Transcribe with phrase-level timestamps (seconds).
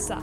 [0.00, 0.22] Elsa.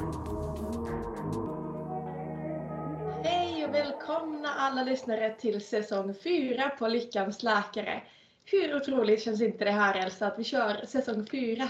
[3.24, 8.02] Hej och välkomna alla lyssnare till säsong 4 på Lyckans läkare.
[8.46, 11.70] Hur otroligt känns inte det här Elsa att vi kör säsong 4?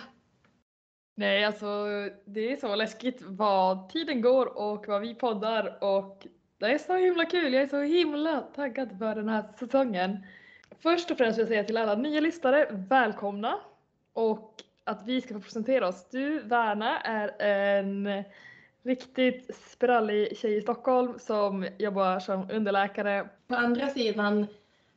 [1.15, 1.85] Nej, alltså
[2.25, 6.95] det är så läskigt vad tiden går och vad vi poddar och det är så
[6.95, 7.53] himla kul.
[7.53, 10.17] Jag är så himla taggad för den här säsongen.
[10.79, 13.59] Först och främst vill jag säga till alla nya lyssnare, välkomna!
[14.13, 16.05] Och att vi ska få presentera oss.
[16.11, 18.23] Du, Värna, är en
[18.83, 23.29] riktigt sprallig tjej i Stockholm som jobbar som underläkare.
[23.47, 24.47] På andra sidan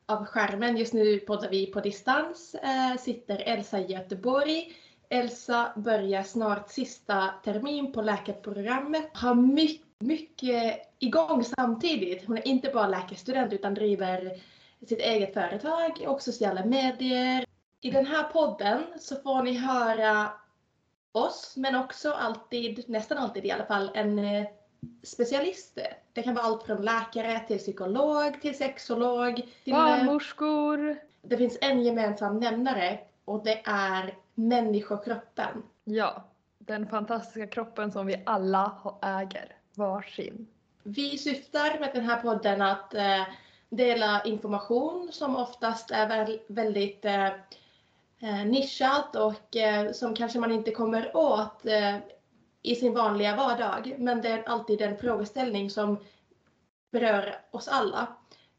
[0.05, 4.73] av skärmen, just nu poddar vi på distans, eh, sitter Elsa i Göteborg.
[5.09, 9.09] Elsa börjar snart sista termin på läkarprogrammet.
[9.13, 12.27] Har mycket, mycket igång samtidigt.
[12.27, 14.31] Hon är inte bara läkarstudent utan driver
[14.87, 17.45] sitt eget företag och sociala medier.
[17.81, 20.31] I den här podden så får ni höra
[21.11, 24.47] oss, men också alltid, nästan alltid i alla fall, en eh,
[25.03, 25.79] specialist.
[26.13, 29.35] Det kan vara allt från läkare till psykolog till sexolog.
[29.63, 30.97] Till, eh, Barnmorskor.
[31.21, 35.63] det finns en gemensam nämnare och det är människokroppen.
[35.83, 36.23] Ja,
[36.57, 40.47] den fantastiska kroppen som vi alla äger varsin.
[40.83, 43.23] Vi syftar med den här podden att eh,
[43.69, 47.29] dela information som oftast är väl, väldigt eh,
[48.21, 51.95] nischat och eh, som kanske man inte kommer åt eh,
[52.61, 53.95] i sin vanliga vardag.
[53.97, 55.97] Men det är alltid en frågeställning som
[56.91, 58.07] berör oss alla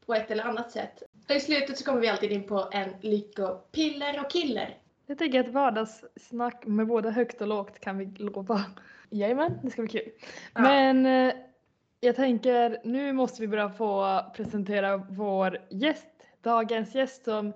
[0.06, 1.02] på ett eller annat sätt.
[1.28, 4.78] Och I slutet så kommer vi alltid in på en lyckopiller och killer.
[5.06, 8.64] Jag tänker att vardagssnack med både högt och lågt kan vi lova.
[9.10, 10.10] Jajamän, det ska bli kul.
[10.54, 10.60] Ja.
[10.60, 11.34] Men eh,
[12.00, 16.06] jag tänker nu måste vi börja få presentera vår gäst.
[16.42, 17.52] Dagens gäst som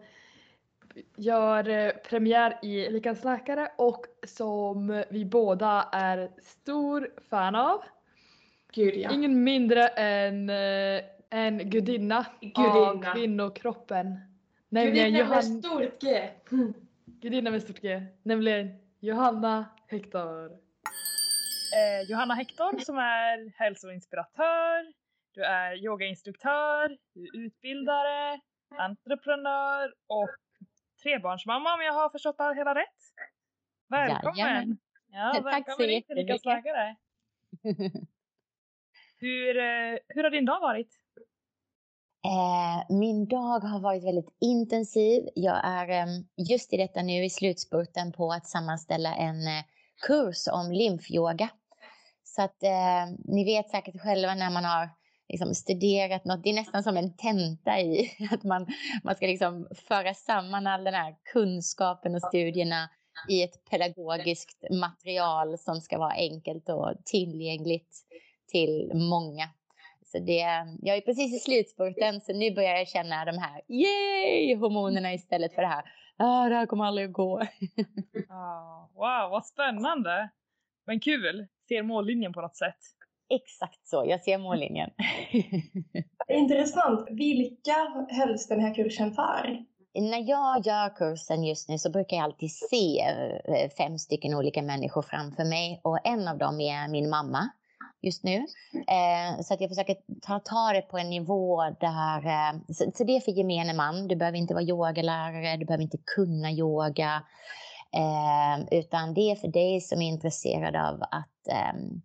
[1.17, 7.83] gör eh, premiär i Lyckans läkare och som vi båda är stor fan av.
[8.73, 9.11] Gud ja.
[9.12, 12.19] Ingen mindre än eh, en gudinna,
[12.55, 13.15] av Gudinna.
[13.15, 14.21] kvinnokroppen.
[14.69, 15.43] Nämligen Gudinna med Johanna.
[15.62, 16.29] stort G.
[17.06, 20.45] Gudinna med stort G, nämligen Johanna Hector.
[20.47, 24.93] eh, Johanna Hector som är hälsoinspiratör,
[25.35, 28.41] du är yogainstruktör, du är utbildare,
[28.79, 30.31] entreprenör och
[31.06, 33.00] trebarnsmamma om jag har förstått det hela rätt.
[33.89, 34.39] Välkommen!
[34.39, 34.78] Jajamän.
[35.12, 36.43] Ja, Tack så jättemycket.
[39.19, 40.89] Hur, eh, hur har din dag varit?
[42.25, 45.28] Eh, min dag har varit väldigt intensiv.
[45.34, 46.06] Jag är eh,
[46.50, 49.65] just i detta nu i slutspurten på att sammanställa en eh,
[50.06, 51.49] kurs om lymfyoga.
[52.25, 52.62] Så att
[53.25, 54.88] ni vet säkert själva när man har
[55.28, 58.66] liksom, studerat något, det är nästan som en tenta i att man,
[59.04, 62.91] man ska liksom föra samman all den här kunskapen och studierna
[63.28, 67.97] i ett pedagogiskt material som ska vara enkelt och tillgängligt
[68.47, 69.48] till många.
[70.04, 74.56] Så det, jag är precis i slutspurten så nu börjar jag känna de här yay
[74.56, 75.84] hormonerna istället för det här
[76.16, 77.43] ah, det här kommer aldrig att gå.
[78.28, 80.31] Ah, wow, vad spännande!
[80.87, 81.47] Men kul!
[81.69, 82.78] Ser mållinjen på något sätt.
[83.28, 84.91] Exakt så, jag ser mållinjen.
[86.28, 87.09] Intressant.
[87.10, 89.64] Vilka hölls den här kursen för?
[89.94, 94.62] När jag gör kursen just nu så brukar jag alltid se eh, fem stycken olika
[94.62, 97.48] människor framför mig och en av dem är min mamma
[98.03, 98.37] just nu.
[98.72, 103.04] Eh, så att jag försöker ta, ta det på en nivå där, eh, så, så
[103.04, 107.22] det är för gemene man, du behöver inte vara yogalärare, du behöver inte kunna yoga,
[108.70, 112.03] utan det är för dig som är intresserad av att ehm,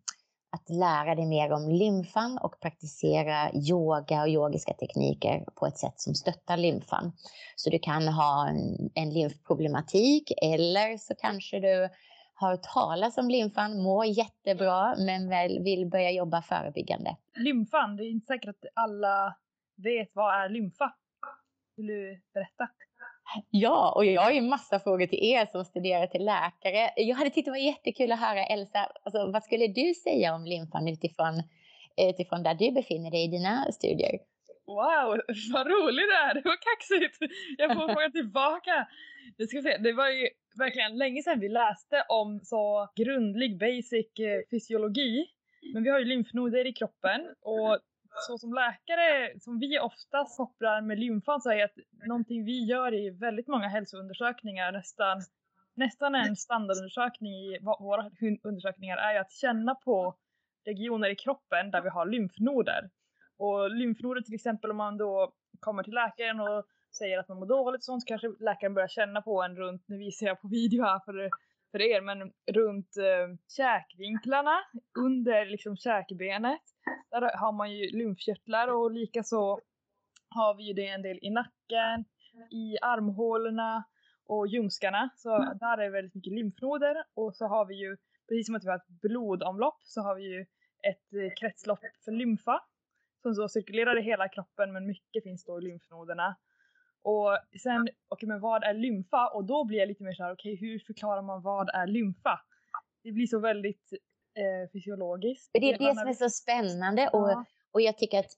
[0.51, 5.99] att lära dig mer om lymfan och praktisera yoga och yogiska tekniker på ett sätt
[5.99, 7.11] som stöttar lymfan.
[7.55, 11.89] Så du kan ha en, en lymfproblematik eller så kanske du
[12.33, 17.17] har hört talas om lymfan, mår jättebra men väl vill börja jobba förebyggande.
[17.35, 19.35] Lymfan, det är inte säkert att alla
[19.77, 20.93] vet vad är lymfa.
[21.75, 22.69] Vill du berätta?
[23.49, 26.89] Ja, och jag har ju massa frågor till er som studerar till läkare.
[26.95, 30.45] Jag hade tyckt det var jättekul att höra Elsa, alltså, vad skulle du säga om
[30.45, 31.43] lymfan utifrån,
[32.09, 34.19] utifrån där du befinner dig i dina studier?
[34.65, 35.21] Wow,
[35.53, 36.33] vad rolig du är!
[36.33, 37.17] Det var kaxigt!
[37.57, 38.87] Jag får fråga tillbaka.
[39.37, 44.19] Jag ska se, det var ju verkligen länge sedan vi läste om så grundlig basic
[44.19, 45.25] eh, fysiologi.
[45.73, 47.79] Men vi har ju lymfnoder i kroppen och
[48.27, 51.75] så som läkare, som vi oftast kopplar med lymfan, så är att
[52.07, 55.21] någonting vi gör i väldigt många hälsoundersökningar, nästan,
[55.75, 58.11] nästan en standardundersökning i våra
[58.43, 60.15] undersökningar, är ju att känna på
[60.65, 62.89] regioner i kroppen där vi har lymfnoder.
[63.37, 66.65] Och lymfnoder till exempel om man då kommer till läkaren och
[66.97, 69.83] säger att man mår dåligt och sånt så kanske läkaren börjar känna på en runt,
[69.87, 71.29] nu visar jag på video här för
[71.71, 74.57] för er, men runt eh, käkvinklarna,
[74.99, 76.61] under liksom käkbenet,
[77.11, 79.59] där har man ju lymfkörtlar och likaså
[80.29, 82.05] har vi ju det en del i nacken,
[82.51, 83.83] i armhålorna
[84.25, 85.09] och ljumskarna.
[85.15, 85.29] Så
[85.59, 87.97] där är väldigt mycket lymfnoder och så har vi ju,
[88.29, 90.41] precis som att vi har ett blodomlopp, så har vi ju
[90.89, 92.61] ett eh, kretslopp för lymfa
[93.21, 96.35] som så cirkulerar i hela kroppen men mycket finns då i lymfnoderna.
[97.03, 99.27] Och sen, okej okay, men vad är lymfa?
[99.27, 102.39] Och då blir jag lite mer såhär, okej okay, hur förklarar man vad är lymfa?
[103.03, 103.93] Det blir så väldigt
[104.37, 105.49] eh, fysiologiskt.
[105.53, 107.45] Det är det som är så spännande och, ja.
[107.71, 108.31] och jag tycker att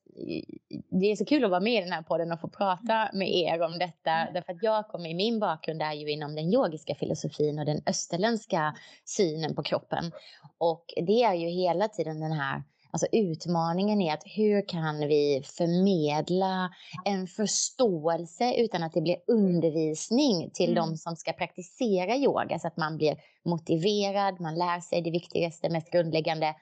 [1.02, 3.36] det är så kul att vara med i den här podden och få prata med
[3.36, 4.12] er om detta.
[4.12, 4.34] Mm.
[4.34, 8.76] Därför att jag kommer, min bakgrund är ju inom den yogiska filosofin och den österländska
[9.06, 10.12] synen på kroppen.
[10.58, 12.64] Och det är ju hela tiden den här
[12.94, 16.70] Alltså utmaningen är att hur kan vi förmedla
[17.06, 20.76] en förståelse utan att det blir undervisning till mm.
[20.76, 25.70] de som ska praktisera yoga så att man blir motiverad, man lär sig det viktigaste,
[25.70, 26.56] mest grundläggande.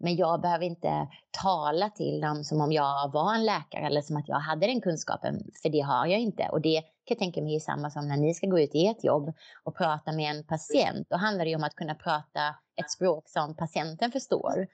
[0.00, 1.08] Men jag behöver inte
[1.42, 4.80] tala till dem som om jag var en läkare eller som att jag hade den
[4.80, 6.48] kunskapen, för det har jag inte.
[6.52, 8.86] Och det kan jag tänka mig är samma som när ni ska gå ut i
[8.86, 9.32] ert jobb
[9.64, 11.06] och prata med en patient.
[11.10, 14.66] Då handlar det ju om att kunna prata ett språk som patienten förstår.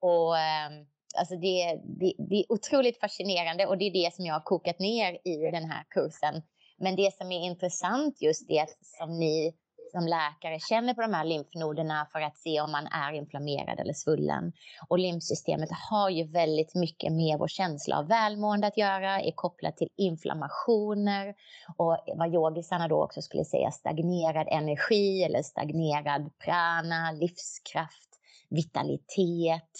[0.00, 0.70] Och eh,
[1.18, 4.78] alltså det, det, det är otroligt fascinerande och det är det som jag har kokat
[4.78, 6.42] ner i den här kursen.
[6.78, 9.54] Men det som är intressant just är att som ni
[9.90, 13.92] som läkare känner på de här lymfnoderna för att se om man är inflammerad eller
[13.92, 14.52] svullen.
[14.88, 19.76] Och lymfsystemet har ju väldigt mycket med vår känsla av välmående att göra, är kopplat
[19.76, 21.34] till inflammationer
[21.76, 28.05] och vad yogisarna då också skulle säga stagnerad energi eller stagnerad prana, livskraft,
[28.50, 29.70] vitalitet.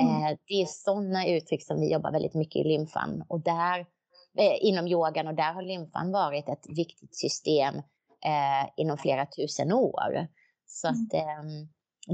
[0.00, 0.22] Mm.
[0.22, 3.80] Eh, det är sådana uttryck som vi jobbar väldigt mycket i lymfan och där
[4.38, 7.74] eh, inom yogan och där har lymfan varit ett viktigt system
[8.24, 10.26] eh, inom flera tusen år.
[10.66, 11.00] Så mm.
[11.00, 11.44] att, eh,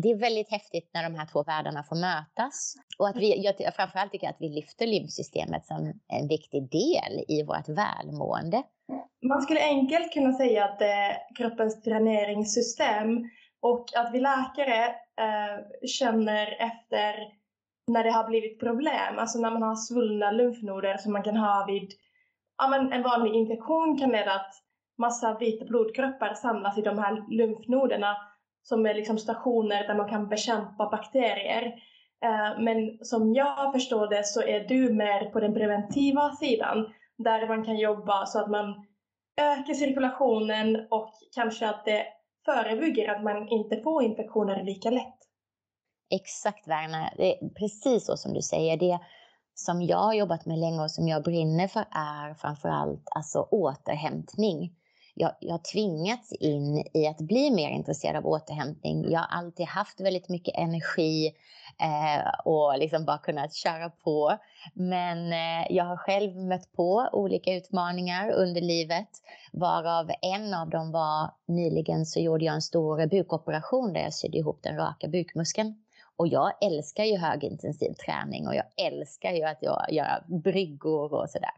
[0.03, 2.75] det är väldigt häftigt när de här två världarna får mötas.
[2.99, 7.43] Och att vi, jag framförallt tycker att vi lyfter lymfsystemet som en viktig del i
[7.43, 8.63] vårt välmående.
[9.29, 10.81] Man skulle enkelt kunna säga att
[11.37, 13.31] kroppens dräneringssystem
[13.63, 14.85] och att vi läkare
[15.17, 17.15] eh, känner efter
[17.87, 21.65] när det har blivit problem, alltså när man har svullna lymfnoder som man kan ha
[21.67, 21.93] vid
[22.59, 24.55] ja, men en vanlig infektion kan leda att
[24.99, 28.17] massa vita blodkroppar samlas i de här lymfnoderna
[28.63, 31.65] som är liksom stationer där man kan bekämpa bakterier.
[32.25, 37.49] Eh, men som jag förstår det så är du mer på den preventiva sidan där
[37.49, 38.87] man kan jobba så att man
[39.41, 42.07] ökar cirkulationen och kanske att det
[42.45, 45.19] förebygger att man inte får infektioner lika lätt.
[46.11, 48.77] Exakt Werner, det är precis så som du säger.
[48.77, 48.99] Det
[49.55, 54.77] som jag har jobbat med länge och som jag brinner för är framförallt alltså återhämtning
[55.21, 59.11] jag, jag har tvingats in i att bli mer intresserad av återhämtning.
[59.11, 61.33] Jag har alltid haft väldigt mycket energi
[61.81, 64.39] eh, och liksom bara kunnat köra på.
[64.75, 69.09] Men eh, jag har själv mött på olika utmaningar under livet,
[69.53, 74.39] varav en av dem var nyligen så gjorde jag en stor bukoperation där jag sydde
[74.39, 75.75] ihop den raka bukmuskeln.
[76.17, 81.31] Och jag älskar ju högintensiv träning och jag älskar ju att jag gör bryggor och
[81.31, 81.51] sådär.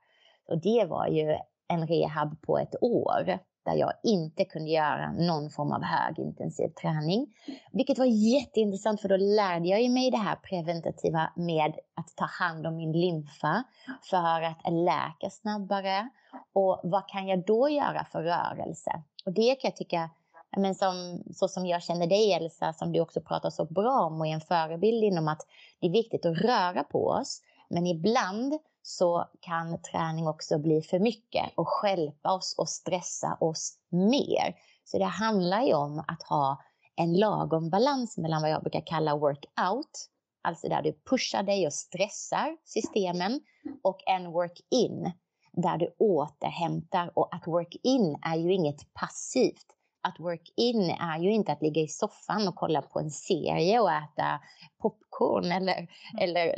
[0.49, 1.37] Och det var ju
[1.69, 7.27] en rehab på ett år där jag inte kunde göra någon form av högintensiv träning.
[7.73, 12.67] Vilket var jätteintressant för då lärde jag mig det här preventativa med att ta hand
[12.67, 13.65] om min lymfa
[14.11, 16.09] för att läka snabbare.
[16.53, 19.03] Och vad kan jag då göra för rörelse?
[19.25, 20.11] Och det kan jag tycka
[20.57, 24.21] men som, så som jag känner dig Elsa, som du också pratar så bra om
[24.21, 25.47] och är en förebild inom att
[25.81, 27.41] det är viktigt att röra på oss.
[27.69, 33.79] Men ibland så kan träning också bli för mycket och skälpa oss och stressa oss
[33.89, 34.57] mer.
[34.85, 36.63] Så det handlar ju om att ha
[36.97, 40.09] en lagom balans mellan vad jag brukar kalla workout,
[40.43, 43.41] alltså där du pushar dig och stressar systemen,
[43.83, 45.13] och en work-in,
[45.53, 47.19] där du återhämtar.
[47.19, 49.67] Och att work-in är ju inget passivt
[50.03, 53.93] att work-in är ju inte att ligga i soffan och kolla på en serie och
[53.93, 54.41] äta
[54.79, 55.89] popcorn eller, mm.
[56.19, 56.55] eller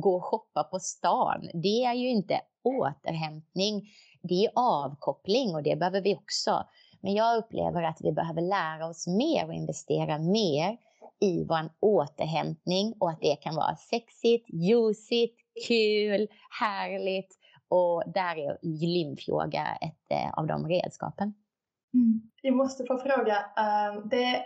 [0.00, 1.48] gå och shoppa på stan.
[1.54, 3.88] Det är ju inte återhämtning,
[4.22, 6.64] det är avkoppling och det behöver vi också.
[7.00, 10.76] Men jag upplever att vi behöver lära oss mer och investera mer
[11.20, 16.28] i vår återhämtning och att det kan vara sexigt, ljusigt, kul,
[16.60, 21.34] härligt och där är lymfyoga ett eh, av de redskapen.
[21.94, 22.22] Mm.
[22.42, 23.36] Jag måste få fråga.
[23.36, 24.44] Uh, det,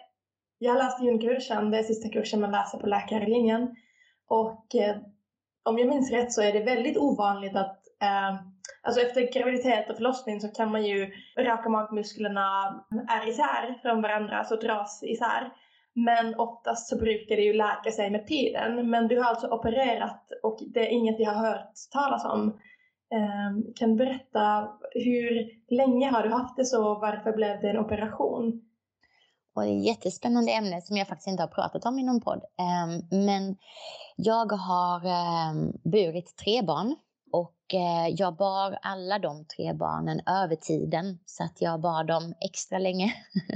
[0.58, 3.76] jag har läst junkursen, det är sista kursen man läser på läkarlinjen.
[4.28, 5.02] Och uh,
[5.62, 8.40] om jag minns rätt så är det väldigt ovanligt att, uh,
[8.82, 12.74] Alltså efter graviditet och förlossning så kan man ju, raka magmusklerna
[13.08, 15.52] är isär från varandra, så dras isär.
[15.94, 18.90] Men oftast så brukar det ju läka sig med tiden.
[18.90, 22.60] Men du har alltså opererat och det är inget jag har hört talas om.
[23.14, 26.92] Ehm, kan du berätta hur länge har du haft det så?
[26.92, 28.62] och Varför blev det en operation?
[29.54, 32.20] Och det är ett jättespännande ämne som jag faktiskt inte har pratat om i någon
[32.20, 32.42] podd.
[32.58, 33.56] Ehm, men
[34.16, 36.96] jag har ehm, burit tre barn
[37.36, 42.34] och eh, jag bar alla de tre barnen över tiden så att jag bar dem
[42.40, 43.14] extra länge.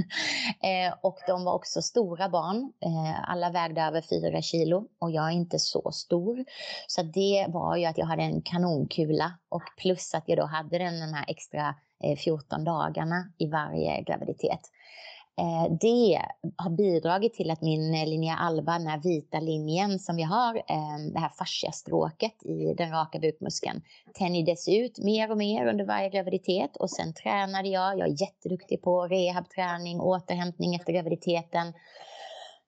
[0.63, 2.73] eh, och de var också stora barn.
[2.81, 6.45] Eh, alla vägde över fyra kilo och jag är inte så stor.
[6.87, 10.79] Så det var ju att jag hade en kanonkula och plus att jag då hade
[10.79, 14.61] den de här extra eh, 14 dagarna i varje graviditet.
[15.41, 16.23] Eh, det
[16.57, 20.57] har bidragit till att min eh, linje alba, den här vita linjen som vi har,
[20.57, 23.83] eh, det här fasciastråket i den raka bukmuskeln,
[24.15, 27.99] tänjdes ut mer och mer under varje graviditet och sen tränade jag.
[27.99, 31.73] Jag är jätteduktig på rehabträning, återhämtning efter graviditeten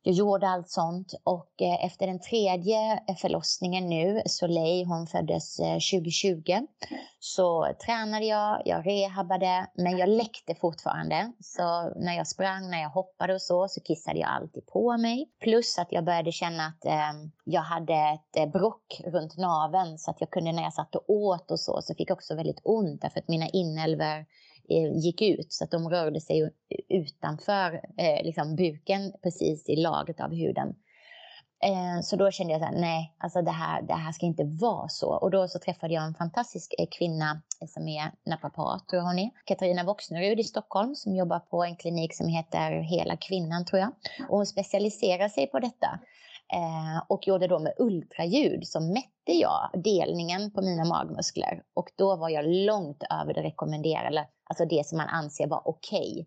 [0.03, 5.61] jag gjorde allt sånt och eh, efter den tredje eh, förlossningen nu, Soleil, hon föddes
[5.61, 6.67] eh, 2020,
[7.19, 11.33] så tränade jag, jag rehabade, men jag läckte fortfarande.
[11.41, 15.31] Så när jag sprang, när jag hoppade och så, så kissade jag alltid på mig.
[15.41, 17.13] Plus att jag började känna att eh,
[17.45, 21.51] jag hade ett brock runt naveln så att jag kunde när jag satt och åt
[21.51, 24.27] och så, så fick jag också väldigt ont därför att mina inälvor
[24.69, 26.51] Eh, gick ut så att de rörde sig
[26.89, 30.75] utanför eh, liksom buken precis i lagret av huden.
[31.65, 34.45] Eh, så då kände jag så här, nej, alltså det här, det här ska inte
[34.45, 35.15] vara så.
[35.15, 39.07] Och då så träffade jag en fantastisk eh, kvinna eh, som är naprapat, tror jag
[39.07, 39.31] hon är.
[39.45, 43.93] Katarina Voxnerud i Stockholm som jobbar på en klinik som heter Hela kvinnan, tror jag.
[44.29, 46.01] Och hon specialiserar sig på detta.
[46.53, 52.17] Eh, och gjorde då med ultraljud så mätte jag delningen på mina magmuskler och då
[52.17, 56.27] var jag långt över det rekommenderade, alltså det som man anser var okej.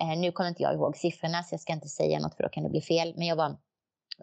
[0.00, 0.12] Okay.
[0.12, 2.48] Eh, nu kommer inte jag ihåg siffrorna så jag ska inte säga något för då
[2.48, 3.56] kan det bli fel, men jag var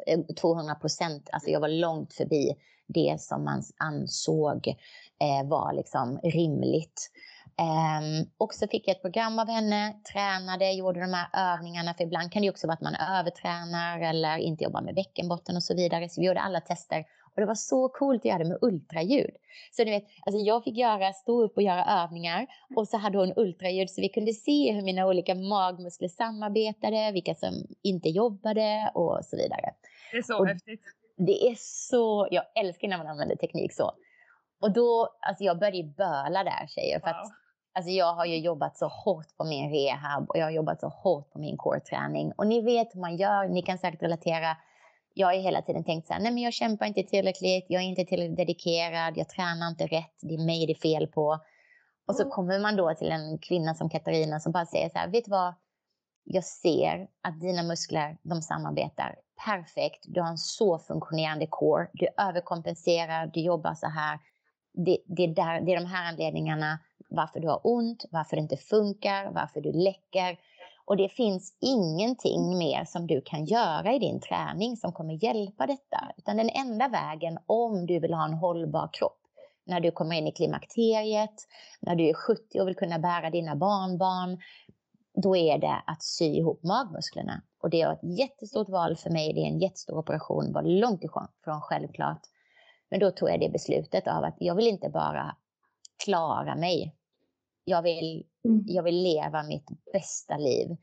[0.08, 2.54] eh, 200 procent, alltså jag var långt förbi
[2.88, 4.68] det som man ansåg
[5.22, 7.12] eh, var liksom rimligt.
[7.62, 11.94] Um, och så fick jag ett program av henne, tränade, gjorde de här övningarna.
[11.94, 15.64] För ibland kan det också vara att man övertränar eller inte jobbar med bäckenbotten och
[15.64, 16.10] så vidare.
[16.10, 17.06] Så vi gjorde alla tester.
[17.36, 19.36] Och det var så coolt att göra det med ultraljud.
[19.72, 22.48] Så ni vet, alltså jag fick göra, stå upp och göra övningar.
[22.76, 27.36] Och så hade hon ultraljud så vi kunde se hur mina olika magmuskler samarbetade, vilka
[27.36, 29.74] som inte jobbade och så vidare.
[30.12, 30.82] Det är så och häftigt.
[31.18, 33.92] Det är så, jag älskar när man använder teknik så.
[34.62, 37.00] Och då, alltså jag började böla där tjejer.
[37.00, 37.16] För wow.
[37.16, 37.32] att
[37.76, 40.88] Alltså jag har ju jobbat så hårt på min rehab och jag har jobbat så
[40.88, 42.32] hårt på min core-träning.
[42.38, 44.58] Och ni vet hur man gör, ni kan säkert relatera.
[45.14, 47.86] Jag har hela tiden tänkt så här, nej men jag kämpar inte tillräckligt, jag är
[47.86, 51.40] inte tillräckligt dedikerad, jag tränar inte rätt, det är mig det är fel på.
[52.08, 52.32] Och så mm.
[52.32, 55.32] kommer man då till en kvinna som Katarina som bara säger så här, vet du
[55.32, 55.54] vad?
[56.24, 59.16] Jag ser att dina muskler, de samarbetar
[59.46, 60.06] perfekt.
[60.08, 61.88] Du har en så funktionerande core.
[61.94, 64.20] Du överkompenserar, du jobbar så här.
[64.86, 66.80] Det, det, är där, det är de här anledningarna
[67.10, 70.38] varför du har ont, varför det inte funkar, varför du läcker.
[70.86, 75.68] Och det finns ingenting mer som du kan göra i din träning som kommer hjälpa
[75.68, 76.12] detta.
[76.18, 79.20] Utan den enda vägen om du vill ha en hållbar kropp,
[79.66, 81.36] när du kommer in i klimakteriet,
[81.80, 84.40] när du är 70 och vill kunna bära dina barnbarn,
[85.24, 87.42] då är det att sy ihop magmusklerna.
[87.62, 91.04] Och det är ett jättestort val för mig, det är en jättestor operation, var långt
[91.04, 92.22] ifrån självklart.
[92.90, 95.36] Men då tog jag det beslutet av att jag vill inte bara
[96.04, 96.96] klara mig,
[97.66, 98.64] jag vill, mm.
[98.68, 100.78] jag vill leva mitt bästa liv.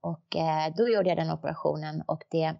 [0.00, 2.54] Och eh, då gjorde jag den operationen och det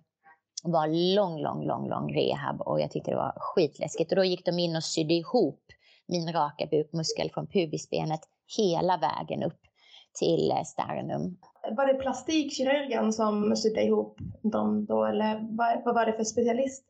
[0.64, 4.12] var lång, lång, lång, lång rehab och jag tyckte det var skitläskigt.
[4.12, 5.62] Och då gick de in och sydde ihop
[6.06, 8.20] min raka bukmuskel från pubisbenet
[8.56, 9.60] hela vägen upp
[10.18, 11.38] till eh, sternum.
[11.76, 16.84] Var det plastikkirurgen som sydde ihop dem då eller vad, vad var det för specialist?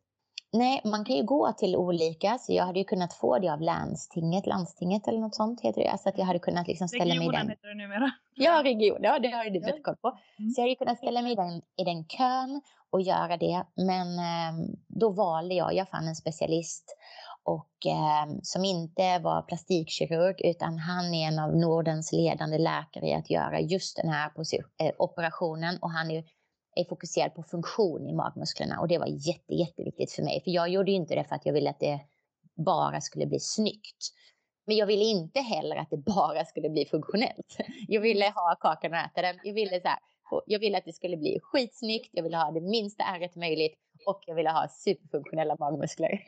[0.52, 3.60] Nej, man kan ju gå till olika, så jag hade ju kunnat få det av
[3.60, 5.88] landstinget, landstinget eller något sånt heter det.
[5.88, 7.48] Alltså att jag hade kunnat liksom ställa regionen mig i den.
[7.48, 8.10] heter det numera.
[8.34, 10.18] Ja, region, ja det har du bättre koll på.
[10.38, 10.50] Mm.
[10.50, 13.64] Så jag hade kunnat ställa mig i den, i den kön och göra det.
[13.76, 16.96] Men eh, då valde jag, jag fann en specialist
[17.44, 23.14] och eh, som inte var plastikkirurg utan han är en av Nordens ledande läkare i
[23.14, 24.30] att göra just den här
[24.78, 26.24] eh, operationen och han är
[26.74, 30.40] är fokuserad på funktion i magmusklerna och det var jätte, jätteviktigt för mig.
[30.44, 32.00] För jag gjorde ju inte det för att jag ville att det
[32.56, 34.12] bara skulle bli snyggt.
[34.66, 37.56] Men jag ville inte heller att det bara skulle bli funktionellt.
[37.88, 39.38] Jag ville ha kakan och äta den.
[39.44, 39.98] Jag ville så här,
[40.46, 43.74] jag ville att det skulle bli skitsnyggt, jag ville ha det minsta ärret möjligt
[44.06, 46.10] och jag ville ha superfunktionella magmuskler.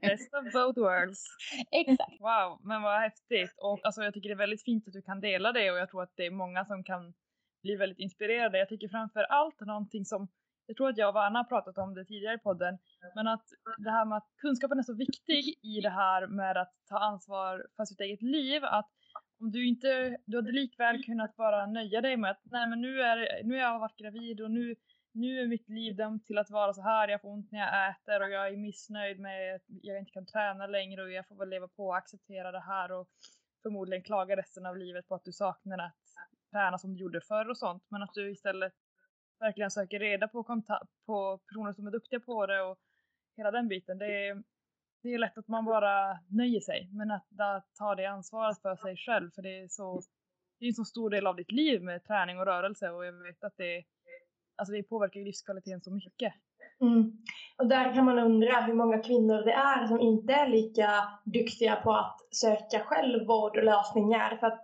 [0.00, 1.24] Best of both worlds.
[1.70, 2.20] Exakt.
[2.20, 3.54] Wow, men vad häftigt.
[3.62, 5.90] Och alltså, jag tycker det är väldigt fint att du kan dela det och jag
[5.90, 7.14] tror att det är många som kan
[7.64, 8.58] bli väldigt inspirerade.
[8.58, 10.28] Jag tycker framför allt någonting som
[10.66, 12.78] jag tror att jag och Anna har pratat om det tidigare i podden,
[13.14, 13.46] men att
[13.78, 17.66] det här med att kunskapen är så viktig i det här med att ta ansvar
[17.76, 18.90] för sitt eget liv, att
[19.40, 23.00] om du inte, du hade likväl kunnat bara nöja dig med att nej men nu
[23.00, 24.74] är, nu har jag varit gravid och nu,
[25.12, 27.90] nu är mitt liv dömt till att vara så här, jag får ont när jag
[27.90, 31.36] äter och jag är missnöjd med att jag inte kan träna längre och jag får
[31.36, 33.08] väl leva på och acceptera det här och
[33.62, 36.04] förmodligen klaga resten av livet på att du saknar att
[36.54, 38.72] träna som du gjorde förr och sånt, men att du istället
[39.40, 40.44] verkligen söker reda på,
[41.06, 42.78] på personer som är duktiga på det och
[43.36, 43.98] hela den biten.
[43.98, 44.42] Det är,
[45.02, 48.76] det är lätt att man bara nöjer sig, men att, att ta det ansvaret för
[48.76, 50.02] sig själv, för det är så
[50.58, 53.12] det är en så stor del av ditt liv med träning och rörelse och jag
[53.12, 53.84] vet att det,
[54.56, 56.32] alltså det påverkar livskvaliteten så mycket.
[56.80, 57.12] Mm.
[57.58, 60.88] Och där kan man undra hur många kvinnor det är som inte är lika
[61.24, 64.36] duktiga på att söka självvård och lösningar.
[64.36, 64.60] För att,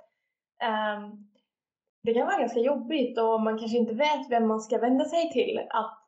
[0.99, 1.30] um,
[2.03, 5.31] det kan vara ganska jobbigt och man kanske inte vet vem man ska vända sig
[5.33, 5.61] till.
[5.71, 5.99] Att,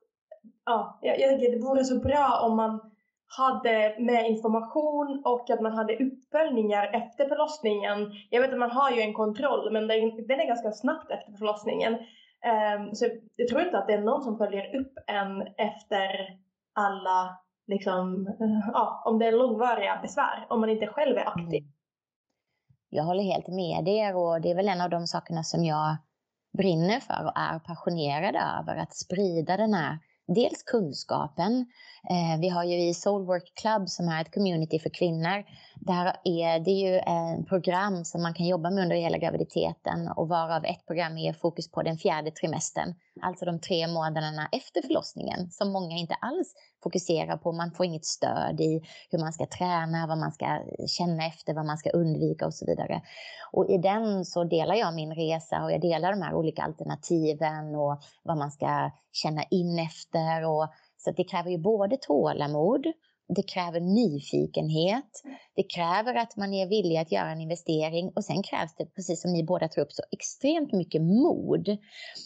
[0.65, 2.93] ja, jag, jag tycker det vore så bra om man
[3.37, 8.13] hade mer information och att man hade uppföljningar efter förlossningen.
[8.31, 11.95] Jag vet att man har ju en kontroll men den, är ganska snabbt efter förlossningen.
[12.45, 13.07] Ehm, så
[13.37, 16.39] jag tror inte att det är någon som följer upp en efter
[16.75, 21.63] alla, liksom, eh, ja, om det är långvariga besvär, om man inte själv är aktiv.
[21.63, 21.82] Mm
[22.95, 25.97] jag håller helt med er och det är väl en av de sakerna som jag
[26.59, 31.67] brinner för och är passionerad över, att sprida den här dels kunskapen.
[32.11, 35.45] Eh, vi har ju i Soulwork Club som är ett community för kvinnor.
[35.77, 40.29] Där är det ju ett program som man kan jobba med under hela graviditeten och
[40.29, 42.95] varav ett program är fokus på den fjärde trimestern.
[43.23, 47.53] Alltså de tre månaderna efter förlossningen som många inte alls fokusera på.
[47.53, 50.47] Man får inget stöd i hur man ska träna, vad man ska
[50.87, 53.03] känna efter, vad man ska undvika och så vidare.
[53.53, 57.75] Och i den så delar jag min resa och jag delar de här olika alternativen
[57.75, 60.47] och vad man ska känna in efter.
[60.47, 62.87] Och, så det kräver ju både tålamod
[63.35, 65.23] det kräver nyfikenhet.
[65.55, 69.23] Det kräver att man är villig att göra en investering och sen krävs det, precis
[69.23, 71.77] som ni båda tar upp, så extremt mycket mod.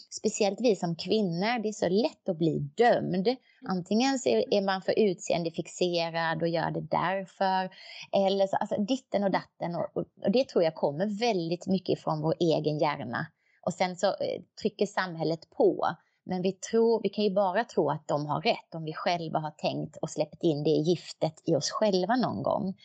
[0.09, 3.27] Speciellt vi som kvinnor, det är så lätt att bli dömd.
[3.67, 7.69] Antingen så är man för utseendefixerad och gör det därför,
[8.11, 9.75] eller så, alltså ditten och datten.
[9.75, 13.27] Och, och det tror jag kommer väldigt mycket ifrån vår egen hjärna.
[13.65, 15.87] Och sen så eh, trycker samhället på
[16.27, 19.39] men vi, tror, vi kan ju bara tro att de har rätt om vi själva
[19.39, 22.75] har tänkt och släppt in det giftet i oss själva någon gång.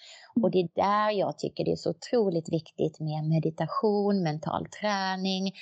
[0.43, 5.53] Och det är där jag tycker det är så otroligt viktigt med meditation, mental träning.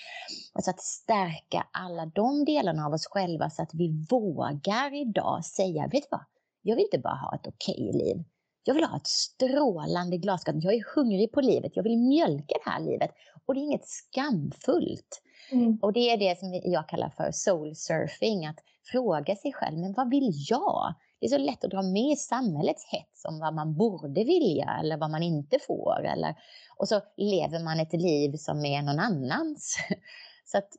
[0.52, 5.82] Alltså att stärka alla de delarna av oss själva så att vi vågar idag säga,
[5.82, 6.24] vet du vad?
[6.62, 8.24] Jag vill inte bara ha ett okej okay liv.
[8.64, 10.64] Jag vill ha ett strålande glasglas.
[10.64, 11.72] Jag är hungrig på livet.
[11.74, 13.10] Jag vill mjölka det här livet.
[13.46, 15.22] Och det är inget skamfullt.
[15.52, 15.78] Mm.
[15.82, 18.58] Och det är det som jag kallar för soul surfing, att
[18.92, 20.94] fråga sig själv, men vad vill jag?
[21.20, 24.96] Det är så lätt att dra med samhällets hets om vad man borde vilja eller
[24.96, 26.04] vad man inte får.
[26.04, 26.34] Eller,
[26.76, 29.76] och så lever man ett liv som är någon annans.
[30.44, 30.76] Så att,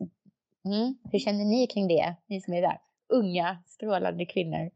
[0.66, 2.78] mm, hur känner ni kring det, ni som är där?
[3.10, 4.72] Unga, strålande kvinnor.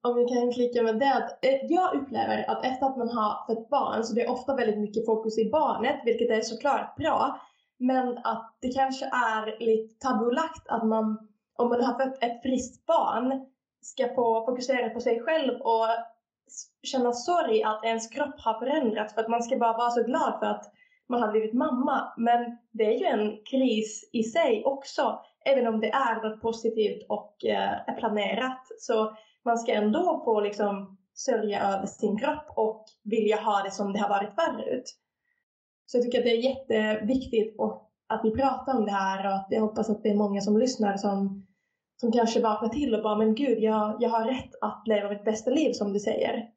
[0.00, 1.14] Om vi kan klicka med det.
[1.14, 4.56] Att, eh, jag upplever att efter att man har fått barn så det är ofta
[4.56, 7.40] väldigt mycket fokus i barnet, vilket är såklart bra.
[7.78, 12.86] Men att det kanske är lite tabulagt att man, om man har fött ett friskt
[12.86, 13.46] barn,
[13.80, 15.86] ska få fokusera på sig själv och
[16.82, 20.38] känna sorg att ens kropp har förändrats för att man ska bara vara så glad
[20.38, 20.72] för att
[21.08, 22.12] man har blivit mamma.
[22.16, 27.06] Men det är ju en kris i sig också, även om det är något positivt
[27.08, 28.66] och eh, är planerat.
[28.78, 33.92] Så man ska ändå få liksom sörja över sin kropp och vilja ha det som
[33.92, 34.84] det har varit förut.
[35.86, 39.34] Så jag tycker att det är jätteviktigt och att vi pratar om det här och
[39.34, 41.46] att jag hoppas att det är många som lyssnar som,
[42.00, 45.24] som kanske vaknar till och bara men gud, jag, jag har rätt att leva mitt
[45.24, 46.50] bästa liv som du säger.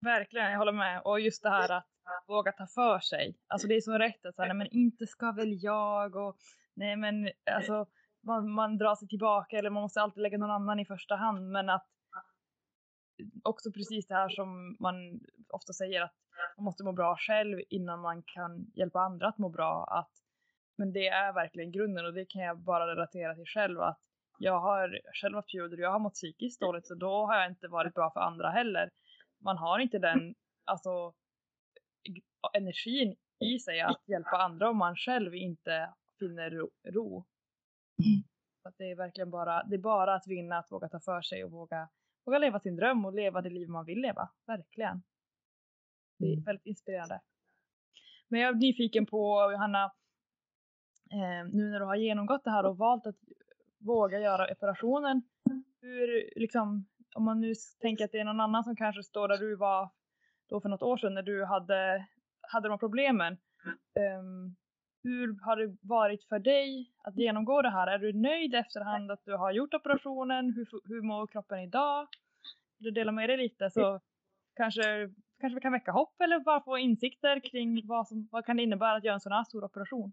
[0.00, 1.02] Verkligen, jag håller med.
[1.04, 1.86] Och just det här att
[2.26, 3.36] våga ta för sig.
[3.48, 6.36] Alltså det är så rätt att säga, nej men inte ska väl jag och
[6.74, 7.86] nej men alltså
[8.22, 11.50] man, man drar sig tillbaka eller man måste alltid lägga någon annan i första hand
[11.50, 11.86] men att
[13.44, 16.14] också precis det här som man ofta säger att
[16.56, 19.84] man måste må bra själv innan man kan hjälpa andra att må bra.
[19.84, 20.10] Att,
[20.78, 24.00] men det är verkligen grunden och det kan jag bara relatera till själv att
[24.38, 27.68] jag har själv haft perioder jag har mått psykiskt dåligt och då har jag inte
[27.68, 28.90] varit bra för andra heller.
[29.44, 31.12] Man har inte den alltså,
[32.52, 36.70] energin i sig att hjälpa andra om man själv inte finner ro.
[36.84, 37.24] ro.
[38.64, 41.44] Att det är verkligen bara, det är bara att vinna, att våga ta för sig
[41.44, 41.88] och våga,
[42.30, 44.28] våga leva sin dröm och leva det liv man vill leva.
[44.46, 45.02] Verkligen.
[46.18, 46.44] Det är Mm.
[46.44, 47.20] väldigt inspirerande.
[48.28, 49.84] Men jag är nyfiken på Johanna,
[51.12, 53.16] eh, nu när du har genomgått det här och valt att
[53.78, 55.22] våga göra operationen.
[55.80, 59.38] Hur, liksom, om man nu tänker att det är någon annan som kanske står där
[59.38, 59.90] du var
[60.48, 62.06] då för något år sedan när du hade,
[62.40, 63.36] hade de problemen.
[63.94, 64.56] Ehm,
[65.02, 67.86] hur har det varit för dig att genomgå det här?
[67.86, 70.52] Är du nöjd efterhand att du har gjort operationen?
[70.52, 72.08] Hur, hur mår kroppen idag?
[72.78, 74.00] Du dela med dig lite så
[74.56, 75.10] kanske,
[75.40, 78.62] kanske vi kan väcka hopp eller bara få insikter kring vad, som, vad kan det
[78.62, 80.12] innebära att göra en sån här stor operation?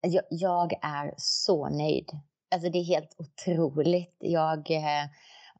[0.00, 2.10] Jag, jag är så nöjd.
[2.50, 4.16] Alltså det är helt otroligt.
[4.18, 5.06] Jag eh,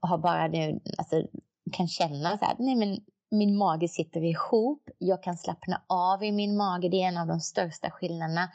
[0.01, 1.29] har bara nu, alltså
[1.73, 2.99] kan känna så här, nej men
[3.37, 4.91] min mage sitter ihop.
[4.99, 6.89] Jag kan slappna av i min mage.
[6.89, 8.49] Det är en av de största skillnaderna.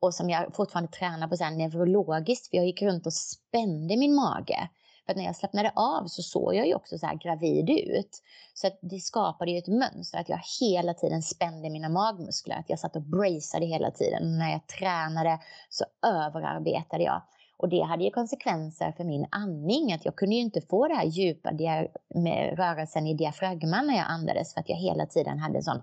[0.00, 2.50] Och som jag fortfarande tränar på så här neurologiskt.
[2.50, 4.68] För jag gick runt och spände min mage.
[5.06, 8.22] För att när jag slappnade av så såg jag ju också så här gravid ut.
[8.54, 12.56] Så att det skapade ju ett mönster att jag hela tiden spände mina magmuskler.
[12.56, 14.22] Att jag satt och braceade hela tiden.
[14.22, 15.38] Och när jag tränade
[15.70, 17.22] så överarbetade jag.
[17.58, 19.92] Och det hade ju konsekvenser för min andning.
[19.92, 21.50] Att jag kunde ju inte få det här djupa
[22.14, 24.54] med rörelsen i diafragman när jag andades.
[24.54, 25.82] För att jag hela tiden hade en sån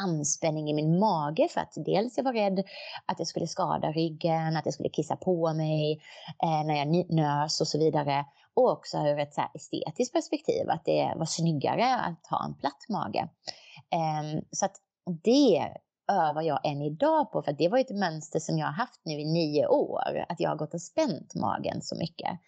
[0.00, 1.48] anspänning i min mage.
[1.48, 2.58] För att dels jag var rädd
[3.06, 6.00] att jag skulle skada ryggen, att jag skulle kissa på mig
[6.44, 8.24] eh, när jag nös och så vidare.
[8.54, 10.70] Och också ur ett så här estetiskt perspektiv.
[10.70, 13.28] Att det var snyggare att ha en platt mage.
[13.92, 14.76] Eh, så att
[15.24, 15.68] det
[16.08, 17.42] övar jag än idag på.
[17.42, 20.24] För det var ett mönster som jag har haft nu i nio år.
[20.28, 22.38] Att jag har gått och spänt magen så mycket.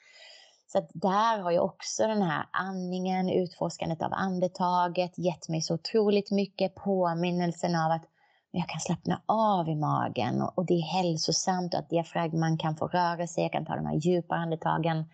[0.67, 5.75] Så att där har jag också den här andningen, utforskandet av andetaget gett mig så
[5.75, 8.05] otroligt mycket påminnelsen av att
[8.57, 12.77] jag kan slappna av i magen och, och det är hälsosamt och att diafragman kan
[12.77, 15.05] få röra sig, jag kan ta de här djupa andetagen.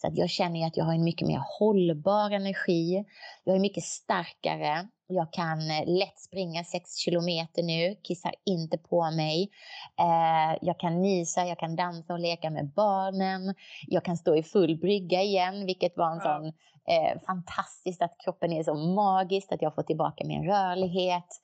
[0.00, 3.04] Så att jag känner att jag har en mycket mer hållbar energi.
[3.44, 4.88] Jag är mycket starkare.
[5.06, 9.50] Jag kan lätt springa 6 kilometer nu, kissar inte på mig.
[9.98, 13.54] Eh, jag kan nysa, jag kan dansa och leka med barnen.
[13.86, 16.46] Jag kan stå i full brygga igen, vilket var en sån
[16.88, 21.40] eh, fantastiskt att kroppen är så magisk, att jag får tillbaka min rörlighet.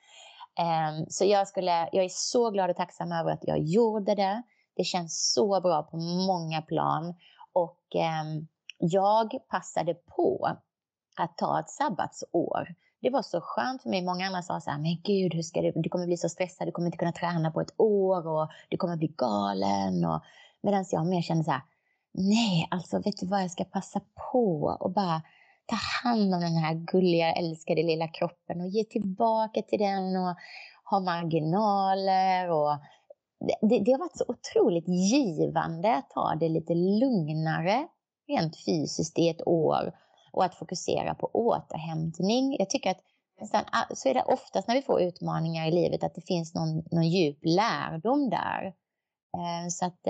[0.58, 4.42] Ehm, så jag, skulle, jag är så glad och tacksam över att jag gjorde det.
[4.76, 7.14] Det känns så bra på många plan.
[7.52, 8.46] Och ehm,
[8.78, 10.56] jag passade på
[11.16, 12.74] att ta ett sabbatsår.
[13.00, 14.02] Det var så skönt för mig.
[14.02, 16.68] Många andra sa så här, men gud, hur ska du, du kommer bli så stressad,
[16.68, 20.04] du kommer inte kunna träna på ett år och du kommer bli galen.
[20.04, 20.22] Och,
[20.60, 21.62] medan jag mer kände så här,
[22.12, 24.00] nej, alltså vet du vad, jag ska passa
[24.32, 25.22] på och bara
[25.70, 30.36] ta hand om den här gulliga, älskade lilla kroppen och ge tillbaka till den och
[30.84, 32.50] ha marginaler.
[32.50, 32.78] Och
[33.60, 37.88] det, det har varit så otroligt givande att ta det lite lugnare
[38.28, 39.92] rent fysiskt i ett år
[40.32, 42.56] och att fokusera på återhämtning.
[42.58, 43.00] Jag tycker att
[43.40, 46.76] nästan, så är det oftast när vi får utmaningar i livet att det finns någon,
[46.90, 48.74] någon djup lärdom där.
[49.70, 50.00] Så att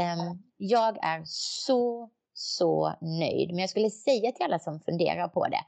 [0.56, 3.48] jag är så så nöjd.
[3.50, 5.64] Men jag skulle säga till alla som funderar på det.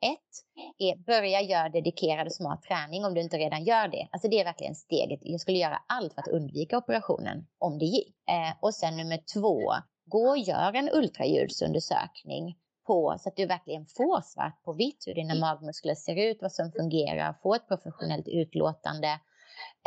[0.00, 0.32] Ett
[0.78, 4.08] är börja göra dedikerad och smart träning om du inte redan gör det.
[4.12, 5.20] Alltså det är verkligen steget.
[5.22, 8.16] Jag skulle göra allt för att undvika operationen om det gick.
[8.28, 9.72] Eh, och sen nummer två,
[10.04, 15.14] gå och gör en ultraljudsundersökning på så att du verkligen får svart på vitt hur
[15.14, 19.08] dina magmuskler ser ut, vad som fungerar, få ett professionellt utlåtande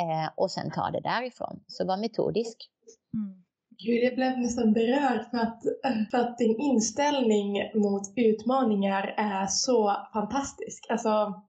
[0.02, 1.64] eh, och sen ta det därifrån.
[1.68, 2.70] Så var metodisk.
[3.14, 3.44] Mm.
[3.84, 5.62] Gud, jag blev nästan berörd för att,
[6.12, 10.86] för att din inställning mot utmaningar är så fantastisk.
[10.90, 11.42] Alltså,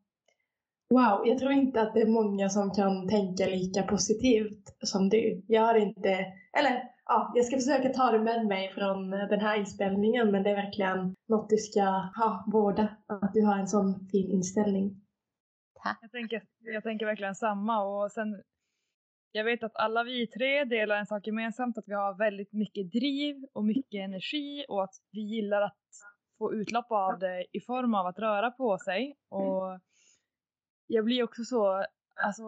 [0.91, 5.45] wow, jag tror inte att det är många som kan tänka lika positivt som du.
[5.47, 6.11] Jag har inte,
[6.59, 10.51] eller ja, jag ska försöka ta det med mig från den här inspelningen, men det
[10.51, 11.83] är verkligen något du ska
[12.17, 15.01] ha, vårda, att du har en sån fin inställning.
[15.83, 15.99] Tack.
[16.01, 18.43] Jag tänker, jag tänker verkligen samma och sen
[19.33, 22.93] jag vet att alla vi tre delar en sak gemensamt, att vi har väldigt mycket
[22.93, 25.77] driv och mycket energi och att vi gillar att
[26.39, 29.17] få utlopp av det i form av att röra på sig.
[29.29, 29.81] Och
[30.87, 31.85] jag blir också så,
[32.25, 32.45] alltså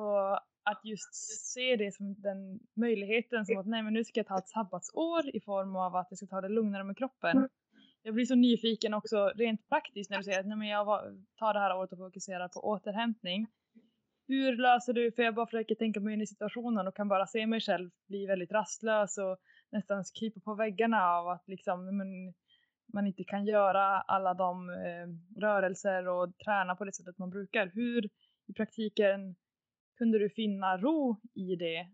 [0.64, 1.14] att just
[1.52, 5.36] se det som den möjligheten som att nej men nu ska jag ta ett sabbatsår
[5.36, 7.48] i form av att jag ska ta det lugnare med kroppen.
[8.02, 10.86] Jag blir så nyfiken också rent praktiskt när du säger att nej men jag
[11.38, 13.46] tar det här året och fokuserar på återhämtning
[14.28, 17.26] hur löser du, för jag bara försöker tänka mig in i situationen och kan bara
[17.26, 19.38] se mig själv bli väldigt rastlös och
[19.72, 22.34] nästan krypa på väggarna av att liksom, men,
[22.92, 27.66] man inte kan göra alla de eh, rörelser och träna på det sättet man brukar.
[27.74, 28.04] Hur
[28.46, 29.36] i praktiken
[29.98, 31.86] kunde du finna ro i det?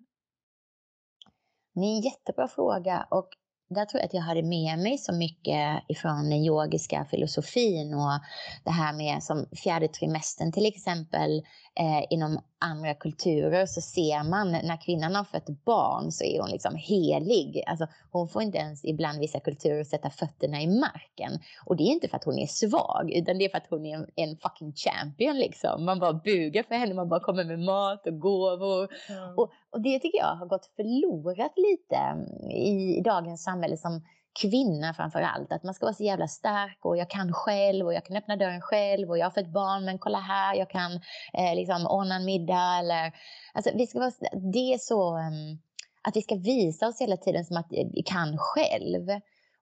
[1.74, 3.28] Det är en jättebra fråga och
[3.68, 8.20] där tror jag att jag hade med mig så mycket ifrån den yogiska filosofin och
[8.64, 11.42] det här med som fjärde trimestern till exempel
[11.80, 16.50] eh, inom andra kulturer så ser man när kvinnan har fött barn så är hon
[16.50, 17.62] liksom helig.
[17.66, 21.38] Alltså, hon får inte ens ibland vissa kulturer sätta fötterna i marken.
[21.66, 23.86] Och det är inte för att hon är svag utan det är för att hon
[23.86, 25.84] är en, en fucking champion liksom.
[25.84, 28.88] Man bara bugar för henne, man bara kommer med mat och gåvor.
[29.08, 29.38] Mm.
[29.38, 34.04] Och, och det tycker jag har gått förlorat lite mm, i, dagens samhälle som
[34.40, 35.52] kvinna framför allt.
[35.52, 38.36] Att man ska vara så jävla stark och jag kan själv och jag kan öppna
[38.36, 40.92] dörren själv och jag har fått barn men kolla här, jag kan
[41.32, 43.12] eh, liksom ordna en middag eller...
[43.54, 44.12] Alltså vi ska vara,
[44.52, 45.58] det är så um,
[46.02, 49.08] att vi ska visa oss hela tiden som att eh, vi kan själv.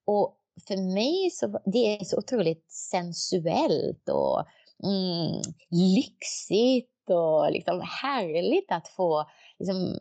[0.05, 0.37] Och
[0.69, 4.45] för mig så det är så otroligt sensuellt och
[4.85, 9.25] mm, lyxigt och liksom härligt att få
[9.59, 9.99] liksom,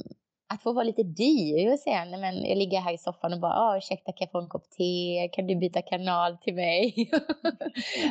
[0.47, 3.39] att få vara lite dyr och säga, nej men jag ligger här i soffan och
[3.39, 7.09] bara, ah, ursäkta kan jag få en kopp te, kan du byta kanal till mig?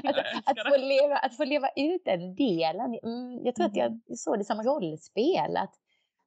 [0.04, 3.86] att, att, få leva, att få leva ut den delen, mm, jag tror att jag
[3.86, 4.00] mm.
[4.16, 5.74] såg det som rollspel, att,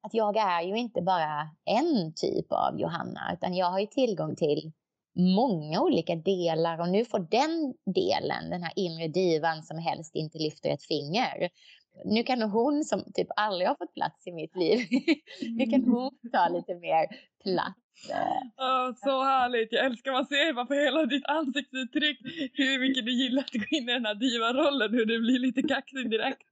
[0.02, 4.36] att jag är ju inte bara en typ av Johanna, utan jag har ju tillgång
[4.36, 4.72] till
[5.18, 10.38] många olika delar och nu får den delen, den här inre divan som helst inte
[10.38, 11.50] lyfter ett finger,
[12.06, 14.80] nu kan hon som typ aldrig har fått plats i mitt liv,
[15.58, 15.92] nu kan mm.
[15.92, 17.08] hon ta lite mer
[17.44, 17.80] plats.
[18.58, 22.20] Oh, så härligt, jag älskar man ser bara på hela ditt ansiktsuttryck
[22.54, 25.62] hur mycket du gillar att gå in i den här diva-rollen, hur du blir lite
[25.62, 26.48] kaxig direkt.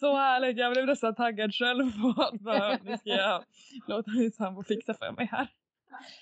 [0.00, 3.44] Så härligt, jag blev nästan taggad själv på att nu ska jag
[3.86, 5.48] låta min sambo fixa för mig här.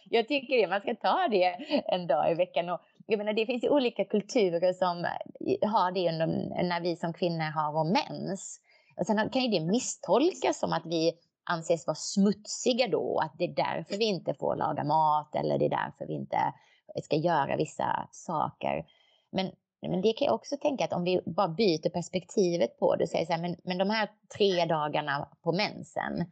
[0.04, 1.46] Jag tycker det, man ska ta det
[1.86, 5.92] en dag i veckan och jag menar, det finns ju olika kulturer som eh, har
[5.92, 6.26] det under,
[6.62, 8.60] när vi som kvinnor har vår mens.
[8.96, 11.12] Och sen kan ju det misstolkas som att vi
[11.44, 15.64] anses vara smutsiga då, att det är därför vi inte får laga mat eller det
[15.64, 16.54] är därför vi inte
[17.02, 18.84] ska göra vissa saker.
[19.32, 19.50] Men,
[19.82, 23.08] men det kan jag också tänka att om vi bara byter perspektivet på det och
[23.08, 26.24] säger så här, men, men de här tre dagarna på mensen,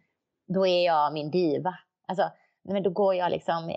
[0.46, 1.74] då är jag min diva.
[2.06, 2.30] Alltså,
[2.68, 3.74] men då går jag liksom,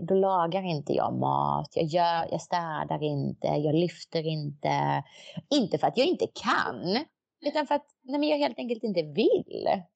[0.00, 5.04] då lagar inte jag mat, jag, gör, jag städar inte, jag lyfter inte.
[5.50, 7.04] Inte för att jag inte kan,
[7.46, 9.66] utan för att nej, men jag helt enkelt inte vill.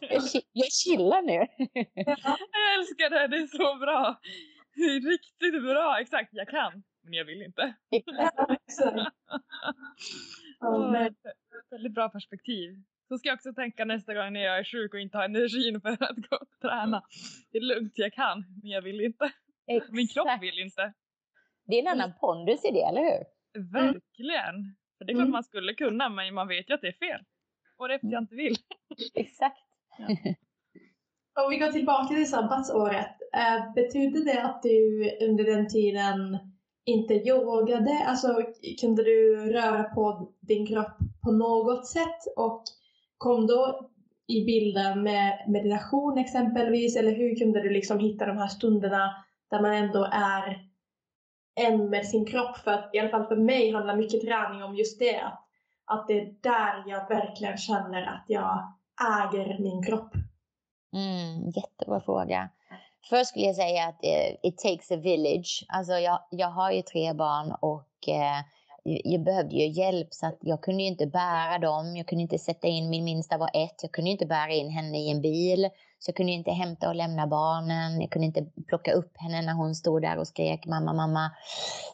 [0.00, 1.46] jag, jag chillar nu.
[1.94, 4.20] jag älskar det, det är så bra.
[4.74, 7.74] Det är riktigt bra, exakt, jag kan, men jag vill inte.
[10.60, 10.92] oh,
[11.70, 12.82] väldigt bra perspektiv.
[13.08, 15.80] Så ska jag också tänka nästa gång när jag är sjuk och inte har energin
[15.80, 17.02] för att gå och träna.
[17.52, 19.32] Det är lugnt, jag kan, men jag vill inte.
[19.66, 19.92] Exakt.
[19.92, 20.92] Min kropp vill inte.
[21.66, 23.24] Det är en annan pondus i det, eller hur?
[23.72, 24.54] Verkligen.
[24.54, 24.76] Mm.
[24.98, 25.30] För det är klart mm.
[25.30, 27.20] man skulle kunna, men man vet ju att det är fel.
[27.76, 28.56] Och det är för att jag inte vill.
[29.14, 29.58] Exakt.
[29.98, 30.06] Ja.
[31.44, 33.16] Om vi går tillbaka till sabbatsåret.
[33.34, 36.38] Äh, betyder det att du under den tiden
[36.84, 38.04] inte yogade?
[38.06, 38.28] Alltså
[38.80, 42.20] kunde du röra på din kropp på något sätt?
[42.36, 42.62] Och
[43.18, 43.90] kom då
[44.26, 46.96] i bilden med meditation exempelvis?
[46.96, 50.66] Eller hur kunde du liksom hitta de här stunderna där man ändå är
[51.60, 52.56] en med sin kropp?
[52.56, 55.20] För att i alla fall för mig handlar mycket träning om just det.
[55.20, 55.40] Att,
[55.84, 58.74] att det är där jag verkligen känner att jag
[59.20, 60.14] äger min kropp.
[60.92, 62.48] Mm, jättebra fråga.
[63.10, 65.66] Först skulle jag säga att it, it takes a village.
[65.68, 68.40] Alltså jag, jag har ju tre barn och eh,
[69.04, 71.96] jag behövde ju hjälp så att jag kunde ju inte bära dem.
[71.96, 74.98] Jag kunde inte sätta in, min minsta var ett, jag kunde inte bära in henne
[74.98, 75.68] i en bil.
[75.98, 78.00] Så jag kunde inte hämta och lämna barnen.
[78.00, 81.30] Jag kunde inte plocka upp henne när hon stod där och skrek mamma, mamma.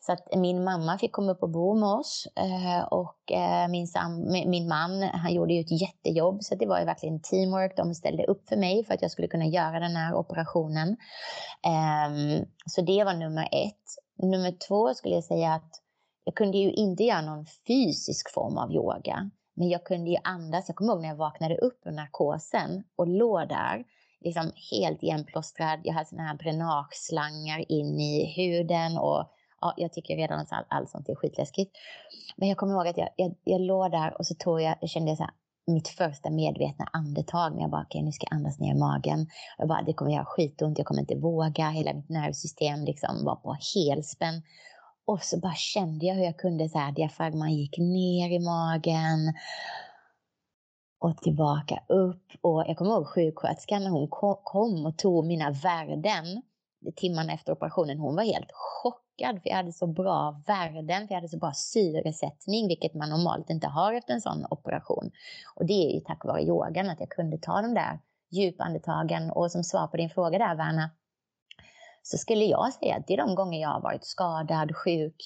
[0.01, 2.29] Så att min mamma fick komma upp och bo med oss.
[2.37, 6.43] Eh, och eh, min, sam, min man, han gjorde ju ett jättejobb.
[6.43, 7.77] Så det var ju verkligen teamwork.
[7.77, 10.97] De ställde upp för mig för att jag skulle kunna göra den här operationen.
[11.67, 13.83] Ehm, så det var nummer ett.
[14.23, 15.82] Nummer två skulle jag säga att
[16.25, 19.31] jag kunde ju inte göra någon fysisk form av yoga.
[19.55, 20.69] Men jag kunde ju andas.
[20.69, 23.85] Jag kommer ihåg när jag vaknade upp ur narkosen och låg där,
[24.21, 25.81] liksom helt igenplåstrad.
[25.85, 29.25] Jag hade såna här dränageslangar in i huden och
[29.61, 31.77] ja, jag tycker redan att allt, all sånt är skitläskigt.
[32.37, 34.91] Men jag kommer ihåg att jag, jag, jag låg där och så tog jag, jag
[34.91, 35.33] kände så här,
[35.67, 39.27] mitt första medvetna andetag när jag bara, okay, nu ska jag andas ner i magen.
[39.59, 41.71] Jag bara, det kommer göra skitont, jag kommer inte våga.
[41.71, 44.43] Hela mitt nervsystem liksom var på helspänn.
[45.05, 49.35] Och så bara kände jag hur jag kunde, så här, diafragman gick ner i magen
[50.99, 52.27] och tillbaka upp.
[52.41, 54.09] Och jag kommer ihåg sjuksköterskan när hon
[54.45, 56.43] kom och tog mina värden
[56.97, 57.99] timmarna efter operationen.
[57.99, 61.53] Hon var helt chockad för jag hade så bra värden, för jag hade så bra
[61.55, 65.11] syresättning, vilket man normalt inte har efter en sån operation.
[65.55, 67.99] Och det är ju tack vare yogan att jag kunde ta de där
[68.31, 69.31] djupandetagen.
[69.31, 70.91] Och som svar på din fråga där, Verna,
[72.03, 75.17] så skulle jag säga att det är de gånger jag har varit skadad, sjuk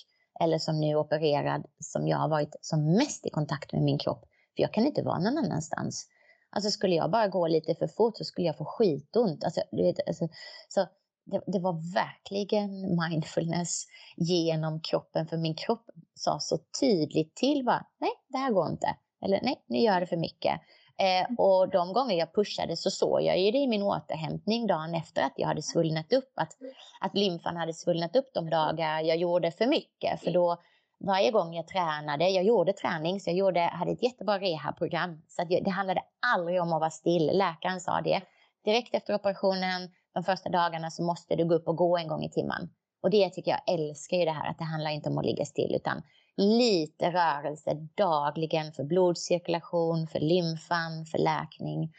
[0.41, 4.25] eller som nu opererad som jag har varit som mest i kontakt med min kropp.
[4.57, 6.07] För jag kan inte vara någon annanstans.
[6.51, 9.45] Alltså skulle jag bara gå lite för fort så skulle jag få skitont.
[9.45, 10.29] Alltså, du vet, alltså,
[10.69, 10.87] så
[11.25, 13.85] det, det, var verkligen mindfulness
[14.17, 15.27] genom kroppen.
[15.27, 15.85] För min kropp
[16.15, 18.97] sa så tydligt till bara, nej det här går inte.
[19.25, 20.61] Eller nej, nu gör det för mycket.
[20.99, 24.95] Eh, och de gånger jag pushade så såg jag ju det i min återhämtning dagen
[24.95, 26.33] efter att jag hade svullnat upp.
[26.35, 26.53] Att,
[27.01, 30.21] att lymfan hade svullnat upp de dagar jag gjorde för mycket.
[30.21, 30.63] För då
[30.99, 35.23] varje gång jag tränade, jag gjorde träning så jag gjorde, hade ett jättebra rehabprogram.
[35.29, 36.03] Så att det handlade
[36.35, 37.31] aldrig om att vara still.
[37.35, 38.21] Läkaren sa det.
[38.65, 42.25] Direkt efter operationen, de första dagarna så måste du gå upp och gå en gång
[42.25, 42.71] i timmen.
[43.03, 45.45] Och det tycker jag älskar ju det här att det handlar inte om att ligga
[45.45, 46.03] still utan
[46.37, 51.93] lite rörelse dagligen för blodcirkulation, för lymfan, för läkning.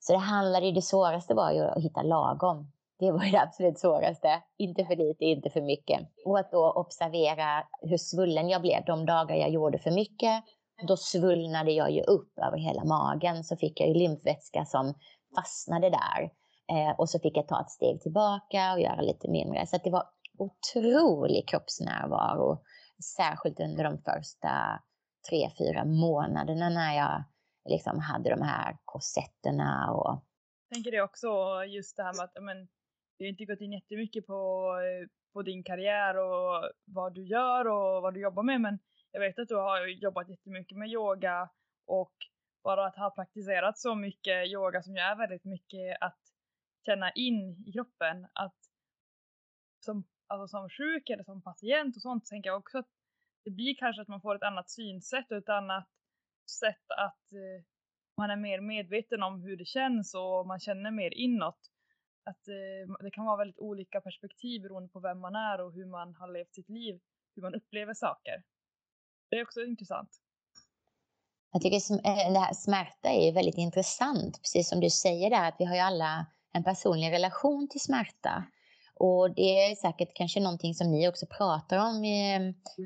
[0.00, 2.72] Så det handlade ju, det svåraste var ju att hitta lagom.
[2.98, 4.42] Det var det absolut svåraste.
[4.58, 6.00] Inte för lite, inte för mycket.
[6.24, 10.44] Och att då observera hur svullen jag blev de dagar jag gjorde för mycket.
[10.88, 13.44] Då svullnade jag ju upp över hela magen.
[13.44, 14.94] Så fick jag ju lymfvätska som
[15.36, 16.30] fastnade där.
[16.72, 19.66] Eh, och så fick jag ta ett steg tillbaka och göra lite mindre.
[19.66, 20.04] Så det var
[20.38, 22.58] otrolig kroppsnärvaro.
[23.04, 24.82] Särskilt under de första
[25.30, 27.24] tre, fyra månaderna när jag
[27.68, 30.22] liksom hade de här korsetterna och
[30.68, 31.28] jag tänker det också,
[31.64, 32.68] just det här med att men,
[33.18, 37.68] vi har inte gått in jättemycket på, eh, på din karriär och vad du gör
[37.68, 38.78] och vad du jobbar med men
[39.10, 41.48] jag vet att du har jobbat jättemycket med yoga
[41.86, 42.14] och
[42.64, 46.20] bara att ha praktiserat så mycket yoga som ju är väldigt mycket att
[46.86, 48.26] känna in i kroppen.
[48.32, 48.56] Att
[49.80, 52.88] som, alltså som sjuk eller som patient och sånt tänker jag också att
[53.44, 55.88] det blir kanske att man får ett annat synsätt och ett annat
[56.60, 57.64] sätt att eh,
[58.16, 61.70] man är mer medveten om hur det känns och man känner mer inåt
[62.24, 65.86] att eh, det kan vara väldigt olika perspektiv beroende på vem man är och hur
[65.86, 67.00] man har levt sitt liv,
[67.34, 68.42] hur man upplever saker.
[69.30, 70.10] Det är också intressant.
[71.52, 75.56] Jag tycker eh, det här smärta är väldigt intressant, precis som du säger där, att
[75.58, 78.44] vi har ju alla en personlig relation till smärta.
[78.98, 82.36] Och det är säkert kanske någonting som ni också pratar om i,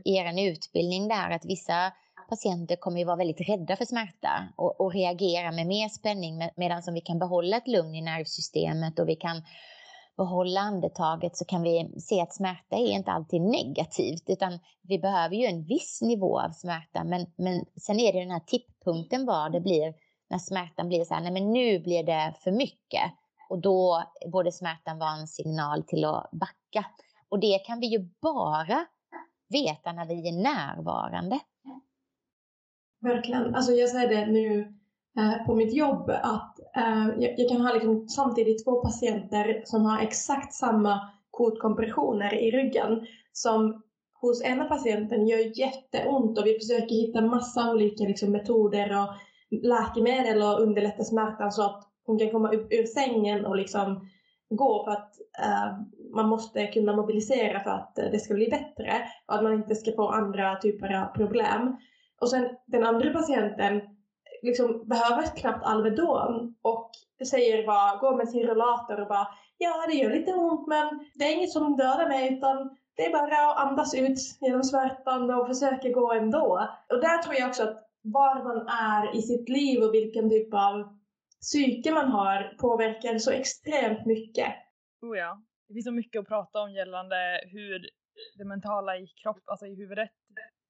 [0.04, 1.92] i er utbildning där, att vissa
[2.28, 6.50] patienter kommer ju vara väldigt rädda för smärta och, och reagera med mer spänning med,
[6.56, 9.42] medan som vi kan behålla ett lugn i nervsystemet och vi kan
[10.16, 15.36] behålla andetaget så kan vi se att smärta är inte alltid negativt utan vi behöver
[15.36, 17.04] ju en viss nivå av smärta.
[17.04, 19.94] Men, men sen är det den här tipppunkten var det blir
[20.30, 23.12] när smärtan blir så här, nej men nu blir det för mycket
[23.50, 26.86] och då borde smärtan vara en signal till att backa.
[27.28, 28.86] Och det kan vi ju bara
[29.48, 31.40] veta när vi är närvarande.
[33.00, 33.54] Verkligen.
[33.54, 34.60] Alltså jag säger det nu
[35.18, 39.84] eh, på mitt jobb att eh, jag, jag, kan ha liksom samtidigt två patienter som
[39.84, 43.82] har exakt samma kotkompressioner i ryggen som
[44.20, 49.08] hos ena patienten gör jätteont och vi försöker hitta massa olika liksom, metoder och
[49.62, 54.08] läkemedel och underlätta smärtan så att hon kan komma upp ur sängen och liksom
[54.50, 55.80] gå för att uh,
[56.14, 59.74] man måste kunna mobilisera för att eh, det ska bli bättre och att man inte
[59.74, 61.76] ska få andra typer av problem.
[62.20, 63.80] Och sen den andra patienten
[64.42, 66.90] liksom behöver knappt Alvedon och
[67.30, 71.24] säger bara, går med sin rollator och bara ja det gör lite ont men det
[71.24, 75.46] är inget som dödar mig utan det är bara att andas ut genom smärtan och
[75.46, 76.68] försöka gå ändå.
[76.92, 80.54] Och där tror jag också att var man är i sitt liv och vilken typ
[80.54, 80.99] av
[81.40, 84.55] psyke man har påverkar så extremt mycket.
[85.00, 85.42] Oh ja.
[85.68, 87.90] Det finns så mycket att prata om gällande hur
[88.38, 90.11] det mentala i kropp, alltså i huvudet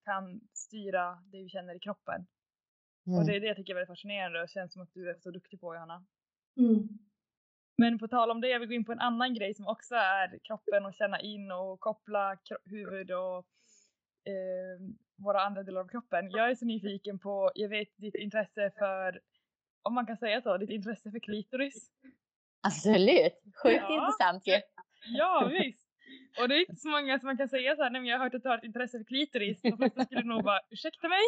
[0.04, 2.26] kan styra det vi känner i kroppen.
[3.06, 3.18] Mm.
[3.18, 5.14] Och det är det jag tycker är väldigt fascinerande och känns som att du är
[5.14, 6.06] så duktig på Johanna.
[6.56, 6.88] Mm.
[7.78, 9.94] Men på tal om det, jag vill gå in på en annan grej som också
[9.94, 13.46] är kroppen och känna in och koppla huvud och
[14.24, 14.80] eh,
[15.16, 16.30] våra andra delar av kroppen.
[16.30, 19.20] Jag är så nyfiken på, jag vet ditt intresse för,
[19.82, 21.90] om man kan säga så, ditt intresse för klitoris.
[22.62, 23.94] Absolut, sjukt ja.
[23.94, 24.60] intressant ju.
[25.06, 25.86] Ja, visst.
[26.40, 28.18] Och det är inte så många som man kan säga så här, nej men jag
[28.18, 29.62] har hört att du har ett intresse för klitoris.
[29.62, 31.22] De flesta skulle nog bara, ursäkta mig?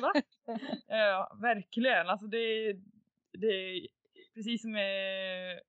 [0.00, 0.12] Va?
[0.88, 2.08] Ja, verkligen.
[2.08, 2.72] Alltså det,
[3.32, 3.86] det
[4.34, 5.60] precis som eh,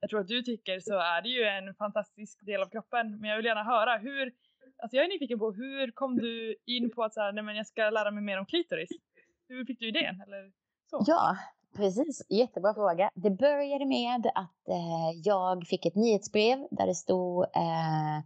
[0.00, 3.20] jag tror att du tycker så är det ju en fantastisk del av kroppen.
[3.20, 4.32] Men jag vill gärna höra hur,
[4.82, 7.56] alltså jag är nyfiken på hur kom du in på att så här, nej men
[7.56, 8.90] jag ska lära mig mer om klitoris?
[9.48, 10.20] Hur fick du idén?
[10.20, 10.52] Eller
[10.90, 11.04] så?
[11.06, 11.36] Ja,
[11.76, 13.10] Precis, jättebra fråga.
[13.14, 18.16] Det började med att eh, jag fick ett nyhetsbrev där det stod eh,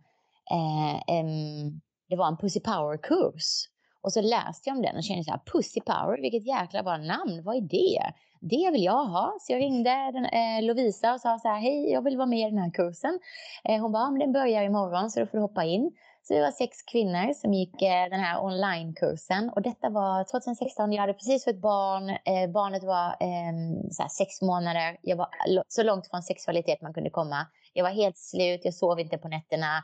[0.50, 3.68] eh, em, det var en Pussy Power-kurs.
[4.00, 6.96] Och så läste jag om den och kände så här, Pussy Power, vilket jäkla bra
[6.96, 8.12] namn, vad är det?
[8.40, 9.36] det vill jag ha.
[9.40, 12.48] Så jag ringde den, eh, Lovisa och sa så här, hej, jag vill vara med
[12.48, 13.18] i den här kursen.
[13.64, 15.92] Eh, hon bara, men den börjar imorgon så då får du hoppa in.
[16.28, 20.92] Så vi var sex kvinnor som gick eh, den här onlinekursen och detta var 2016.
[20.92, 22.10] Jag hade precis fått barn.
[22.10, 23.54] Eh, barnet var eh,
[23.90, 24.96] så sex månader.
[25.02, 25.28] Jag var
[25.68, 27.46] så långt från sexualitet man kunde komma.
[27.72, 28.60] Jag var helt slut.
[28.64, 29.76] Jag sov inte på nätterna.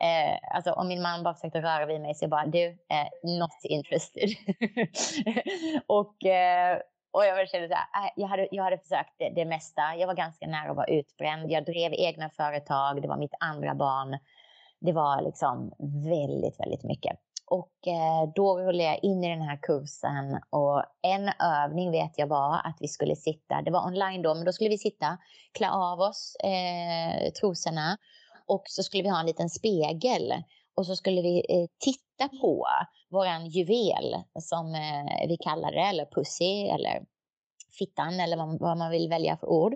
[0.00, 3.38] Eh, alltså om min man bara försökte röra vid mig så jag bara, du, eh,
[3.38, 4.28] not interested.
[5.86, 6.78] och, eh,
[7.12, 9.82] och jag kände så här, äh, jag hade, jag hade försökt det, det mesta.
[9.96, 11.50] Jag var ganska nära att vara utbränd.
[11.50, 13.02] Jag drev egna företag.
[13.02, 14.18] Det var mitt andra barn.
[14.80, 15.72] Det var liksom
[16.04, 17.16] väldigt, väldigt mycket.
[17.46, 22.26] Och eh, då rullade jag in i den här kursen och en övning vet jag
[22.26, 25.18] var att vi skulle sitta, det var online då, men då skulle vi sitta,
[25.52, 27.98] klä av oss eh, trosorna
[28.46, 30.34] och så skulle vi ha en liten spegel
[30.74, 32.66] och så skulle vi eh, titta på
[33.08, 37.04] våran juvel som eh, vi kallar det, eller pussy eller
[37.78, 39.74] fittan eller vad, vad man vill välja för ord.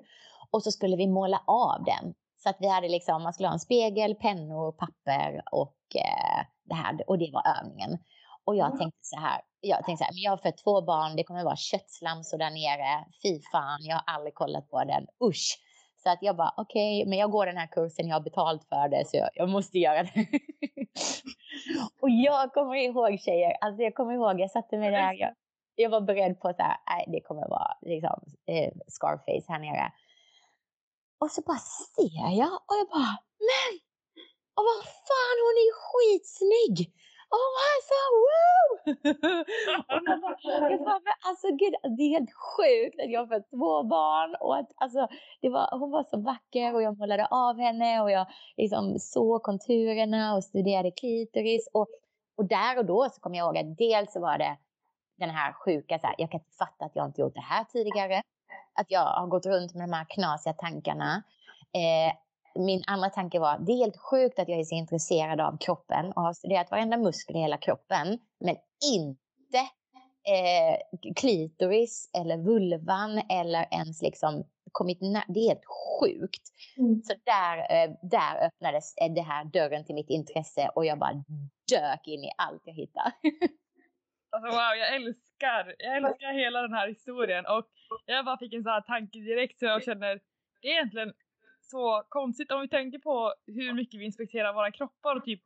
[0.51, 2.15] Och så skulle vi måla av den
[2.45, 6.75] så att vi hade liksom, man skulle ha en spegel, pennor, papper och eh, det
[6.75, 7.11] här.
[7.11, 7.99] Och det var övningen.
[8.45, 11.17] Och jag tänkte så här, jag tänkte så här, men jag har fött två barn,
[11.17, 13.05] det kommer vara köttslamsor där nere.
[13.23, 15.07] Fy fan, jag har aldrig kollat på den.
[15.25, 15.59] Usch!
[16.03, 18.65] Så att jag bara, okej, okay, men jag går den här kursen, jag har betalt
[18.69, 20.27] för det, så jag, jag måste göra det.
[22.03, 25.35] och jag kommer ihåg tjejer, alltså jag kommer ihåg, jag satte mig där, jag,
[25.75, 26.59] jag var beredd på att
[27.07, 29.93] det kommer vara liksom eh, Scarface här nere.
[31.19, 31.63] Och så bara
[31.95, 33.15] ser jag och jag bara,
[33.49, 33.73] men!
[34.57, 36.77] Och vad fan, hon är skitsnygg!
[37.39, 38.67] Oh alltså, woo!
[39.89, 43.27] och jag bara, jag bara, men alltså gud, det är helt sjukt att jag har
[43.27, 45.09] fått två barn och att alltså,
[45.41, 49.43] det var, hon var så vacker och jag målade av henne och jag liksom såg
[49.43, 51.89] konturerna och studerade klitoris och,
[52.37, 54.57] och där och då så kom jag ihåg att dels så var det
[55.19, 57.65] den här sjuka, så här, jag kan inte fatta att jag inte gjort det här
[57.65, 58.23] tidigare
[58.75, 61.23] att jag har gått runt med de här knasiga tankarna.
[61.75, 62.15] Eh,
[62.55, 66.13] min andra tanke var, det är helt sjukt att jag är så intresserad av kroppen
[66.13, 68.57] och har studerat varenda muskel i hela kroppen, men
[68.93, 69.59] inte
[70.29, 74.99] eh, klitoris eller vulvan eller ens liksom kommit
[75.29, 75.65] Det är helt
[76.01, 76.43] sjukt.
[76.79, 77.03] Mm.
[77.03, 81.25] Så där, eh, där öppnades det här dörren till mitt intresse och jag bara
[81.71, 83.13] dök in i allt jag hittade.
[84.37, 87.69] Alltså wow, jag älskar, jag älskar hela den här historien och
[88.07, 90.21] jag bara fick en sån här tanke direkt så jag känner
[90.63, 91.13] det är egentligen
[91.61, 95.41] så konstigt om vi tänker på hur mycket vi inspekterar våra kroppar och typ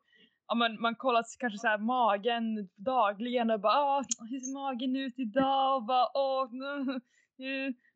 [0.48, 4.96] ja, men man kollar kanske så här magen dagligen och bara ah, hur ser magen
[4.96, 7.00] ut idag och bara åh nu.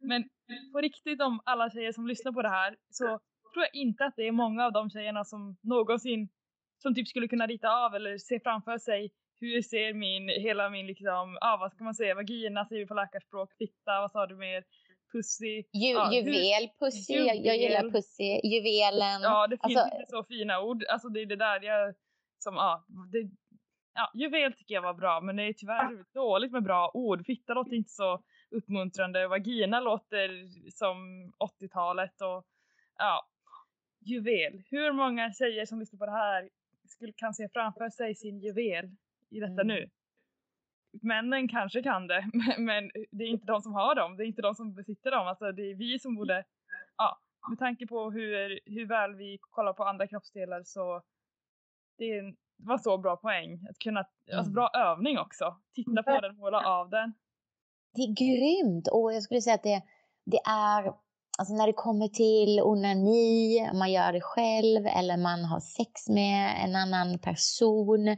[0.00, 0.28] Men
[0.72, 3.04] på riktigt om alla tjejer som lyssnar på det här så
[3.52, 6.28] tror jag inte att det är många av de tjejerna som någonsin
[6.78, 9.10] som typ skulle kunna rita av eller se framför sig
[9.42, 12.94] hur ser min, hela min liksom, ja vad ska man säga, vagina säger vi på
[12.94, 14.64] läkarspråk, fitta, vad sa du mer?
[15.12, 15.64] Pussy.
[15.72, 17.26] Ju, ja, juvel, pussy, juvel.
[17.26, 19.22] Jag, jag, gillar pussy, juvelen.
[19.22, 20.84] Ja, det finns alltså, inte så fina ord.
[20.88, 21.94] Alltså det är det där jag,
[22.38, 23.30] som, ja, det,
[23.94, 27.26] ja, juvel tycker jag var bra, men det är tyvärr dåligt med bra ord.
[27.26, 30.28] Fitta låter inte så uppmuntrande, vagina låter
[30.70, 30.96] som
[31.60, 32.44] 80-talet och
[32.98, 33.28] ja,
[34.04, 34.62] juvel.
[34.70, 36.48] Hur många tjejer som lyssnar på det här
[36.88, 38.90] skulle, kan se framför sig sin juvel?
[39.32, 39.66] I detta mm.
[39.66, 39.90] nu.
[41.02, 44.42] Männen kanske kan det, men det är inte de som har dem, det är inte
[44.42, 45.26] de som besitter dem.
[45.26, 46.44] Alltså det är vi som borde,
[46.96, 47.18] ja,
[47.48, 51.02] med tanke på hur, hur väl vi kollar på andra kroppsdelar så
[51.98, 53.66] det, är, det var så bra poäng.
[53.70, 54.52] Att kunna, alltså mm.
[54.52, 55.56] bra övning också.
[55.74, 57.14] Titta på den, måla av den.
[57.94, 59.82] Det är grymt och jag skulle säga att det,
[60.24, 60.94] det är
[61.38, 66.08] Alltså när det kommer till onani, om man gör det själv eller man har sex
[66.08, 68.16] med en annan person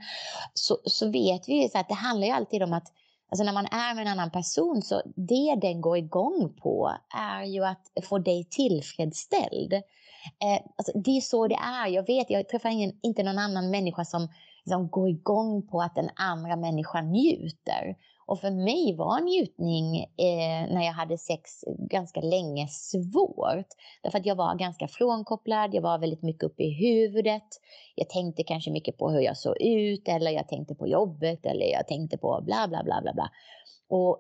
[0.55, 2.93] så, så vet vi ju så att det handlar ju alltid om att
[3.31, 7.45] Alltså när man är med en annan person så det den går igång på är
[7.45, 9.73] ju att få dig tillfredsställd.
[9.73, 11.89] Eh, alltså det är så det är.
[11.89, 14.29] Jag vet, jag träffar ingen, inte någon annan människa som,
[14.69, 17.97] som går igång på att den andra människan njuter.
[18.27, 23.67] Och för mig var njutning eh, när jag hade sex ganska länge svårt.
[24.03, 27.49] Därför att jag var ganska frånkopplad, jag var väldigt mycket uppe i huvudet.
[27.95, 31.67] Jag tänkte kanske mycket på hur jag såg ut eller jag tänkte på jobbet eller
[31.67, 33.31] jag tänkte på bla bla bla bla bla.
[33.89, 34.19] Och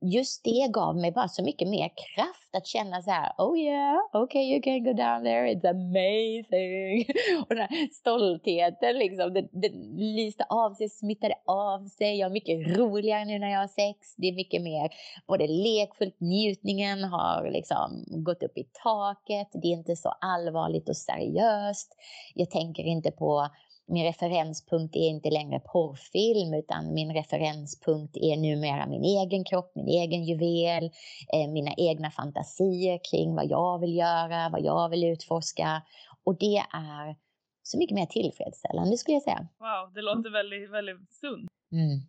[0.00, 3.96] just det gav mig bara så mycket mer kraft att känna så här, oh yeah,
[4.12, 7.06] okay you can go down there, it's amazing.
[7.48, 12.16] Och den här stoltheten liksom, den, den lyste av sig, smittade av sig.
[12.16, 14.14] Jag är mycket roligare nu när jag har sex.
[14.16, 14.90] Det är mycket mer
[15.26, 19.48] både lekfullt, njutningen har liksom gått upp i taket.
[19.52, 21.96] Det är inte så allvarligt och seriöst.
[22.34, 23.48] Jag tänker inte på
[23.90, 29.88] min referenspunkt är inte längre porrfilm utan min referenspunkt är numera min egen kropp, min
[29.88, 30.84] egen juvel,
[31.32, 35.82] eh, mina egna fantasier kring vad jag vill göra, vad jag vill utforska.
[36.24, 37.16] Och det är
[37.62, 39.48] så mycket mer tillfredsställande skulle jag säga.
[39.58, 41.50] Wow, det låter väldigt, väldigt sunt.
[41.72, 42.00] Mm.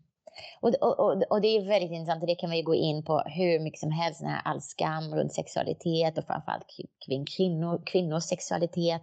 [0.62, 3.20] Och, och, och, det är väldigt intressant och det kan man ju gå in på
[3.26, 6.66] hur mycket som helst, här all skam runt sexualitet och framförallt
[7.06, 9.02] kring kvinnor, kvinnors sexualitet.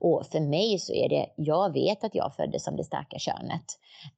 [0.00, 3.64] Och för mig så är det, jag vet att jag föddes som det starka könet.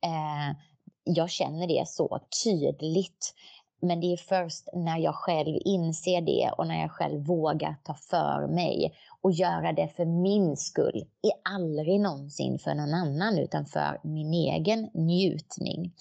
[0.04, 0.56] Eh,
[1.04, 3.34] jag känner det så tydligt.
[3.82, 7.94] Men det är först när jag själv inser det och när jag själv vågar ta
[7.94, 11.04] för mig och göra det för min skull.
[11.22, 15.92] Är aldrig någonsin för någon annan utan för min egen njutning.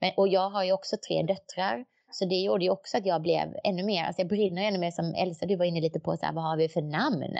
[0.00, 1.84] Men, och jag har ju också tre döttrar.
[2.10, 4.90] Så det gjorde ju också att jag blev ännu mer, alltså jag brinner ännu mer
[4.90, 7.36] som Elsa, du var inne lite på så här, vad har vi för namn?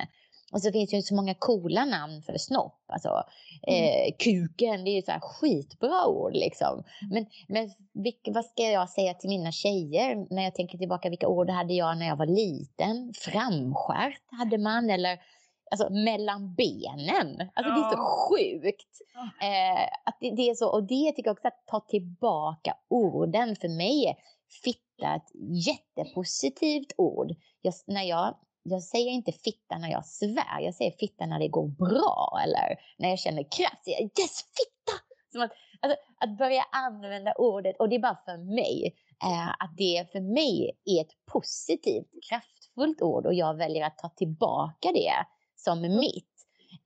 [0.54, 2.82] Och så finns det ju så många coola namn för snopp.
[2.86, 3.22] Alltså,
[3.66, 3.84] mm.
[3.84, 6.84] eh, kuken, det är ju så här skitbra ord liksom.
[7.10, 11.10] Men, men vilka, vad ska jag säga till mina tjejer när jag tänker tillbaka?
[11.10, 13.12] Vilka ord hade jag när jag var liten?
[13.14, 15.18] Framskärt hade man eller
[15.70, 17.50] alltså mellan benen.
[17.54, 17.76] Alltså ja.
[17.76, 19.00] det är så sjukt.
[19.42, 23.56] Eh, att det, det, är så, och det tycker jag också att ta tillbaka orden
[23.56, 24.16] för mig är
[24.62, 25.30] fitta ett
[25.66, 27.34] jättepositivt ord.
[27.62, 28.34] Jag, när jag
[28.64, 32.76] jag säger inte fitta när jag svär, jag säger fitta när det går bra eller
[32.98, 33.82] när jag känner kraft.
[33.84, 34.92] Jag, yes, fitta!
[35.32, 35.50] Som att,
[35.80, 38.94] alltså, att börja använda ordet, och det är bara för mig,
[39.24, 44.08] eh, att det för mig är ett positivt, kraftfullt ord och jag väljer att ta
[44.08, 45.12] tillbaka det
[45.56, 46.34] som mitt,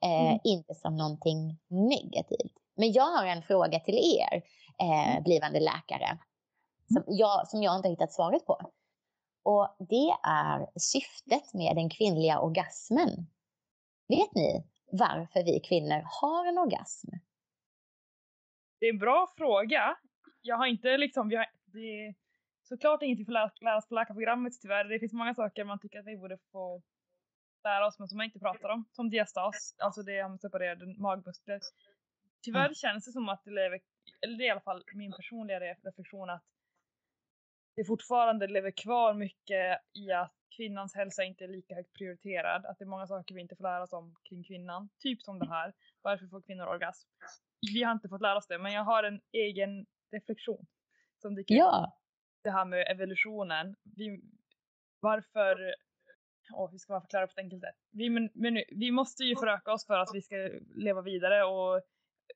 [0.04, 0.38] eh, mm.
[0.44, 2.54] inte som någonting negativt.
[2.76, 4.42] Men jag har en fråga till er,
[4.80, 5.22] eh, mm.
[5.22, 6.18] blivande läkare,
[6.92, 8.60] som jag, som jag inte har hittat svaret på.
[9.42, 13.08] Och det är syftet med den kvinnliga orgasmen.
[14.08, 17.08] Vet ni varför vi kvinnor har en orgasm?
[18.80, 19.96] Det är en bra fråga.
[20.42, 22.14] Jag har inte liksom, vi har, det är
[22.62, 24.84] såklart inget vi får lära, oss på läkarprogrammet tyvärr.
[24.84, 26.82] Det finns många saker man tycker att vi borde få
[27.64, 28.84] lära oss men som man inte pratar om.
[28.92, 31.60] Som diastas, alltså det med separerade magmuskler.
[32.42, 32.74] Tyvärr mm.
[32.74, 33.80] känns det som att det lever,
[34.20, 36.44] eller det är i alla fall min personliga reflektion att
[37.78, 42.66] det fortfarande lever kvar mycket i att kvinnans hälsa inte är lika högt prioriterad.
[42.66, 44.88] Att det är många saker vi inte får lära oss om kring kvinnan.
[44.98, 45.72] Typ som det här.
[46.02, 47.08] Varför får kvinnor orgasm?
[47.74, 50.66] Vi har inte fått lära oss det, men jag har en egen reflektion.
[51.22, 51.98] Som dyker ja.
[52.42, 53.76] Det här med evolutionen.
[53.96, 54.22] Vi,
[55.00, 55.74] varför
[56.52, 57.76] och hur ska man förklara på ett enkelt sätt?
[57.90, 60.36] Vi, men, men, vi måste ju föröka oss för att vi ska
[60.74, 61.82] leva vidare och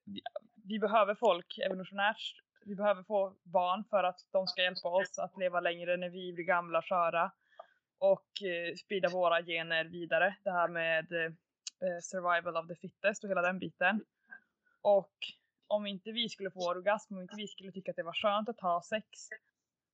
[0.04, 0.20] vi,
[0.64, 5.38] vi behöver folk evolutionärt vi behöver få barn för att de ska hjälpa oss att
[5.38, 7.32] leva längre när vi blir gamla och sköra
[7.98, 10.36] och eh, sprida våra gener vidare.
[10.44, 11.32] Det här med eh,
[12.02, 14.04] survival of the fittest och hela den biten.
[14.82, 15.16] Och
[15.66, 18.48] om inte vi skulle få orgasm, om inte vi skulle tycka att det var skönt
[18.48, 19.06] att ha sex,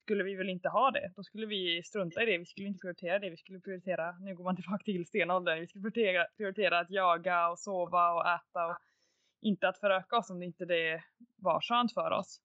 [0.03, 1.13] skulle vi väl inte ha det.
[1.17, 4.35] Då skulle vi strunta i det, vi skulle inte prioritera det, vi skulle prioritera, nu
[4.35, 8.67] går man tillbaka till stenåldern, vi skulle prioritera, prioritera att jaga och sova och äta
[8.67, 8.77] och
[9.41, 11.03] inte att föröka oss om det inte det
[11.37, 12.41] var skönt för oss.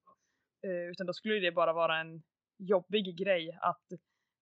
[0.64, 2.24] Eh, utan då skulle det bara vara en
[2.58, 3.88] jobbig grej att,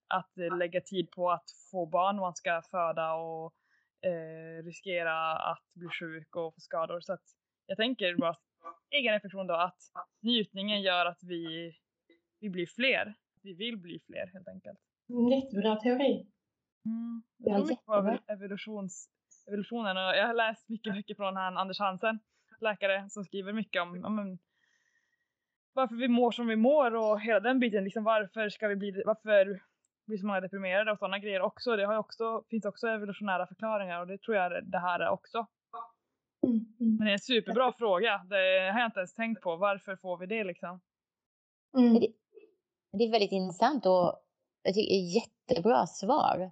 [0.08, 3.54] att lägga tid på att få barn man ska föda och
[4.02, 7.00] eh, riskera att bli sjuk och få skador.
[7.02, 7.24] Så att
[7.66, 8.38] jag tänker bara
[8.90, 9.82] egen reflektion då att
[10.22, 11.74] njutningen gör att vi,
[12.40, 13.14] vi blir fler.
[13.44, 14.80] Vi vill bli fler helt enkelt.
[15.32, 16.28] Jättebra teori.
[16.86, 17.24] Mm.
[17.38, 19.10] Jag tror mycket på evolutions,
[19.48, 22.20] evolutionen och jag har läst mycket böcker från han Anders Hansen,
[22.60, 24.38] läkare som skriver mycket om, om
[25.74, 27.84] varför vi mår som vi mår och hela den biten.
[27.84, 29.62] Liksom varför ska vi bli, varför
[30.08, 31.76] blir så många deprimerade och sådana grejer också.
[31.76, 35.48] Det har också, finns också evolutionära förklaringar och det tror jag det här är också.
[36.48, 36.96] Mm, mm.
[36.96, 38.26] Men det är en superbra fråga.
[38.30, 39.56] Det har jag inte ens tänkt på.
[39.56, 40.82] Varför får vi det liksom?
[41.78, 41.94] Mm.
[41.94, 42.08] Det,
[42.98, 44.22] det, är väldigt intressant och
[44.64, 46.52] jag tycker jättebra svar.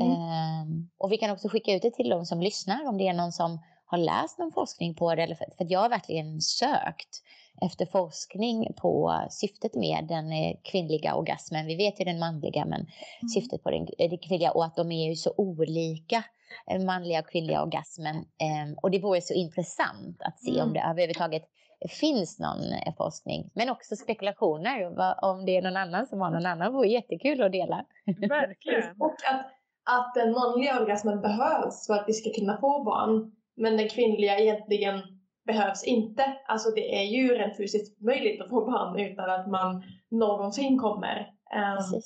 [0.00, 0.12] Mm.
[0.12, 3.14] Um, och vi kan också skicka ut det till de som lyssnar om det är
[3.14, 3.58] någon som
[3.90, 5.22] har läst någon forskning på det.
[5.22, 7.22] Eller för, för jag har verkligen sökt
[7.62, 11.66] efter forskning på syftet med den eh, kvinnliga orgasmen.
[11.66, 13.28] Vi vet ju den manliga, men mm.
[13.34, 16.24] syftet på den, den kvinnliga och att de är ju så olika,
[16.66, 18.16] den manliga och kvinnliga orgasmen.
[18.16, 20.62] Ehm, och det vore så intressant att se mm.
[20.62, 21.44] om det överhuvudtaget
[21.88, 24.84] finns någon eh, forskning, men också spekulationer
[25.22, 26.72] om det är någon annan som har någon annan.
[26.72, 27.84] Det vore jättekul att dela.
[28.06, 28.90] Verkligen.
[28.98, 29.46] och att,
[29.84, 34.38] att den manliga orgasmen behövs för att vi ska kunna få barn, men den kvinnliga
[34.38, 35.02] egentligen
[35.46, 36.36] behövs inte.
[36.46, 41.18] Alltså det är ju rent fysiskt möjligt att få barn utan att man någonsin kommer.
[41.54, 42.00] Um,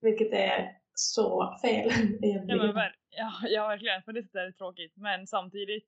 [0.00, 1.90] vilket är så fel
[2.22, 2.66] egentligen.
[2.66, 4.92] Ja, men, ja, ja verkligen, på det sättet är det tråkigt.
[4.96, 5.84] Men samtidigt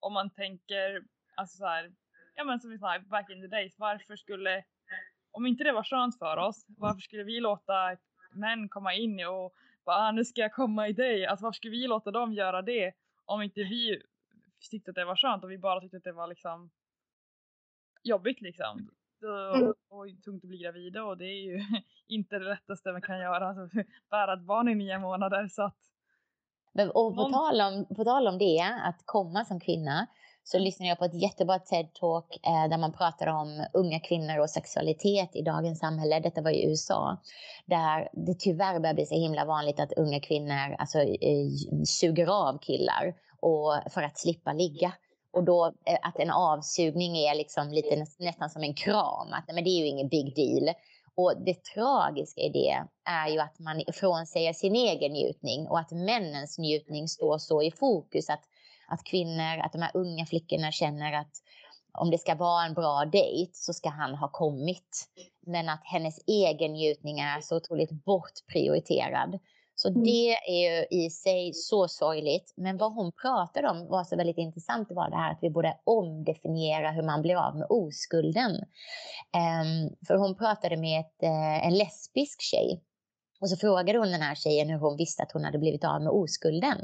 [0.00, 1.02] om man tänker
[1.34, 1.92] Alltså så här,
[2.34, 4.64] ja men som vi sa back in the days, varför skulle,
[5.30, 7.96] om inte det var skönt för oss, varför skulle vi låta
[8.32, 11.70] män komma in och bara ah, nu ska jag komma i dig, alltså varför skulle
[11.70, 12.92] vi låta dem göra det
[13.24, 14.02] om inte vi
[14.70, 16.70] tyckte att det var skönt och vi bara tyckte att det var liksom
[18.02, 18.88] jobbigt liksom.
[19.22, 19.68] Mm.
[19.68, 21.60] Och, och tungt att bli gravid och det är ju
[22.08, 23.78] inte det lättaste man kan göra, alltså,
[24.10, 25.78] bära ett barn i nio månader så att
[26.72, 30.06] Men, och på, Någon- tal om, på tal om det, att komma som kvinna,
[30.46, 34.50] så lyssnade jag på ett jättebra TED-talk eh, där man pratar om unga kvinnor och
[34.50, 36.20] sexualitet i dagens samhälle.
[36.20, 37.16] Detta var i USA.
[37.66, 41.48] Där det tyvärr börjar bli så himla vanligt att unga kvinnor alltså, eh,
[41.84, 43.14] suger av killar
[43.44, 44.92] och, för att slippa ligga.
[45.32, 49.32] Och då eh, att en avsugning är liksom lite nä- nästan som en kram.
[49.32, 50.74] Att men det är ju ingen big deal.
[51.16, 55.90] Och det tragiska i det är ju att man frånsäger sin egen njutning och att
[55.90, 58.42] männens njutning står så i fokus att,
[58.88, 61.32] att kvinnor, att de här unga flickorna känner att
[61.98, 65.06] om det ska vara en bra dejt så ska han ha kommit.
[65.46, 69.38] Men att hennes egen njutning är så otroligt bortprioriterad.
[69.84, 70.02] Så Mm.
[70.02, 72.54] det är ju i sig så sorgligt.
[72.56, 74.88] Men vad hon pratade om var så väldigt intressant.
[74.88, 78.50] Det var det här att vi borde omdefiniera hur man blir av med oskulden.
[79.36, 82.82] Ehm, för hon pratade med ett, eh, en lesbisk tjej.
[83.40, 86.02] Och så frågade hon den här tjejen hur hon visste att hon hade blivit av
[86.02, 86.78] med oskulden.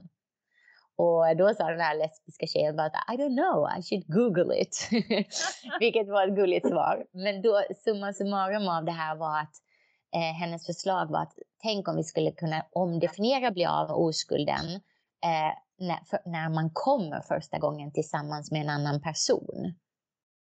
[0.97, 4.61] Och då sa den här lesbiska tjejen bara att I don't know, I should google
[4.61, 4.89] it.
[5.81, 7.07] Vilket var ett gulligt svar.
[7.13, 9.55] Men då summa summarum av det här var att
[10.15, 14.67] eh, hennes förslag var att tänk om vi skulle kunna omdefiniera bli av med oskulden
[15.25, 19.75] eh, när, för, när man kommer första gången tillsammans med en annan person.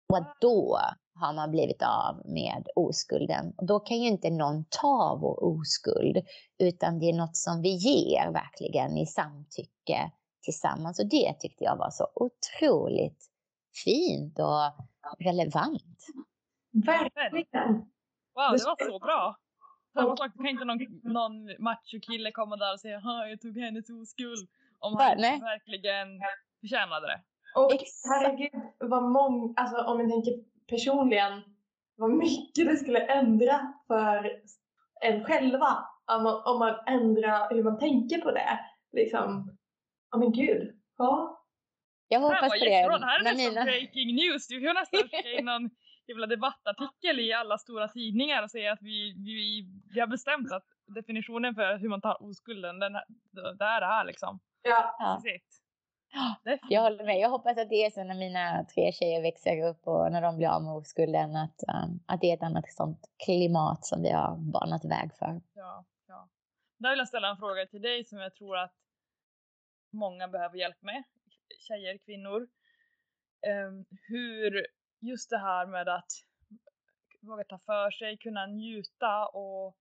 [0.10, 0.80] Och att då
[1.16, 3.54] har man blivit av med oskulden.
[3.58, 6.26] Och då kan ju inte någon ta vår oskuld,
[6.60, 10.12] utan det är något som vi ger verkligen i samtycke
[10.44, 11.00] tillsammans.
[11.00, 13.26] Och det tyckte jag var så otroligt
[13.84, 14.86] fint och
[15.20, 15.98] relevant.
[16.86, 17.74] Verkligen.
[18.36, 19.36] wow det var så bra!
[19.94, 24.50] Samma sak, kan inte någon, någon machokille komma där och säga jag tog hennes oskuld
[24.80, 25.40] om han Nej.
[25.40, 26.08] verkligen
[26.62, 27.22] förtjänade det.
[27.56, 28.14] Och Exakt.
[28.14, 30.34] herregud vad många, alltså om man tänker
[30.68, 31.42] personligen,
[31.96, 34.32] vad mycket det skulle ändra för
[35.02, 38.60] en själva om man, om man ändrar hur man tänker på det.
[38.94, 39.58] Liksom,
[40.12, 40.76] ja men gud.
[40.98, 41.38] Ja.
[42.08, 42.98] Jag Det här hoppas var på det.
[43.00, 43.64] det här är nästan Nanina.
[43.64, 44.48] breaking news.
[44.48, 45.70] Du får nästan skicka in någon
[46.08, 50.66] jävla debattartikel i alla stora tidningar och säga att vi, vi, vi har bestämt att
[50.96, 54.40] definitionen för hur man tar oskulden, den, här- det är det här liksom.
[54.62, 54.96] ja.
[56.14, 56.38] Ja.
[56.70, 57.20] Jag håller med.
[57.20, 60.38] Jag hoppas att det är så när mina tre tjejer växer upp och när de
[60.38, 61.36] blir av med oskulden.
[61.36, 65.42] Att, um, att det är ett annat sånt klimat som vi har banat väg för.
[65.54, 66.30] Ja, ja.
[66.78, 68.74] Där vill jag ställa en fråga till dig som jag tror att
[69.94, 71.04] många behöver hjälp med.
[71.68, 72.48] Tjejer, kvinnor.
[73.48, 74.68] Ehm, hur
[75.02, 76.12] just det här med att
[77.22, 79.76] våga ta för sig, kunna njuta och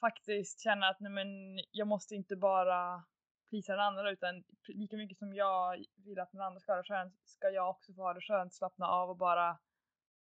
[0.00, 1.28] faktiskt känna att nej men,
[1.72, 3.04] jag måste inte bara
[3.48, 6.88] plisa den andra utan lika mycket som jag vill att den andra ska ha det
[6.88, 9.58] skönt ska jag också få ha det skönt, slappna av och bara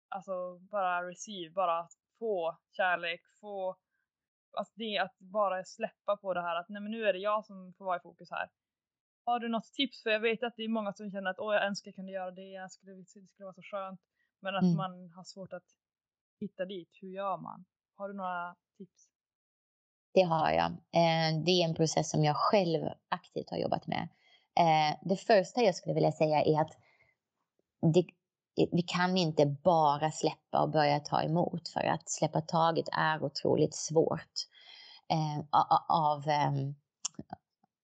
[0.09, 1.87] alltså bara receive, bara
[2.19, 3.77] få kärlek, få
[4.57, 7.45] alltså det att bara släppa på det här att nej men nu är det jag
[7.45, 8.49] som får vara i fokus här.
[9.25, 10.03] Har du något tips?
[10.03, 12.11] För jag vet att det är många som känner att åh jag önskar jag kunde
[12.11, 13.99] göra det, jag skulle, det skulle vara så skönt.
[14.41, 14.75] Men att Mm.
[14.75, 15.63] man har svårt att
[16.39, 16.89] hitta dit.
[17.01, 17.65] Hur gör man?
[17.95, 19.07] Har du några tips?
[20.13, 20.71] Det har jag.
[20.71, 24.09] Eh, det är en process som jag själv aktivt har jobbat med.
[24.59, 26.71] Eh, det första jag skulle vilja säga är att
[27.93, 28.05] det,
[28.71, 33.75] vi kan inte bara släppa och börja ta emot för att släppa taget är otroligt
[33.75, 34.33] svårt.
[35.11, 35.39] Eh,
[35.89, 36.23] av,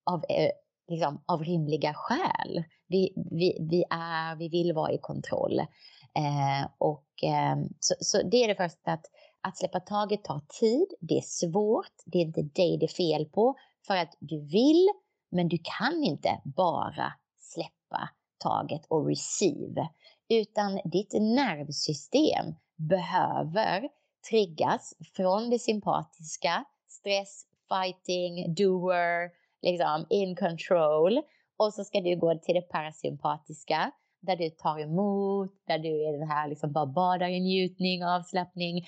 [0.05, 0.49] av, eh,
[0.87, 2.63] liksom, av rimliga skäl.
[2.87, 5.59] Vi, vi, vi, är, vi vill vara i kontroll.
[5.59, 9.05] Eh, och, eh, så, så det är det första, att,
[9.41, 13.25] att släppa taget tar tid, det är svårt, det är inte dig det är fel
[13.25, 13.55] på,
[13.87, 14.89] för att du vill,
[15.31, 19.89] men du kan inte bara släppa taget och receive,
[20.29, 23.89] utan ditt nervsystem behöver
[24.29, 29.29] triggas från det sympatiska, stress, fighting, doer,
[29.65, 31.21] liksom in control.
[31.57, 33.91] Och så ska du gå till det parasympatiska
[34.21, 38.85] där du tar emot, där du är den här liksom bara badar i njutning, avslappning.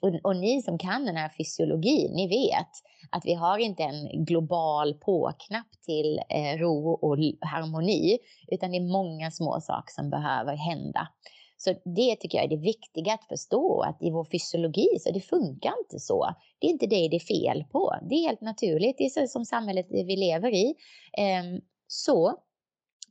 [0.00, 2.72] Och, och ni som kan den här fysiologin, ni vet
[3.10, 8.18] att vi har inte en global påknapp till eh, ro och harmoni,
[8.48, 11.08] utan det är många små saker som behöver hända.
[11.56, 15.20] Så det tycker jag är det viktiga att förstå, att i vår fysiologi så det
[15.20, 16.34] funkar inte så.
[16.58, 17.94] Det är inte det det är fel på.
[18.02, 20.74] Det är helt naturligt, det är så som samhället vi lever i.
[21.12, 22.34] Ehm, så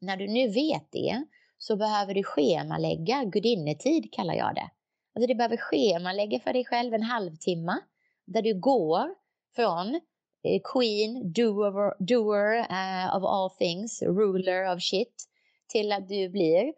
[0.01, 1.25] när du nu vet det,
[1.57, 4.69] så behöver du schemalägga gudinnetid kallar jag det.
[5.15, 7.79] Alltså du behöver schemalägga för dig själv en halvtimme
[8.25, 9.15] där du går
[9.55, 9.95] från
[10.43, 15.27] eh, queen, doer, doer uh, of all things, ruler of shit
[15.67, 16.73] till att du blir uh,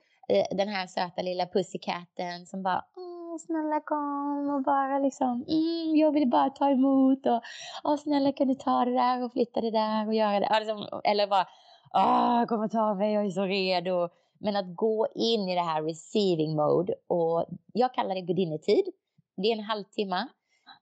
[0.51, 2.85] den här söta lilla pussycatten som bara
[3.39, 7.41] snälla kom och bara liksom, mm, jag vill bara ta emot och
[7.83, 10.47] åh, snälla kan du ta det där och flytta det där och göra det.
[10.47, 11.47] Alltså, eller bara,
[11.93, 14.09] åh, kom och ta mig, jag är så redo.
[14.39, 18.85] Men att gå in i det här receiving mode och jag kallar det gudinnetid.
[19.37, 20.27] Det är en halvtimme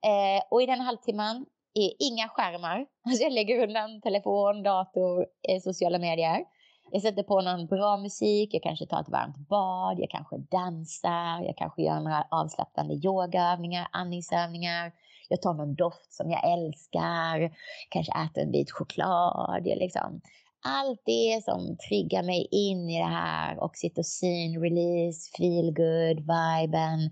[0.05, 2.85] eh, och i den halvtimman är inga skärmar.
[3.05, 6.45] Alltså jag lägger undan telefon, dator, eh, sociala medier.
[6.91, 11.45] Jag sätter på någon bra musik, jag kanske tar ett varmt bad, jag kanske dansar,
[11.45, 14.91] jag kanske gör några avslappnande yogaövningar, andningsövningar.
[15.29, 17.57] Jag tar någon doft som jag älskar,
[17.89, 19.61] kanske äter en bit choklad.
[19.67, 20.21] Jag liksom,
[20.65, 27.11] allt det som triggar mig in i det här oxytocin, release, feel good, viben.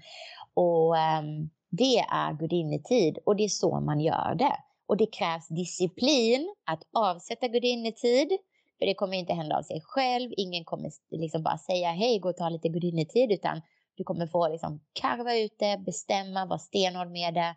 [0.54, 4.56] Och um, det är gudinnetid och det är så man gör det.
[4.88, 8.38] Och det krävs disciplin att avsätta gudinnetid
[8.84, 10.30] för det kommer inte hända av sig själv.
[10.38, 13.62] Ingen kommer liksom bara säga hej, gå och ta lite gudinnetid, utan
[13.96, 17.56] du kommer få liksom karva ut det, bestämma, vara stenhård med det.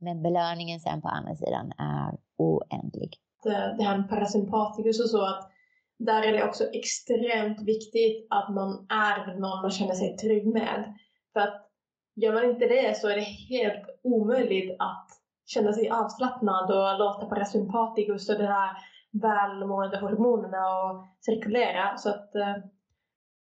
[0.00, 3.10] Men belöningen sen på andra sidan är oändlig.
[3.42, 5.50] Det, här med parasympatikus och så, att
[5.98, 10.94] där är det också extremt viktigt att man är någon man känner sig trygg med.
[11.32, 11.70] För att
[12.14, 15.08] gör man inte det så är det helt omöjligt att
[15.46, 21.96] känna sig avslappnad och låta parasympatikus och det här välmående hormonerna och cirkulera.
[21.96, 22.56] Så att eh,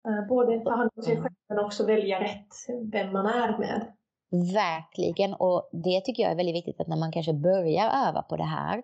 [0.08, 2.53] eh, både ta hand om sig själv men också välja rätt
[2.91, 3.93] vem man är med.
[4.53, 8.38] Verkligen, och det tycker jag är väldigt viktigt att när man kanske börjar öva på
[8.38, 8.78] det här.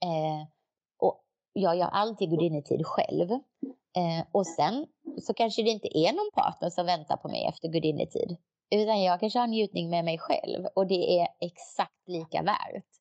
[0.00, 0.48] Eh,
[0.98, 3.30] och jag gör alltid gudinnetid själv.
[3.96, 4.86] Eh, och sen
[5.22, 8.36] så kanske det inte är någon partner som väntar på mig efter gudinnetid.
[8.70, 12.95] Utan jag kanske har njutning med mig själv och det är exakt lika värt.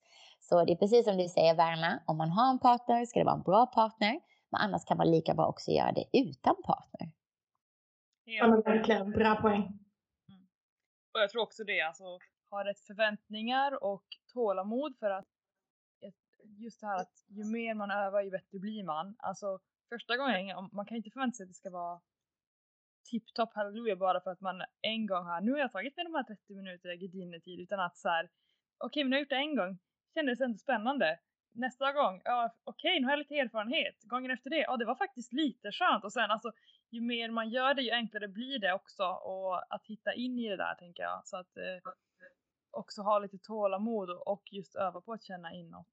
[0.50, 3.26] Så det är precis som du säger Verna, om man har en partner ska det
[3.26, 4.20] vara en bra partner.
[4.50, 7.12] Men annars kan man lika bra också göra det utan partner.
[8.24, 9.12] Ja, men verkligen.
[9.12, 9.62] Bra poäng.
[9.62, 10.48] Mm.
[11.14, 12.20] Och jag tror också det, alltså
[12.50, 15.28] ha rätt förväntningar och tålamod för att
[16.58, 19.16] just det här att ju mer man övar ju bättre blir man.
[19.20, 22.02] Alltså första gången, man kan inte förvänta sig att det ska vara
[23.10, 26.16] tipptopp halleluja bara för att man en gång har, nu har jag tagit mig de
[26.16, 28.26] här 30 minuterna gudinnetid utan att så här,
[28.78, 29.80] okej okay, men nu har jag gjort det en gång,
[30.16, 31.20] kändes ändå spännande.
[31.54, 34.04] Nästa gång, ja okej okay, nu har jag lite erfarenhet.
[34.04, 36.04] Gången efter det, ja det var faktiskt lite skönt.
[36.04, 36.52] Och sen alltså
[36.92, 40.50] ju mer man gör det ju enklare blir det också och att hitta in i
[40.50, 41.22] det där tänker jag.
[41.26, 41.92] Så att eh,
[42.72, 45.88] också ha lite tålamod och just öva på att känna inåt.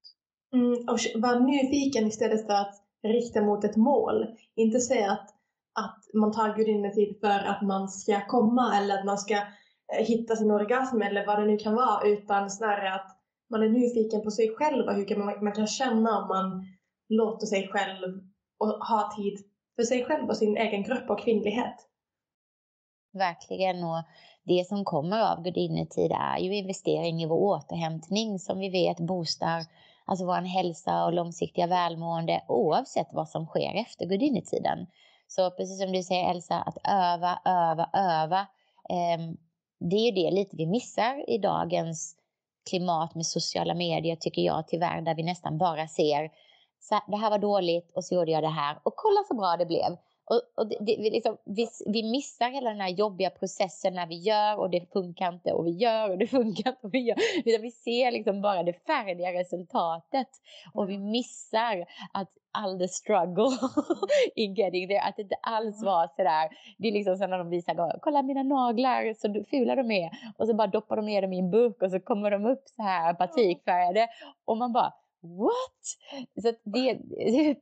[0.53, 4.27] Mm, och vara nyfiken istället för att rikta mot ett mål.
[4.55, 5.29] Inte säga att,
[5.73, 10.35] att man tar gudinnetid för att man ska komma eller att man ska eh, hitta
[10.35, 13.12] sin orgasm eller vad det nu kan vara utan snarare att
[13.53, 16.65] man är nyfiken på sig själv och hur man, man kan känna om man
[17.09, 18.19] låter sig själv
[18.59, 19.37] och ha tid
[19.75, 21.75] för sig själv och sin egen kropp och kvinnlighet.
[23.13, 24.03] Verkligen och
[24.43, 29.65] det som kommer av gudinnetid är ju investering i vår återhämtning som vi vet boostar
[30.05, 34.87] alltså vår hälsa och långsiktiga välmående oavsett vad som sker efter gudinnetiden.
[35.27, 38.39] Så precis som du säger Elsa, att öva, öva, öva.
[38.89, 39.33] Eh,
[39.79, 42.15] det är ju det lite vi missar i dagens
[42.69, 46.31] klimat med sociala medier tycker jag tyvärr där vi nästan bara ser
[46.79, 49.57] så det här var dåligt och så gjorde jag det här och kolla så bra
[49.57, 49.97] det blev.
[50.25, 54.07] Och, och det, det, vi, liksom, vi, vi missar hela den här jobbiga processen när
[54.07, 56.99] vi gör och det funkar inte och vi gör och det funkar inte och vi
[56.99, 57.61] gör.
[57.61, 60.27] Vi ser liksom bara det färdiga resultatet
[60.73, 63.49] och vi missar att all the struggle
[64.35, 66.49] in getting there, att det inte alls var sådär.
[66.77, 70.47] Det är liksom som när de visar, kolla mina naglar så fula de är och
[70.47, 72.81] så bara doppar de ner dem i en burk och så kommer de upp så
[72.81, 74.07] här batikfärgade
[74.45, 74.93] och man bara
[75.23, 75.83] what?
[76.41, 76.93] Så det,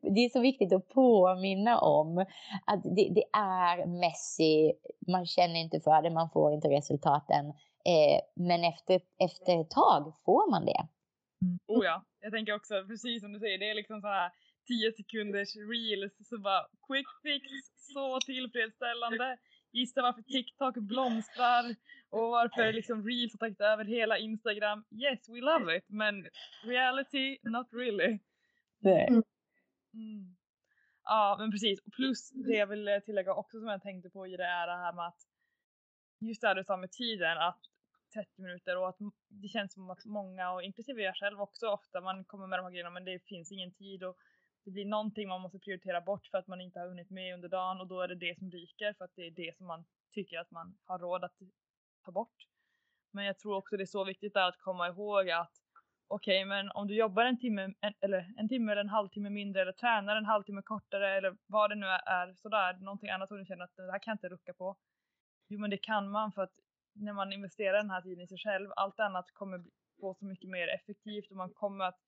[0.01, 2.17] det är så viktigt att påminna om
[2.65, 4.73] att det, det, är messy,
[5.07, 7.45] man känner inte för det, man får inte resultaten.
[7.85, 10.87] Eh, men efter, efter ett tag får man det.
[11.41, 11.59] Mm.
[11.67, 14.31] Oh ja, jag tänker också precis som du säger, det är liksom så här
[14.71, 17.45] 10 sekunders reels, så bara quick fix,
[17.93, 19.37] så tillfredsställande.
[19.71, 21.75] Gissa varför TikTok blomstrar
[22.09, 24.83] och varför liksom reels har tagit över hela Instagram.
[24.91, 26.27] Yes, we love it, men
[26.63, 28.19] reality, not really.
[28.79, 29.07] Nej.
[29.07, 29.23] Mm.
[29.93, 30.35] mm.
[31.03, 31.79] Ja, men precis.
[31.91, 34.93] Plus det jag vill tillägga också som jag tänkte på i det är det här
[34.93, 35.21] med att
[36.19, 37.59] just det här du sa med tiden, att
[38.13, 38.97] 30 minuter och att
[39.27, 42.63] det känns som att många, och inklusive jag själv också ofta, man kommer med de
[42.63, 44.17] här grejerna men det finns ingen tid och
[44.63, 47.49] det blir någonting man måste prioritera bort för att man inte har hunnit med under
[47.49, 49.85] dagen och då är det det som ryker för att det är det som man
[50.13, 51.35] tycker att man har råd att
[52.05, 52.47] ta bort.
[53.11, 55.51] Men jag tror också det är så viktigt att komma ihåg att
[56.07, 59.29] okej, okay, men om du jobbar en timme, en, eller en timme eller en halvtimme
[59.29, 63.37] mindre eller tränar en halvtimme kortare eller vad det nu är, sådär, någonting annat som
[63.37, 64.75] du känner att det här kan jag inte rucka på.
[65.47, 66.53] Jo, men det kan man för att
[66.93, 69.63] när man investerar den här tiden i sig själv, allt annat kommer
[70.01, 71.99] gå så mycket mer effektivt och man kommer att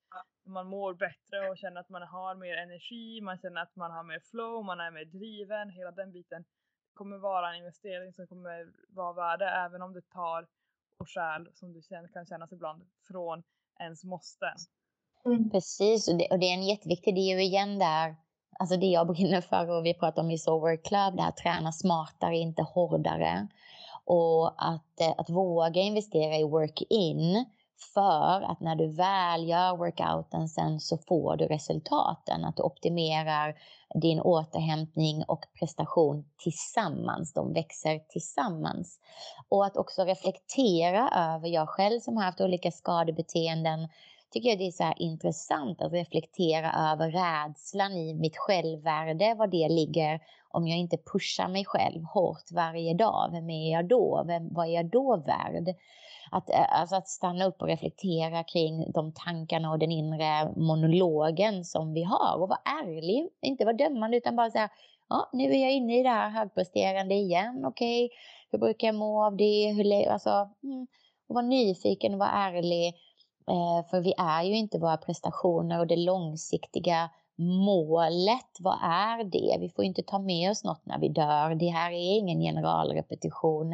[0.45, 4.03] man mår bättre och känner att man har mer energi, man känner att man har
[4.03, 6.43] mer flow, man är mer driven, hela den biten
[6.93, 10.47] kommer vara en investering som kommer vara värde även om det tar
[10.99, 11.81] och skäl som du
[12.13, 13.43] kan känna ibland från
[13.79, 14.53] ens måste.
[15.25, 15.49] Mm.
[15.49, 18.15] Precis, och det, och det, är en jätteviktig, det är ju igen där,
[18.59, 21.71] alltså det jag brinner för och vi pratar om i Sober Club, det här träna
[21.71, 23.47] smartare, inte hårdare.
[24.05, 27.45] Och att, eh, att våga investera i work-in
[27.93, 32.45] för att när du väl gör workouten sen så får du resultaten.
[32.45, 33.55] Att du optimerar
[34.01, 37.33] din återhämtning och prestation tillsammans.
[37.33, 38.99] De växer tillsammans.
[39.49, 43.89] Och att också reflektera över, jag själv som har haft olika skadebeteenden,
[44.31, 49.69] tycker jag det är så intressant att reflektera över rädslan i mitt självvärde, var det
[49.69, 50.19] ligger
[50.49, 53.29] om jag inte pushar mig själv hårt varje dag.
[53.31, 54.23] Vem är jag då?
[54.27, 55.75] Vem, vad är jag då värd?
[56.33, 61.65] Att, eh, alltså att stanna upp och reflektera kring de tankarna och den inre monologen
[61.65, 64.69] som vi har och vara ärlig, inte vara dömande utan bara säga
[65.09, 68.17] ja, nu är jag inne i det här högpresterande igen, okej, okay.
[68.51, 70.87] hur brukar jag må av det, hur, alltså, mm,
[71.27, 72.87] och vara nyfiken och vara ärlig,
[73.47, 79.57] eh, för vi är ju inte våra prestationer och det långsiktiga målet, vad är det?
[79.59, 83.73] Vi får inte ta med oss något när vi dör, det här är ingen generalrepetition.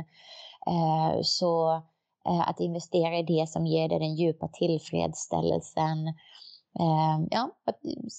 [0.67, 1.81] Eh, så
[2.23, 6.07] att investera i det som ger dig den djupa tillfredsställelsen.
[6.79, 7.57] Eh, ja,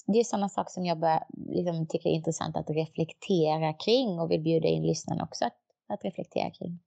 [0.07, 4.31] det är sådana saker som jag bör, liksom, tycker är intressant att reflektera kring och
[4.31, 6.79] vill bjuda in lyssnarna också att, att reflektera kring.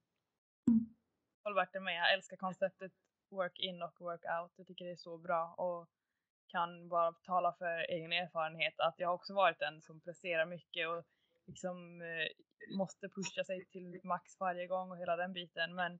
[0.65, 1.95] Jag håller verkligen med.
[1.95, 2.91] Jag älskar konceptet
[3.31, 4.51] work in och work out.
[4.55, 5.87] Jag tycker det är så bra och
[6.47, 10.87] kan bara tala för egen erfarenhet att jag har också varit en som presterar mycket
[10.87, 11.03] och
[11.47, 12.27] liksom eh,
[12.77, 15.75] måste pusha sig till max varje gång och hela den biten.
[15.75, 15.99] Men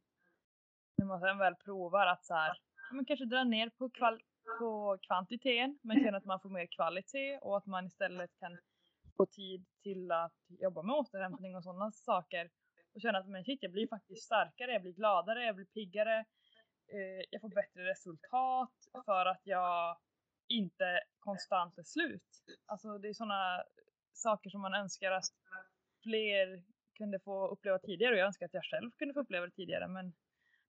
[0.98, 2.58] när man sen väl provar att så här,
[2.91, 4.22] man kanske dra ner på, kval
[4.60, 8.58] på kvantiteten men känner att man får mer kvalitet och att man istället kan
[9.18, 12.50] få tid till att jobba med återhämtning och sådana saker
[12.93, 16.20] och känna att men shit, jag blir faktiskt starkare, jag blir gladare, jag blir piggare,
[16.93, 18.74] eh, jag får bättre resultat
[19.06, 19.98] för att jag
[20.48, 22.43] inte konstant är slut.
[22.66, 23.64] Alltså det är sådana
[24.14, 25.26] saker som man önskar att
[26.04, 26.64] fler
[26.98, 29.88] kunde få uppleva tidigare och jag önskar att jag själv kunde få uppleva det tidigare
[29.88, 30.14] men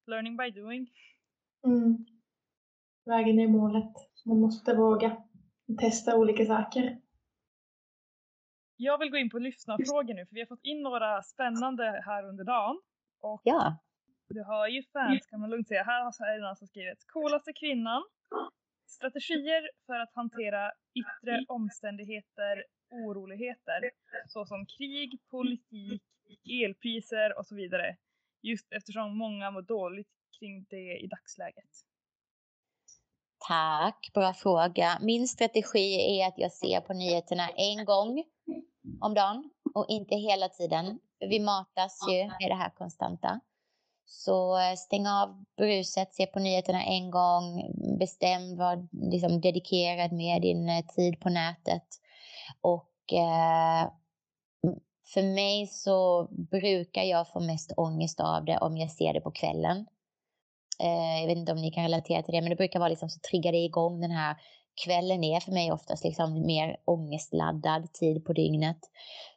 [0.06, 0.90] learning by doing.
[1.64, 2.06] Mm.
[3.04, 3.92] Vägen är målet.
[4.24, 5.16] Man måste våga
[5.80, 7.00] testa olika saker.
[8.76, 12.28] Jag vill gå in på lyssnarfrågor nu för vi har fått in några spännande här
[12.28, 12.80] under dagen.
[13.20, 13.78] Och ja.
[14.28, 15.82] Du har ju fans kan man lugnt säga.
[15.82, 18.02] Här är det någon som skrivit coolaste kvinnan.
[18.86, 23.90] Strategier för att hantera yttre omständigheter, oroligheter
[24.26, 26.02] såsom krig, politik,
[26.44, 27.96] elpriser och så vidare.
[28.50, 31.70] Just eftersom många mår dåligt kring det i dagsläget.
[33.48, 34.98] Tack, bra fråga.
[35.00, 38.24] Min strategi är att jag ser på nyheterna en gång
[39.00, 40.98] om dagen och inte hela tiden.
[41.18, 43.40] Vi matas ju med det här konstanta.
[44.06, 50.42] Så eh, stäng av bruset, se på nyheterna en gång, bestäm vad liksom dedikerad med
[50.42, 51.86] din eh, tid på nätet.
[52.60, 53.90] Och eh,
[55.06, 59.30] för mig så brukar jag få mest ångest av det om jag ser det på
[59.30, 59.86] kvällen.
[60.80, 63.08] Eh, jag vet inte om ni kan relatera till det, men det brukar vara liksom
[63.08, 64.36] så triggar det igång den här
[64.84, 68.78] kvällen är för mig oftast liksom mer ångestladdad tid på dygnet.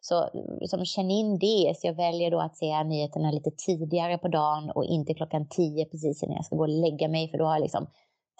[0.02, 0.30] Så
[0.68, 4.70] som känn in det, så jag väljer då att se nyheterna lite tidigare på dagen
[4.70, 7.54] och inte klockan tio precis innan jag ska gå och lägga mig, för då har
[7.54, 7.88] jag liksom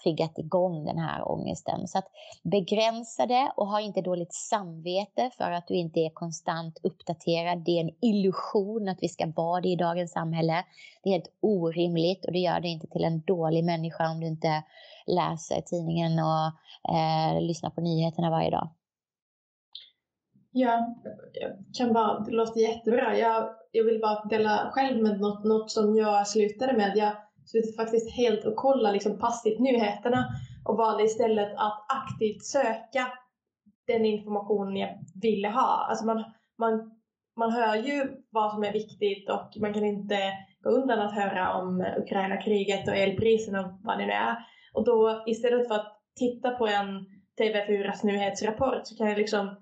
[0.04, 1.88] triggat igång den här ångesten.
[1.88, 2.08] Så att
[2.44, 7.64] begränsa det och ha inte dåligt samvete för att du inte är konstant uppdaterad.
[7.66, 10.64] Det är en illusion att vi ska vara det i dagens samhälle.
[11.04, 14.28] Det är helt orimligt och det gör dig inte till en dålig människa om du
[14.28, 14.64] inte
[15.08, 16.48] läser tidningen och
[16.96, 18.70] eh, lyssnar på nyheterna varje dag.
[20.52, 20.96] Ja,
[21.34, 23.18] jag kan bara, det låter jättebra.
[23.18, 26.98] Jag, jag vill bara dela själv med något, något som jag slutade med.
[26.98, 27.16] Jag
[27.52, 30.26] slutade faktiskt helt att kolla liksom passivt nyheterna
[30.66, 33.08] och valde istället att aktivt söka
[33.88, 34.90] den information jag
[35.22, 35.86] ville ha.
[35.90, 36.24] Alltså man,
[36.58, 36.92] man,
[37.36, 40.18] man hör ju vad som är viktigt och man kan inte
[40.64, 44.36] gå undan att höra om Ukraina-kriget och elpriserna och vad det nu är.
[44.74, 47.06] Och då istället för att titta på en
[47.40, 49.56] TV4s nyhetsrapport så kan jag liksom,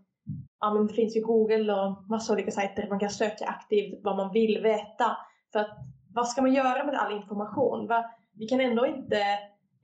[0.59, 3.99] ja men det finns ju Google och massa olika sajter där man kan söka aktivt
[4.03, 5.17] vad man vill veta.
[5.51, 5.77] För att
[6.17, 7.87] vad ska man göra med all information?
[7.87, 8.11] Va?
[8.33, 9.23] Vi kan ändå inte,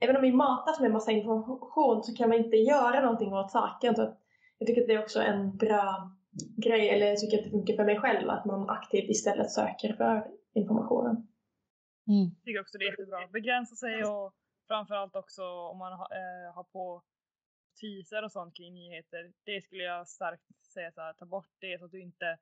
[0.00, 3.96] även om vi matas med massa information så kan man inte göra någonting åt saken.
[3.96, 4.16] Så
[4.58, 6.10] jag tycker att det är också en bra
[6.56, 9.92] grej, eller jag tycker att det funkar för mig själv, att man aktivt istället söker
[9.96, 11.14] för informationen.
[12.08, 12.26] Mm.
[12.36, 13.28] Jag tycker också det är jättebra.
[13.32, 14.34] Begränsa sig och
[14.68, 17.02] framförallt också om man ha, äh, har på
[17.80, 19.32] teaser och sånt kring nyheter.
[19.44, 22.38] Det skulle jag starkt säga så här, ta bort det så att du inte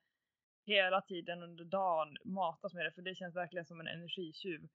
[0.64, 4.68] hela tiden under dagen matas med det, för det känns verkligen som en energitjuv.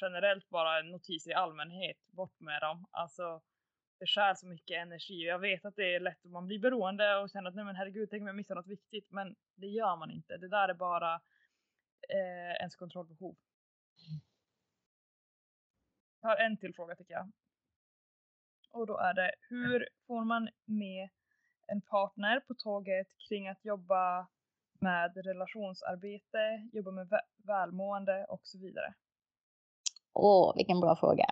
[0.00, 2.86] Generellt bara notiser i allmänhet, bort med dem.
[2.90, 3.40] Alltså,
[3.98, 6.58] det skär så mycket energi och jag vet att det är lätt att man blir
[6.58, 9.66] beroende och känner att nej men herregud, tänk om jag missar något viktigt, men det
[9.66, 10.36] gör man inte.
[10.36, 11.14] Det där är bara
[12.08, 13.36] eh, ens kontrollbehov.
[16.20, 17.32] Jag har en till fråga tycker jag.
[18.70, 21.08] Och då är det, hur får man med
[21.66, 24.28] en partner på tåget kring att jobba
[24.80, 27.08] med relationsarbete, jobba med
[27.46, 28.94] välmående och så vidare?
[30.12, 31.24] Åh, vilken bra fråga.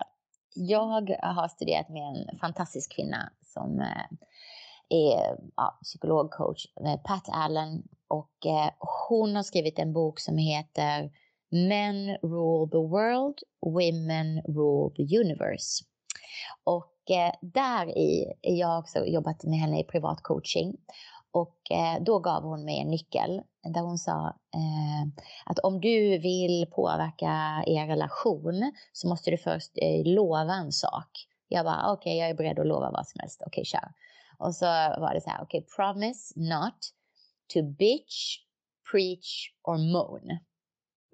[0.55, 4.07] Jag har studerat med en fantastisk kvinna som eh,
[4.89, 7.83] är ja, psykologcoach, eh, Pat Allen.
[8.09, 8.71] Och eh,
[9.09, 11.11] hon har skrivit en bok som heter
[11.51, 15.85] Men rule the world, women rule the universe.
[16.65, 16.95] Och
[17.41, 20.77] där i, jag har också jobbat med henne i privat coaching.
[21.33, 26.19] Och eh, då gav hon mig en nyckel där hon sa eh, att om du
[26.19, 31.27] vill påverka er relation så måste du först eh, lova en sak.
[31.49, 33.43] Jag bara, okej, okay, jag är beredd att lova vad som helst.
[33.47, 33.93] Okej, okay, kör.
[34.39, 34.67] Och så
[35.01, 36.79] var det så här, okej, okay, promise not
[37.55, 38.39] to bitch,
[38.93, 40.39] preach or moan.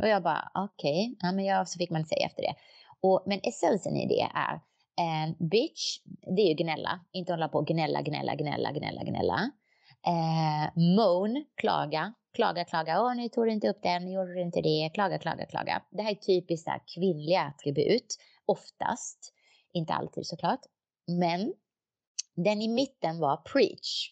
[0.03, 1.29] Och jag bara, okej, okay.
[1.29, 2.55] ja, men jag, så fick man säga efter det.
[3.01, 4.55] Och, men essensen i det är,
[5.01, 5.99] eh, bitch,
[6.37, 9.51] det är ju gnälla, inte hålla på och gnälla, gnälla, gnälla, gnälla, gnälla.
[10.07, 13.03] Eh, moan, klaga, klaga, klaga.
[13.03, 14.91] Åh, nu tog du inte upp den, nu gjorde du inte det.
[14.95, 15.83] Klaga, klaga, klaga.
[15.91, 18.17] Det här är typiskt här kvinnliga attribut.
[18.47, 19.33] Oftast.
[19.73, 20.61] Inte alltid såklart.
[21.07, 21.55] Men
[22.37, 24.11] den i mitten var preach.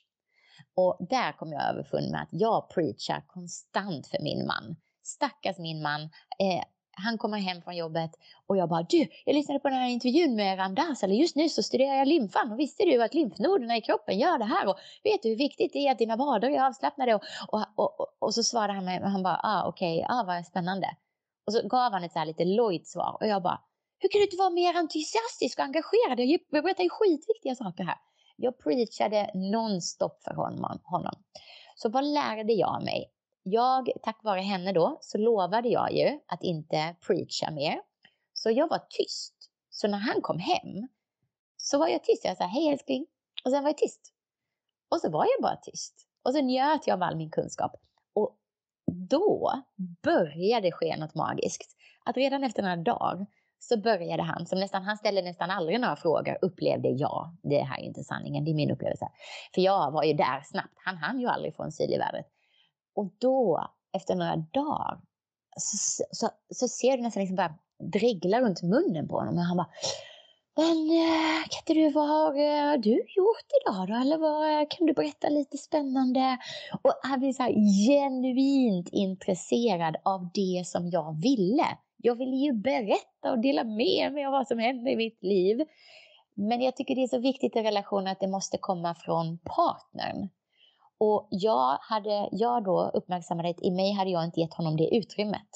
[0.74, 4.76] Och där kom jag överfund med att jag preachar konstant för min man.
[5.02, 6.02] Stackars min man.
[6.38, 8.10] Eh, han kommer hem från jobbet
[8.46, 11.48] och jag bara du, jag lyssnade på den här intervjun med Ramdas, eller just nu
[11.48, 14.76] så studerar jag lymfan och visste du att lymfnoderna i kroppen gör det här och
[15.04, 18.06] vet du hur viktigt det är att dina vader är avslappnade och, och, och, och,
[18.18, 20.96] och så svarade han mig han bara, ah okej, okay, ah vad spännande.
[21.46, 23.60] Och så gav han ett så här lite lojt svar och jag bara,
[23.98, 26.20] hur kan du inte vara mer entusiastisk och engagerad?
[26.50, 27.96] Jag berättar ju skitviktiga saker här.
[28.36, 30.34] Jag preachade nonstop för
[30.84, 31.14] honom.
[31.74, 33.11] Så vad lärde jag mig?
[33.42, 37.80] Jag, tack vare henne då, så lovade jag ju att inte preacha mer.
[38.32, 39.34] Så jag var tyst.
[39.70, 40.88] Så när han kom hem
[41.56, 42.24] så var jag tyst.
[42.24, 43.06] Jag sa hej älskling.
[43.44, 44.12] Och sen var jag tyst.
[44.90, 45.94] Och så var jag bara tyst.
[46.22, 47.72] Och så njöt jag av all min kunskap.
[48.14, 48.36] Och
[48.86, 49.52] då
[50.02, 51.76] började det ske något magiskt.
[52.04, 53.26] Att redan efter några dagar
[53.58, 57.36] så började han, som nästan, han ställde nästan aldrig några frågor, upplevde jag.
[57.42, 59.08] Det här är inte sanningen, det är min upplevelse.
[59.54, 60.74] För jag var ju där snabbt.
[60.76, 62.24] Han hann ju aldrig från syd i världen.
[62.94, 65.00] Och då, efter några dagar,
[65.56, 69.34] så, så, så ser du nästan liksom bara dregla runt munnen på honom.
[69.34, 69.70] Och han bara,
[70.56, 73.94] men eh, kan inte du, vad eh, har du gjort idag då?
[73.94, 76.38] Eller vad, eh, kan du berätta lite spännande?
[76.82, 77.52] Och han blir så här
[77.88, 81.66] genuint intresserad av det som jag ville.
[81.96, 85.62] Jag ville ju berätta och dela med mig av vad som hände i mitt liv.
[86.34, 90.28] Men jag tycker det är så viktigt i relationen att det måste komma från partnern.
[91.04, 94.96] Och jag, hade, jag då uppmärksammade att i mig hade jag inte gett honom det
[94.96, 95.48] utrymmet.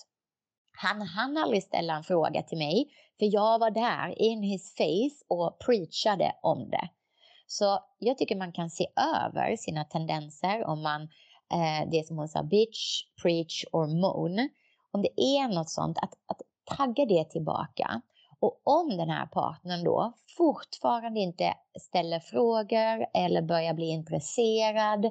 [0.73, 2.89] Han hann aldrig ställa en fråga till mig,
[3.19, 6.89] för jag var där in his face och preachade om det.
[7.47, 11.03] Så jag tycker man kan se över sina tendenser om man,
[11.53, 14.49] eh, det som hon sa, bitch, preach or moan.
[14.93, 16.43] Om det är något sånt, att, att
[16.77, 18.03] tagga det tillbaka
[18.47, 25.11] och om den här partnern då fortfarande inte ställer frågor eller börjar bli intresserad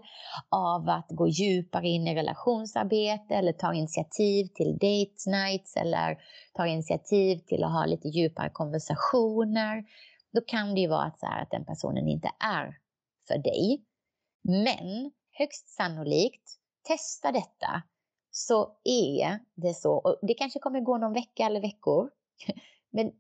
[0.50, 6.18] av att gå djupare in i relationsarbete eller tar initiativ till date nights eller
[6.54, 9.84] tar initiativ till att ha lite djupare konversationer,
[10.34, 12.78] då kan det ju vara så att den personen inte är
[13.28, 13.84] för dig.
[14.44, 17.84] Men högst sannolikt, testa detta,
[18.32, 19.94] så är det så.
[19.94, 22.10] Och det kanske kommer gå någon vecka eller veckor.
[22.92, 23.12] Men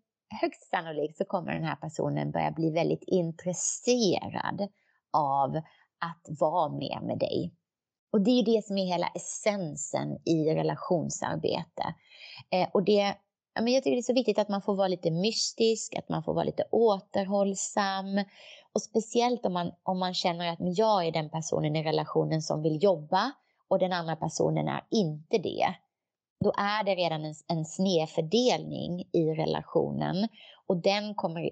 [0.41, 4.67] högst sannolikt så kommer den här personen börja bli väldigt intresserad
[5.13, 5.55] av
[5.99, 7.53] att vara med med dig.
[8.11, 11.95] Och det är ju det som är hela essensen i relationsarbete.
[12.51, 13.15] Eh, och det
[13.55, 16.09] ja, men jag tycker det är så viktigt att man får vara lite mystisk, att
[16.09, 18.23] man får vara lite återhållsam.
[18.73, 22.41] Och speciellt om man, om man känner att men jag är den personen i relationen
[22.41, 23.31] som vill jobba
[23.67, 25.75] och den andra personen är inte det.
[26.39, 30.27] Då är det redan en, en snedfördelning i relationen
[30.67, 31.49] och den kommer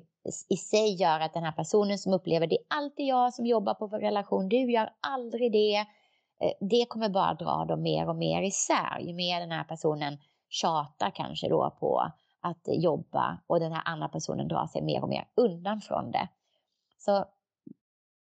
[0.50, 3.74] i sig göra att den här personen som upplever det är alltid jag som jobbar
[3.74, 5.76] på vår relation, du gör aldrig det.
[5.76, 10.18] Eh, det kommer bara dra dem mer och mer isär ju mer den här personen
[10.50, 12.12] tjatar kanske då på
[12.42, 16.28] att jobba och den här andra personen drar sig mer och mer undan från det.
[16.98, 17.26] Så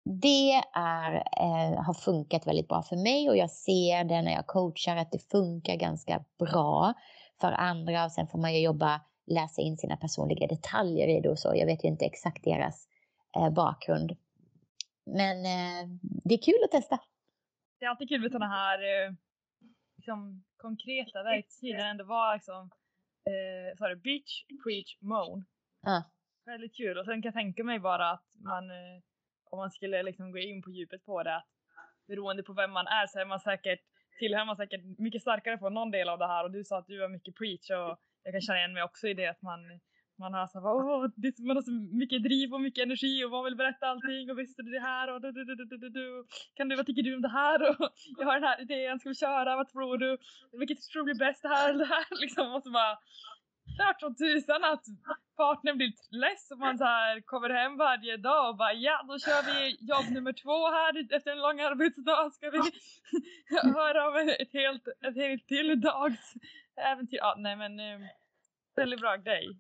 [0.06, 4.48] det är, eh, har funkat väldigt bra för mig och jag ser det när jag
[4.48, 6.94] coachar att det funkar ganska bra
[7.42, 11.30] för andra och sen får man ju jobba, läsa in sina personliga detaljer i det
[11.30, 11.56] och så.
[11.56, 12.88] Jag vet ju inte exakt deras
[13.38, 14.18] eh, bakgrund.
[15.06, 17.00] Men eh, det är kul att testa.
[17.80, 19.14] Det är alltid kul med sådana här eh,
[19.98, 22.70] liksom, konkreta verktyg där ändå var liksom,
[23.26, 25.46] eh, sorry, bitch, preach, moan.
[25.82, 26.04] Ja.
[26.46, 29.02] Väldigt kul och sen kan jag tänka mig bara att man eh,
[29.56, 31.48] om man skulle liksom gå in på djupet på det att
[32.08, 33.80] beroende på vem man är så är man säkert
[34.20, 36.44] tillhör man säkert mycket starkare på någon del av det här.
[36.44, 39.08] Och du sa att du var mycket preach och jag kan känna igen mig också
[39.08, 39.60] i det att man
[40.18, 43.32] man har så här, åh, det, man har så mycket driv och mycket energi och
[43.32, 45.90] man vill berätta allting och visste du det här och du, du, du, du, du,
[45.90, 46.26] du.
[46.56, 47.70] kan du, vad tycker du om det här?
[47.70, 50.18] Och jag har den här idén, ska vi köra, vad tror du,
[50.52, 52.06] vilket tror du blir bäst, det här eller det här?
[52.22, 52.98] Liksom och så bara
[53.78, 54.86] klart som tusan att
[55.38, 59.20] partnern blir less och man så här kommer hem varje dag och bara ja då
[59.20, 62.62] kör vi jobb nummer två här efter en lång arbetsdag ska vi
[63.80, 66.34] höra om ett helt, ett helt till dags
[66.92, 67.18] äventyr.
[67.18, 68.00] Ja, nej men eh,
[68.76, 69.60] väldigt bra grej.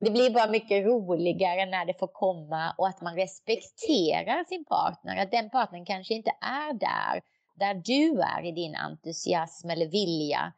[0.00, 5.22] Det blir bara mycket roligare när det får komma och att man respekterar sin partner.
[5.22, 7.22] Att den partnern kanske inte är där,
[7.54, 10.52] där du är i din entusiasm eller vilja.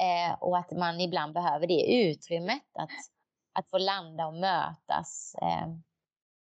[0.00, 2.90] Eh, och att man ibland behöver det utrymmet att,
[3.52, 5.34] att få landa och mötas.
[5.42, 5.68] Eh,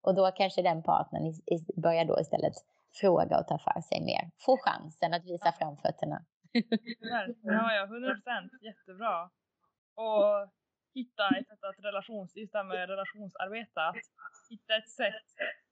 [0.02, 2.54] och då kanske den partnern i, i, börjar då istället
[3.00, 4.30] fråga och ta för sig mer.
[4.38, 6.24] Få chansen att visa framfötterna.
[7.42, 8.52] Ja, ja, 100 procent.
[8.62, 9.30] Jättebra.
[9.94, 10.50] Och
[10.94, 13.96] hitta ett sätt att relations, just det här med relationsarbete, att
[14.50, 15.28] hitta ett sätt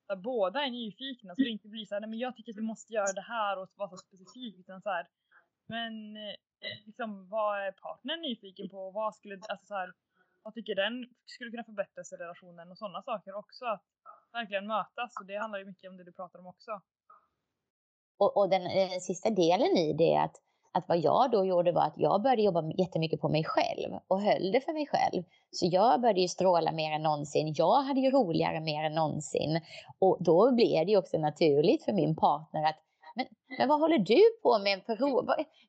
[0.09, 2.59] där båda är nyfikna så det inte blir så här, nej men jag tycker att
[2.59, 5.07] vi måste göra det här och vara så specifikt utan så här,
[5.67, 8.91] men eh, Eh, liksom vad är partnern nyfiken på?
[8.91, 9.93] Vad skulle, alltså så här,
[10.43, 13.65] vad tycker den skulle kunna förbättras i relationen och sådana saker också.
[13.65, 13.83] Att
[14.33, 16.81] verkligen mötas och det handlar ju mycket om det du pratar om också.
[18.19, 20.37] Och, och den, den sista delen i det är att
[20.77, 24.21] att vad jag då gjorde var att jag började jobba jättemycket på mig själv och
[24.23, 25.23] höll det för mig själv.
[25.51, 27.55] Så jag började ju stråla mer än någonsin.
[27.57, 29.61] Jag hade ju roligare mer än någonsin.
[29.99, 32.79] Och då blev det ju också naturligt för min partner att
[33.17, 33.27] men,
[33.59, 34.97] men vad håller du på med för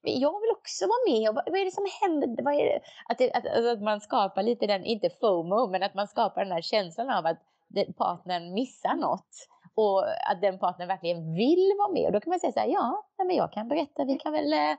[0.02, 1.30] Jag vill också vara med.
[1.30, 2.44] Och vad, vad är det som händer?
[2.44, 2.80] Vad är det?
[3.10, 6.44] Att, det, att, alltså att, man skapar lite den, inte FOMO, men att man skapar
[6.44, 7.40] den här känslan av att
[7.98, 9.30] partnern missar något
[9.76, 12.06] och att den partnern verkligen vill vara med.
[12.06, 14.54] Och då kan man säga så här, ja, men jag kan berätta, vi kan väl,
[14.54, 14.76] eh,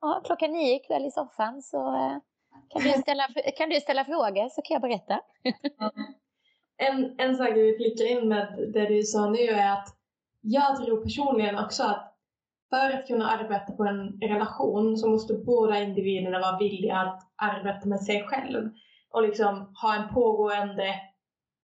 [0.00, 2.16] ja, klockan nio ikväll i soffan så eh,
[2.68, 5.20] kan du ställa, kan du ställa frågor så kan jag berätta.
[6.76, 9.95] en, en sak jag vill flika in med det du sa nu är att
[10.48, 12.12] jag tror personligen också att
[12.70, 17.88] för att kunna arbeta på en relation så måste båda individerna vara villiga att arbeta
[17.88, 18.70] med sig själv
[19.10, 21.00] och liksom ha en pågående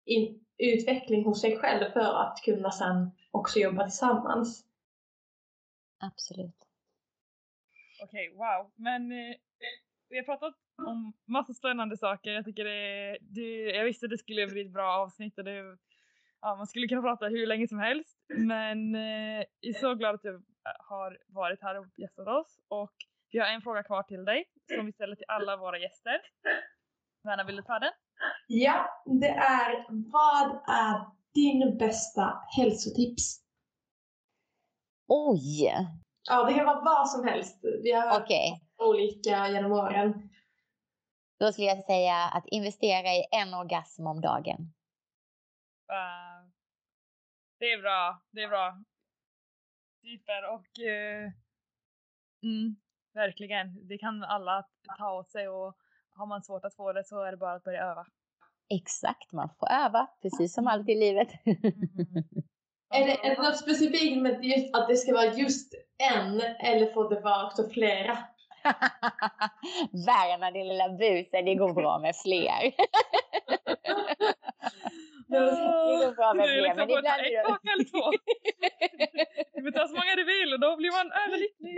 [0.06, 4.66] in, utveckling hos sig själv för att kunna sen också jobba tillsammans.
[6.00, 6.68] Absolut.
[8.04, 8.72] Okej, okay, wow.
[8.76, 9.36] Men eh,
[10.10, 10.54] vi har pratat
[10.88, 12.32] om massa spännande saker.
[12.32, 15.78] Jag tycker det, det jag visste det skulle bli ett bra avsnitt och det,
[16.42, 18.18] ja, man skulle kunna prata hur länge som helst.
[18.28, 20.44] Men eh, jag är så glad att du
[20.80, 22.94] har varit här och gästat oss och
[23.32, 24.46] vi har en fråga kvar till dig
[24.76, 26.22] som vi ställer till alla våra gäster.
[27.24, 27.92] Verna, vill du ta den?
[28.48, 33.42] Ja, det är vad är din bästa hälsotips?
[35.08, 35.74] Oj!
[36.30, 37.60] Ja, det kan vara vad som helst.
[37.84, 38.60] Vi har okay.
[38.78, 40.30] olika genom åren.
[41.40, 44.74] Då skulle jag säga att investera i en orgasm om dagen.
[45.92, 46.29] Uh,
[47.60, 48.84] det är bra, det är bra.
[50.02, 51.32] Super och uh,
[52.44, 52.76] mm,
[53.14, 54.66] verkligen, det kan alla
[54.98, 55.78] ta åt sig och
[56.12, 58.06] har man svårt att få det så är det bara att börja öva.
[58.70, 61.28] Exakt, man får öva, precis som allt i livet.
[62.92, 63.04] Mm.
[63.04, 65.74] Är det, är det något specifikt med just att det ska vara just
[66.14, 68.18] en eller får det vara också flera?
[70.08, 72.62] Värna din lilla buse, det går bra med fler.
[75.30, 77.22] det går bra med fler, men ibland...
[77.22, 78.06] Ett eller två.
[79.80, 81.78] ta så många du vill och då blir man överlycklig.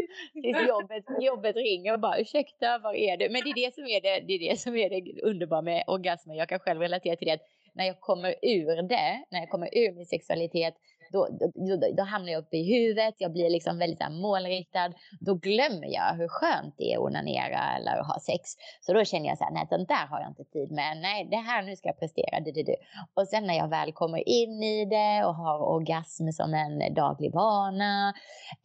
[0.67, 3.29] Jobbet, jobbet ringer och bara ursäkta, var är du?
[3.29, 5.83] Men det är det som är det, det, är det, som är det underbara med
[5.87, 6.35] orgasmer.
[6.35, 9.69] Jag kan själv relatera till det att när jag kommer ur det, när jag kommer
[9.77, 10.73] ur min sexualitet,
[11.11, 14.11] då, då, då, då hamnar jag uppe i huvudet, jag blir liksom väldigt så här,
[14.11, 14.93] målriktad.
[15.19, 18.41] Då glömmer jag hur skönt det är att onanera eller ha sex.
[18.81, 20.97] Så då känner jag så här, nej den där har jag inte tid med.
[20.97, 22.39] Nej, det här nu ska jag prestera.
[22.39, 22.75] Du, du, du.
[23.13, 27.33] Och sen när jag väl kommer in i det och har orgasm som en daglig
[27.33, 28.13] vana,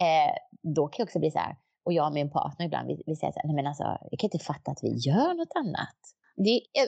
[0.01, 0.35] eh,
[0.75, 3.17] då kan jag också bli så här, och jag och min partner ibland, vi, vi
[3.17, 6.01] säger så här, nej men alltså, jag kan inte fatta att vi gör något annat.
[6.37, 6.87] Det är,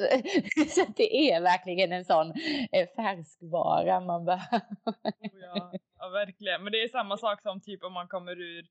[0.74, 2.30] så det är verkligen en sån
[2.72, 4.66] eh, färskvara man behöver.
[4.84, 6.62] Oh ja, ja, verkligen.
[6.64, 8.66] Men det är samma sak som typ om man kommer ur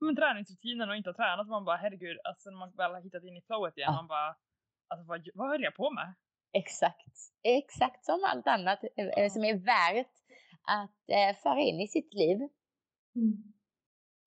[0.00, 1.48] men, träningsrutinen och inte har tränat.
[1.48, 3.96] Man bara herregud, alltså när man väl har hittat in i flowet igen, Ja.
[3.96, 4.36] man bara
[4.88, 6.14] alltså vad, vad höll jag på med?
[6.52, 7.12] Exakt.
[7.42, 8.78] Exakt som allt annat
[9.16, 10.14] eh, som är värt
[10.62, 12.38] att eh, föra in i sitt liv.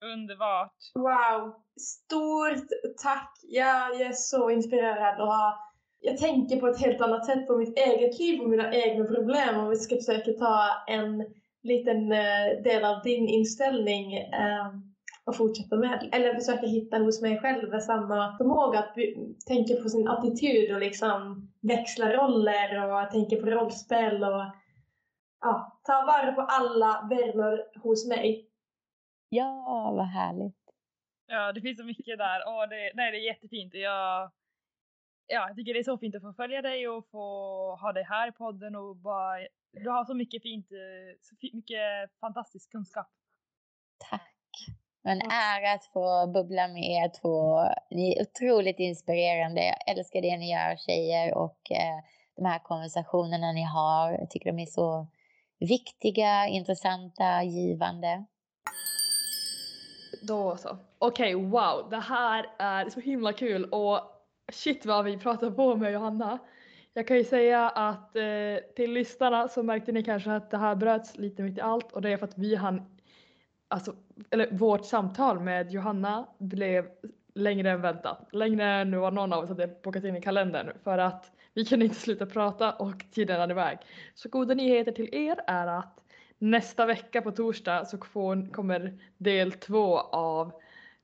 [0.04, 0.76] Underbart.
[0.94, 1.62] Wow!
[1.80, 2.68] Stort
[3.02, 3.38] tack!
[3.42, 5.54] Jag, jag är så inspirerad och har,
[6.02, 9.60] jag tänker på ett helt annat sätt på mitt eget liv och mina egna problem
[9.60, 11.24] och vi ska försöka ta en
[11.62, 14.66] liten eh, del av din inställning eh,
[15.24, 18.94] och fortsätta med Eller försöka hitta hos mig själv samma förmåga att
[19.46, 24.44] tänka på sin attityd och liksom växla roller och tänka på rollspel och
[25.40, 28.48] ja, ta vara på alla vänner hos mig.
[29.28, 30.62] Ja, vad härligt.
[31.26, 32.40] Ja, det finns så mycket där.
[32.46, 33.74] Åh, det, nej, det är jättefint.
[33.74, 34.30] Jag,
[35.32, 37.26] ja, jag tycker det är så fint att få följa dig och få
[37.76, 39.38] ha dig här i podden och bara,
[39.72, 43.10] du har så mycket fint, eh, så mycket fantastisk kunskap.
[44.10, 44.28] Tack.
[45.04, 47.60] En ära att få bubbla med er två.
[47.90, 49.64] Ni är otroligt inspirerande.
[49.64, 51.98] Jag älskar det ni gör tjejer och eh,
[52.36, 54.12] de här konversationerna ni har.
[54.12, 55.06] Jag tycker de är så
[55.58, 58.24] viktiga, intressanta, givande.
[60.28, 60.76] Då så.
[60.98, 61.90] Okej, wow.
[61.90, 64.11] Det här är så himla kul och
[64.52, 66.38] shit vad vi pratar på med Johanna.
[66.94, 68.24] Jag kan ju säga att eh,
[68.76, 72.02] till lyssnarna så märkte ni kanske att det här bröts lite mitt i allt och
[72.02, 72.82] det är för att vi hann,
[73.68, 73.94] alltså,
[74.30, 76.88] eller vårt samtal med Johanna blev
[77.34, 78.28] längre än väntat.
[78.32, 81.84] Längre än vad någon av oss hade bokat in i kalendern för att vi kunde
[81.84, 83.78] inte sluta prata och tiden rann iväg.
[84.14, 86.00] Så goda nyheter till er är att
[86.38, 90.52] nästa vecka på torsdag så får, kommer del två av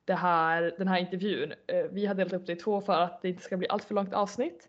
[0.09, 1.55] det här, den här intervjun.
[1.67, 3.85] Eh, vi har delat upp det i två för att det inte ska bli allt
[3.85, 4.69] för långt avsnitt.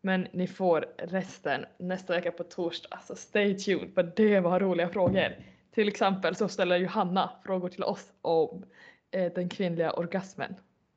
[0.00, 4.88] Men ni får resten nästa vecka på torsdag, så stay tuned för det var roliga
[4.88, 5.36] frågor.
[5.74, 8.64] Till exempel så ställer Johanna frågor till oss om
[9.10, 10.54] eh, den kvinnliga orgasmen.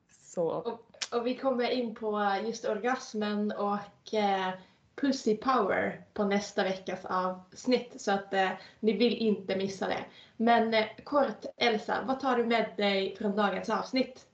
[0.10, 0.76] Så
[1.12, 4.50] Och vi kommer in på just orgasmen och eh,
[4.96, 8.50] Pussy Power på nästa veckas avsnitt så att eh,
[8.80, 10.06] ni vill inte missa det.
[10.38, 14.28] Men eh, kort Elsa, vad tar du med dig från dagens avsnitt?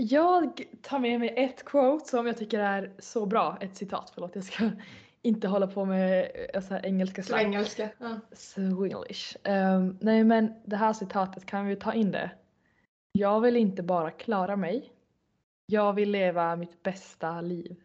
[0.00, 4.34] jag tar med mig ett quote som jag tycker är så bra, ett citat, förlåt
[4.34, 4.70] jag ska
[5.22, 7.40] inte hålla på med eh, så här engelska slang.
[7.40, 7.88] Svengelska.
[7.98, 8.20] Ja.
[8.32, 9.36] Swedish.
[9.44, 12.30] Um, nej men det här citatet, kan vi ta in det?
[13.12, 14.92] Jag vill inte bara klara mig.
[15.66, 17.76] Jag vill leva mitt bästa liv.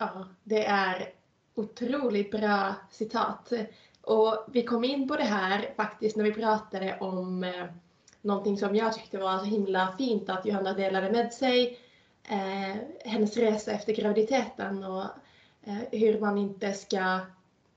[0.00, 1.08] Ja, det är
[1.54, 3.52] otroligt bra citat.
[4.02, 7.64] Och vi kom in på det här faktiskt när vi pratade om eh,
[8.22, 11.78] någonting som jag tyckte var så himla fint att Johanna delade med sig.
[12.28, 15.04] Eh, hennes resa efter graviditeten och
[15.62, 17.20] eh, hur man inte ska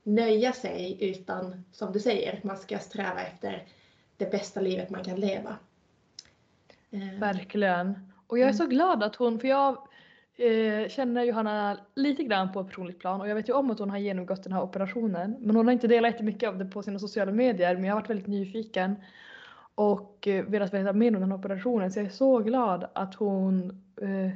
[0.02, 3.66] nöja sig utan, som du säger, man ska sträva efter
[4.16, 5.56] det bästa livet man kan leva.
[6.90, 8.12] Eh, Verkligen.
[8.26, 8.58] Och jag är Mm.
[8.58, 9.88] så glad att hon, för jag
[10.36, 13.78] eh, känner Johanna lite grann på ett personligt plan och jag vet ju om att
[13.78, 15.36] hon har genomgått den här operationen.
[15.40, 18.00] Men hon har inte delat jättemycket av det på sina sociala medier men jag har
[18.00, 18.96] varit väldigt nyfiken
[19.74, 23.14] och eh, velat veta mer om den här operationen så jag är så glad att
[23.14, 24.30] hon eh,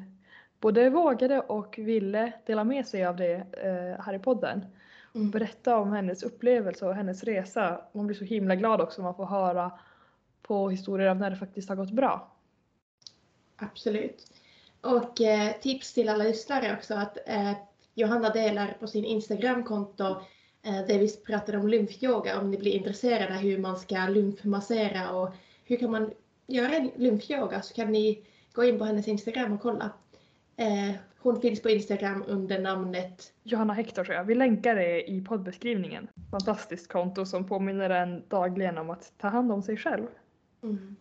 [0.61, 4.65] både vågade och ville dela med sig av det eh, här i podden.
[5.15, 5.31] mm.
[5.31, 7.81] Berätta om hennes upplevelse och hennes resa.
[7.93, 9.73] Man blir så himla glad också om man får höra
[10.43, 12.33] på historier av när det faktiskt har gått bra.
[13.57, 14.38] Absolut.
[14.81, 17.53] Och eh, tips till alla lyssnare också att eh,
[17.95, 20.05] Johanna delar på sin Instagramkonto
[20.63, 25.11] eh, där vi pratade om lymfyoga om ni blir intresserade av hur man ska lymfmassera
[25.11, 25.35] och
[25.65, 26.11] hur kan man
[26.47, 28.23] göra en lymfyoga så kan ni
[28.53, 29.91] gå in på hennes Instagram och kolla.
[30.57, 34.25] Eh, hon finns på Instagram under namnet Johanna Hector tror jag.
[34.25, 36.09] Vi länkar det i poddbeskrivningen.
[36.31, 40.07] Fantastiskt konto som påminner en dagligen om att ta hand om sig själv.
[40.63, 40.97] mm,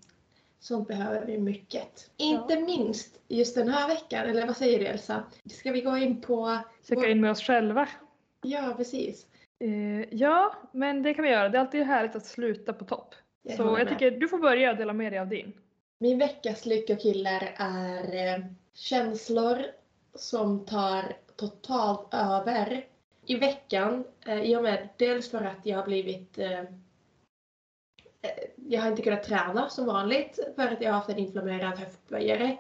[0.60, 2.10] Sånt behöver vi mycket.
[2.18, 5.24] Inte minst just den här veckan, eller vad säger du Elsa?
[5.46, 6.60] Ska vi gå in på...
[6.90, 7.88] Checka in med oss själva.
[8.42, 9.28] Ja, precis.
[9.60, 11.50] Eh, ja, men det kan vi göra.
[11.50, 13.16] Det är alltid härligt att sluta på topp.
[13.42, 13.90] Jag Så jag med.
[13.90, 15.54] tycker du får börja dela med dig av din.
[16.00, 19.58] Min veckas lyckokiller är eh, känslor
[20.16, 21.04] som tar
[21.36, 22.86] totalt över
[23.26, 24.04] i veckan.
[24.26, 26.38] Eh, I och med dels för att jag har blivit
[28.28, 31.80] Eh, jag har inte kunnat träna som vanligt för att jag har haft en inflammerad
[31.80, 32.58] höftböjare.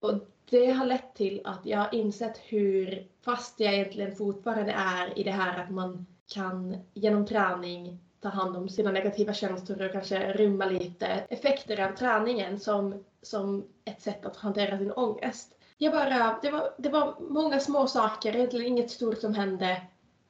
[0.00, 0.12] Och
[0.50, 5.22] det har lett till att jag har insett hur fast jag egentligen fortfarande är i
[5.22, 10.32] det här att man kan genom träning ta hand om sina negativa känslor och kanske
[10.32, 15.54] rymma lite effekter av träningen som, som ett sätt att hantera sin ångest.
[15.78, 19.82] Jag bara, det, var, det var många små saker, egentligen inget stort som hände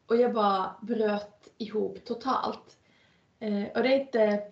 [0.06, 2.76] och jag bara bröt ihop totalt.
[3.44, 4.42] Eh, och det är inte,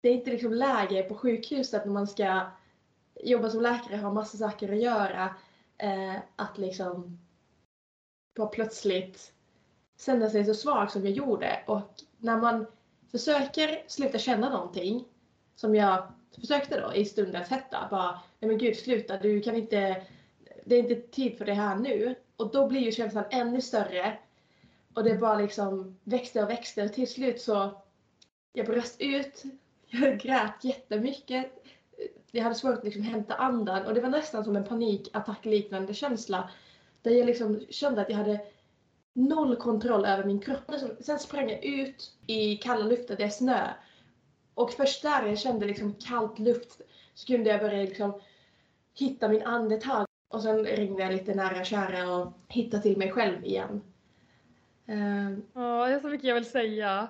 [0.00, 2.40] det är inte liksom läge på sjukhuset när man ska
[3.14, 5.34] jobba som läkare och ha massa saker att göra.
[5.78, 7.18] Eh, att liksom
[8.36, 9.32] bara plötsligt
[9.98, 11.64] känna sig så svag som jag gjorde.
[11.66, 12.66] Och när man
[13.10, 15.04] försöker sluta känna någonting,
[15.54, 20.06] som jag försökte då i stundens hetta, bara nej men gud sluta, du kan inte,
[20.64, 22.14] det är inte tid för det här nu.
[22.36, 24.18] Och då blir ju känslan ännu större.
[24.94, 27.82] Och det bara liksom växte och växte och till slut så,
[28.52, 29.42] jag bröst ut,
[29.86, 31.64] jag grät jättemycket.
[32.30, 36.50] Jag hade svårt att liksom hämta andan och det var nästan som en panikattackliknande känsla.
[37.02, 38.40] Där jag liksom kände att jag hade
[39.12, 40.70] noll kontroll över min kropp.
[41.00, 43.68] Sen sprang jag ut i kalla luften, det är snö.
[44.54, 46.80] Och först där jag kände liksom kallt luft
[47.14, 48.20] så kunde jag börja liksom
[48.94, 50.06] hitta min andetag.
[50.28, 53.82] Och sen ringde jag lite nära och kära och hittade till mig själv igen.
[54.90, 57.08] Ehm, Ja, jag har så mycket jag vill säga.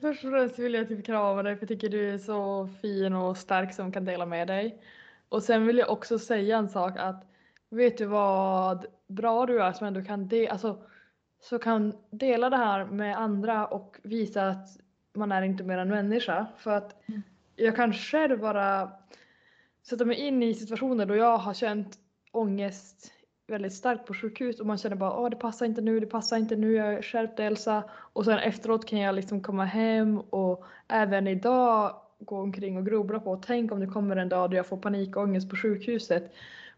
[0.00, 3.12] Först och främst vill jag typ krama dig för jag tycker du är så fin
[3.14, 4.82] och stark som kan dela med dig.
[5.28, 7.26] Och sen vill jag också säga en sak att
[7.70, 10.82] vet du vad bra du är som ändå kan, de- alltså,
[11.40, 14.68] så kan dela det här med andra och visa att
[15.14, 16.46] man är inte mer än människa.
[16.56, 17.22] För att Mm.
[17.56, 18.92] jag kan själv bara
[19.82, 21.98] sätta mig in i situationer då jag har känt
[22.32, 23.12] ångest
[23.46, 26.36] väldigt starkt på sjukhus och man känner bara åh det passar inte nu, det passar
[26.36, 27.82] inte nu, jag skärpte Elsa.
[27.90, 33.20] Och sen efteråt kan jag liksom komma hem och även idag gå omkring och grubbla
[33.20, 36.32] på tänk om det kommer en dag då jag får panikångest på sjukhuset.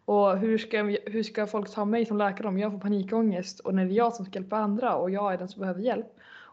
[0.04, 3.74] Och hur ska, hur ska folk ta mig som läkare om jag får panikångest och
[3.74, 6.06] när det är jag som ska hjälpa andra och jag är den som behöver hjälp.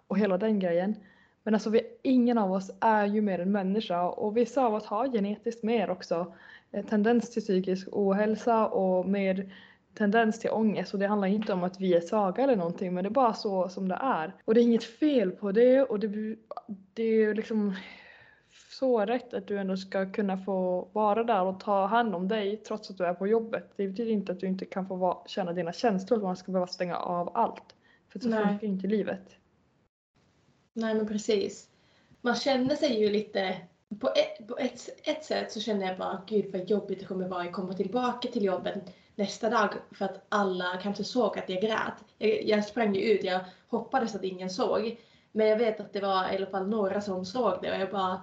[0.08, 0.96] Och hela den grejen.
[1.44, 4.86] Men alltså vi, ingen av oss är ju mer än människa och vissa av oss
[4.86, 6.34] har genetiskt mer också
[6.72, 9.52] eh, tendens till psykisk ohälsa och mer
[9.94, 13.04] tendens till ångest och det handlar inte om att vi är svaga eller någonting men
[13.04, 14.36] det är bara så som det är.
[14.46, 16.36] Och det är inget fel på det och det,
[16.94, 17.76] det är liksom
[18.80, 22.58] så rätt att du ändå ska kunna få vara där och ta hand om dig
[22.58, 23.74] trots att du är på jobbet.
[23.76, 26.52] Det betyder inte att du inte kan få vara, känna dina känslor och man ska
[26.52, 27.76] behöva stänga av allt.
[28.10, 28.46] För så Nej.
[28.48, 29.36] funkar inte livet.
[30.74, 31.70] Nej men precis.
[32.22, 33.58] Man känner sig ju lite,
[34.00, 37.28] på ett, på ett, ett sätt så känner jag bara gud vad jobbigt det kommer
[37.28, 38.84] vara att komma tillbaka till jobbet
[39.16, 42.04] nästa dag för att alla kanske såg att jag grät.
[42.18, 45.00] Jag, jag sprang ju ut, jag hoppades att ingen såg.
[45.32, 47.92] Men jag vet att det var i alla fall några som såg det och jag
[47.92, 48.22] bara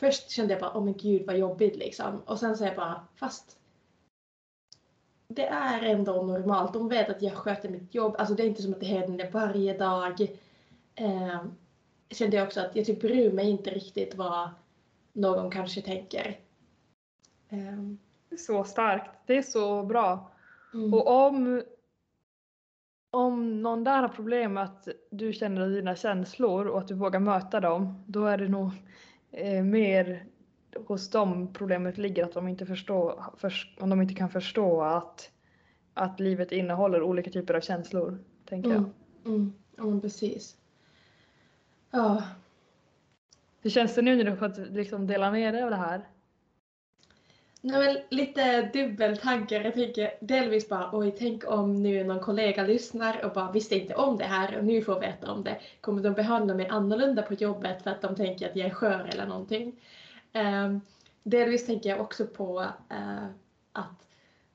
[0.00, 3.06] Först kände jag bara åh men gud vad jobbigt liksom och sen så jag bara
[3.14, 3.58] fast
[5.28, 6.72] det är ändå normalt.
[6.72, 8.14] De vet att jag sköter mitt jobb.
[8.18, 10.20] Alltså det är inte som att det händer varje dag.
[10.94, 11.44] Eh,
[12.10, 14.50] kände jag också att jag typ bryr mig inte riktigt vad
[15.12, 16.38] någon kanske tänker.
[17.48, 17.98] Ehm,
[18.38, 19.10] så starkt.
[19.26, 20.30] Det är så bra.
[20.74, 20.94] mm.
[20.94, 21.62] Och om,
[23.10, 27.20] om någon där har problem med att du känner dina känslor och att du vågar
[27.20, 28.70] möta dem, då är det nog
[29.30, 30.26] eh, mer
[30.86, 35.30] hos dem problemet ligger, att de inte förstår, förs- om de inte kan förstå att,
[35.94, 38.78] att livet innehåller olika typer av känslor, tänker jag.
[38.78, 38.90] Mm.
[39.26, 39.52] Mm.
[39.76, 40.56] Ja men precis.
[41.90, 42.22] Ja.
[43.62, 46.08] Hur känns det nu när du har fått liksom dela med dig av det här?
[47.62, 49.60] Nej, men lite dubbeltankar.
[49.60, 53.94] Jag tänker delvis bara oj, tänk om nu någon kollega lyssnar och bara visste inte
[53.94, 55.60] om det här och nu får veta om det.
[55.80, 59.08] Kommer de behandla mig annorlunda på jobbet för att de tänker att jag är skör
[59.12, 59.80] eller någonting?
[60.34, 60.80] Um,
[61.22, 62.60] delvis tänker jag också på
[62.90, 63.24] eh,
[63.72, 64.06] att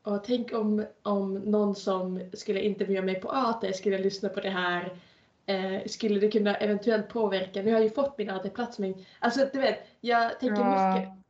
[0.04, 4.50] och tänk om, om någon som skulle intervjua mig på AT skulle lyssna på det
[4.50, 4.98] här.
[5.46, 7.62] Eh, skulle det kunna eventuellt påverka?
[7.62, 10.96] Nu har jag ju fått min AT-plats men alltså du vet, jag tänker Ja.
[10.96, 11.25] mycket.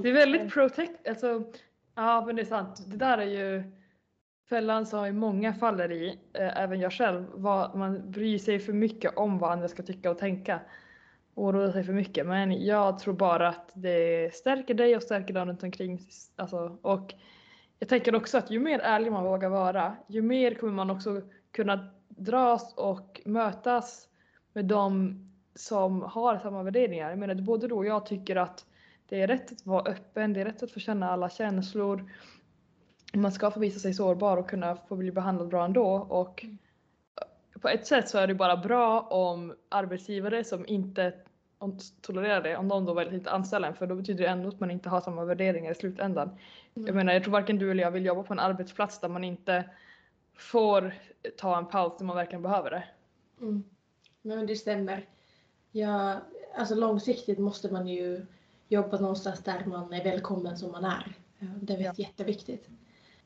[0.00, 1.44] Det är väldigt protect, alltså
[1.94, 2.84] ja men det är sant.
[2.86, 3.62] Det där är ju
[4.48, 8.72] fällan som i många faller i, eh, även jag själv, vad, man bryr sig för
[8.72, 10.60] mycket om vad andra ska tycka och tänka.
[11.34, 12.26] Oroar sig för mycket.
[12.26, 16.00] Men jag tror bara att det stärker dig och stärker dem runt omkring.
[16.36, 17.14] Alltså, och
[17.78, 21.20] jag tänker också att ju mer ärlig man vågar vara, ju mer kommer man också
[21.52, 24.08] kunna dras och mötas
[24.52, 25.18] med de
[25.54, 27.10] som har samma värderingar.
[27.10, 28.64] Jag menar både du och jag tycker att
[29.08, 32.10] det är rätt att vara öppen, det är rätt att få känna alla känslor.
[33.14, 36.46] Man ska få visa sig sårbar och kunna få bli behandlad bra ändå och
[37.60, 41.12] på ett sätt så är det bara bra om arbetsgivare som inte
[42.00, 44.48] tolererar det, om de då väljer att inte anställa en för då betyder det ändå
[44.48, 46.28] att man inte har samma värderingar i slutändan.
[46.74, 46.86] Mm.
[46.86, 49.24] Jag menar jag tror varken du eller jag vill jobba på en arbetsplats där man
[49.24, 49.64] inte
[50.34, 50.94] får
[51.36, 52.84] ta en paus när man verkligen behöver det.
[53.40, 53.64] Mm.
[54.22, 55.06] Men det stämmer.
[55.72, 56.16] Ja,
[56.56, 58.26] alltså långsiktigt måste man ju
[58.72, 61.16] jobba någonstans där man är välkommen som man är.
[61.60, 61.92] Det är ja.
[61.96, 62.68] jätteviktigt.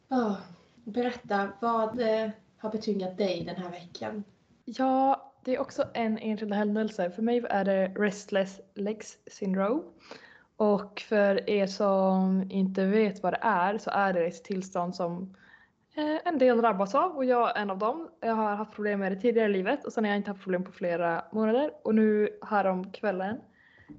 [0.09, 0.37] Oh,
[0.85, 4.25] berätta, vad eh, har betyngat dig den här veckan?
[4.65, 7.11] Ja, det är också en enskild händelse.
[7.11, 9.83] För mig är det Restless Legs Syndrome.
[10.57, 15.37] Och för er som inte vet vad det är så är det ett tillstånd som
[15.97, 18.09] eh, en del drabbas av och jag är en av dem.
[18.21, 20.43] Jag har haft problem med det tidigare i livet och sen har jag inte haft
[20.43, 23.37] problem på flera månader och nu härom kvällen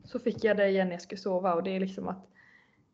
[0.03, 2.27] så fick jag det igen när jag skulle sova och det är liksom att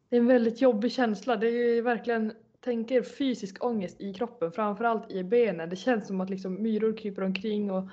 [0.10, 1.36] det är en väldigt jobbig känsla.
[1.36, 2.34] Det är verkligen
[2.64, 5.70] tänker fysisk ångest i kroppen, framförallt i benen.
[5.70, 7.90] Det känns som att liksom myror kryper omkring och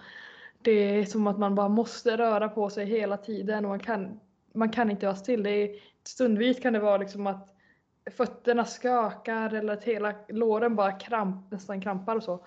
[0.62, 4.20] det är som att man bara måste röra på sig hela tiden och man kan,
[4.54, 5.42] man kan inte vara still.
[5.42, 5.70] Det är,
[6.04, 7.54] stundvis kan det vara liksom att
[8.16, 12.44] fötterna skakar eller att hela låren bara kramp, nästan krampar och så.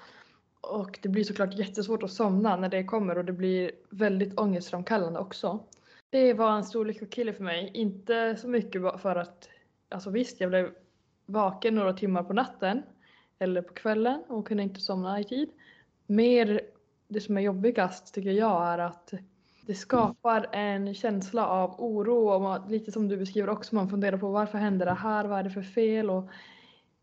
[0.62, 5.20] Och det blir såklart jättesvårt att somna när det kommer och det blir väldigt ångestframkallande
[5.20, 5.60] också.
[6.14, 7.72] Det var en stor lyckokille för mig.
[7.74, 9.50] Inte så mycket för att,
[9.90, 10.72] alltså visst jag blev
[11.26, 12.84] vaken några timmar på natten
[13.40, 15.50] eller på kvällen och kunde inte somna i tid.
[16.08, 16.62] Mer
[17.08, 19.14] det som är jobbigast tycker jag är att
[19.66, 24.18] det skapar en känsla av oro och man, lite som du beskriver också, man funderar
[24.18, 26.30] på varför händer det här, vad är det för fel och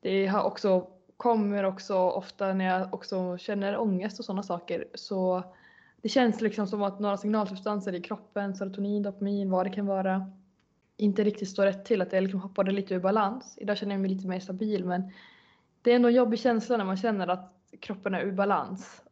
[0.01, 5.43] det har också, kommer också ofta när jag också känner ångest och sådana saker så
[6.03, 10.31] det känns liksom som att några signalsubstanser i kroppen, serotonin, dopamin, vad det kan vara,
[10.97, 13.59] inte riktigt står rätt till, att jag liksom hoppade lite ur balans.
[13.61, 15.13] Idag känner jag mig lite mer stabil men
[15.83, 19.03] det är ändå en jobbig känsla när man känner att kroppen är ur balans.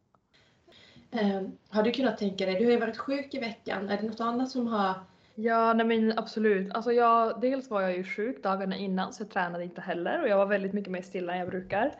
[1.11, 4.07] Um, har du kunnat tänka dig, du har ju varit sjuk i veckan, är det
[4.07, 4.93] något annat som har
[5.41, 6.73] Ja, nej men absolut.
[6.73, 10.27] Alltså jag, dels var jag ju sjuk dagarna innan så jag tränade inte heller och
[10.27, 11.91] jag var väldigt mycket mer stilla än jag brukar.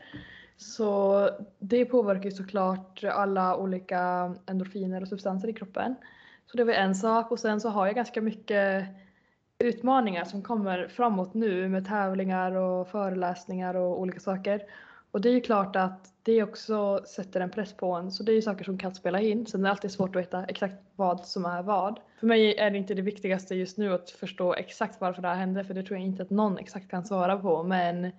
[0.61, 1.30] Så
[1.60, 5.95] det påverkar ju såklart alla olika endorfiner och substanser i kroppen.
[6.45, 8.86] Så det var en sak och sen så har jag ganska mycket
[9.60, 14.61] utmaningar som kommer framåt nu med tävlingar och föreläsningar och olika saker.
[15.11, 18.31] Och det är ju klart att det också sätter en press på en så det
[18.31, 19.45] är ju saker som kan spela in.
[19.45, 21.99] Sen är det alltid svårt att veta exakt vad som är vad.
[22.19, 25.36] För mig är det inte det viktigaste just nu att förstå exakt varför det här
[25.36, 28.11] hände för det tror jag inte att någon exakt kan svara på men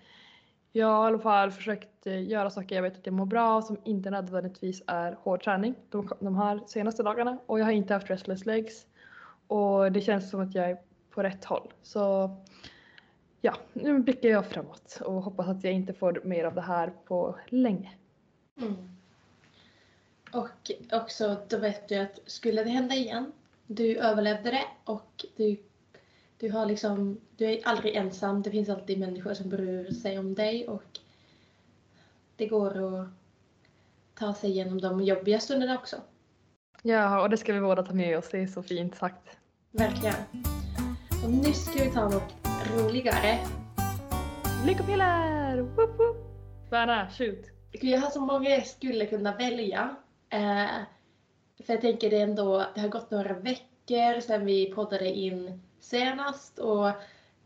[0.72, 3.48] jag har i alla fall försökt eh, göra saker jag vet att jag mår bra
[3.48, 7.72] av som inte nödvändigtvis är hård träning de, de här senaste dagarna och jag har
[7.72, 8.86] inte haft restless legs
[9.46, 10.78] och det känns som att jag är
[11.10, 11.72] på rätt håll.
[11.82, 12.36] Så
[13.40, 16.92] ja, nu blickar jag framåt och hoppas att jag inte får mer av det här
[17.04, 17.90] på länge.
[18.60, 18.76] Mm.
[20.32, 23.32] Och också då vet du att skulle det hända igen,
[23.66, 25.56] du överlevde det och du,
[26.40, 28.42] du, har liksom, du är aldrig ensam.
[28.42, 30.98] Det finns alltid människor som bryr sig om dig och
[32.36, 33.08] det går att
[34.14, 35.96] ta sig igenom de jobbiga stunderna också.
[36.82, 38.28] Ja, och det ska vi båda ta med oss.
[38.30, 39.36] Det är så fint sagt.
[39.70, 40.14] Verkligen.
[41.24, 42.34] Och nu ska vi ta något
[42.76, 43.38] roligare.
[44.66, 45.60] Lyckopiller!
[45.60, 46.00] Woop
[47.18, 47.46] shoot!
[47.72, 49.96] Jag har så många jag skulle kunna välja.
[50.30, 50.70] Eh,
[51.64, 56.58] för jag tänker det ändå, det har gått några veckor sedan vi poddade in senast
[56.58, 56.90] och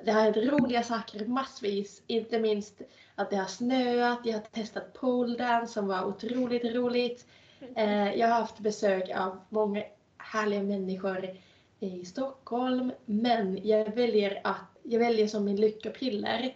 [0.04, 2.02] det har hänt roliga saker massvis.
[2.06, 2.82] Inte minst
[3.14, 7.26] att det har snöat, jag har testat poledance som var otroligt roligt.
[7.74, 9.82] Eh, jag har haft besök av många
[10.18, 11.36] härliga människor
[11.80, 12.92] i Stockholm.
[13.04, 16.54] Men jag väljer, att, jag väljer som min lyckopiller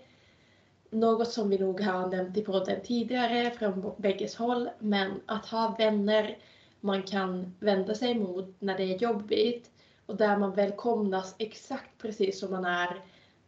[0.90, 4.68] något som vi nog har nämnt i podden tidigare från bägges håll.
[4.78, 6.38] Men att ha vänner
[6.80, 9.70] man kan vända sig mot när det är jobbigt
[10.09, 13.02] och där man välkomnas exakt precis som man är.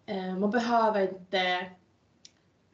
[0.07, 1.71] Eh, man behöver inte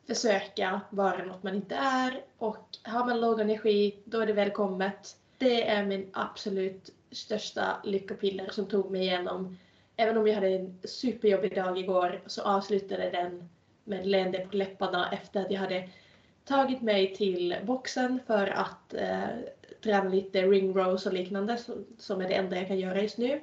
[0.07, 5.17] försöka vara något man inte är och har man låg energi då är det välkommet.
[5.39, 9.59] Det är min absolut största lyckopiller som tog mig igenom.
[9.97, 13.49] Även om jag hade en superjobbig dag igår så avslutade den
[13.85, 15.89] med leende på läpparna efter att jag hade
[16.45, 19.27] tagit mig till boxen för att eh,
[19.83, 21.59] träna lite ring rows och liknande
[21.99, 23.41] som är det enda jag kan göra just nu.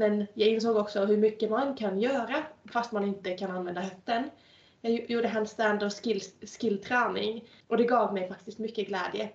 [0.00, 4.30] Men jag insåg också hur mycket man kan göra fast man inte kan använda höften.
[4.80, 6.20] Jag gjorde handstand och skill,
[6.60, 9.30] skillträning och det gav mig faktiskt mycket glädje.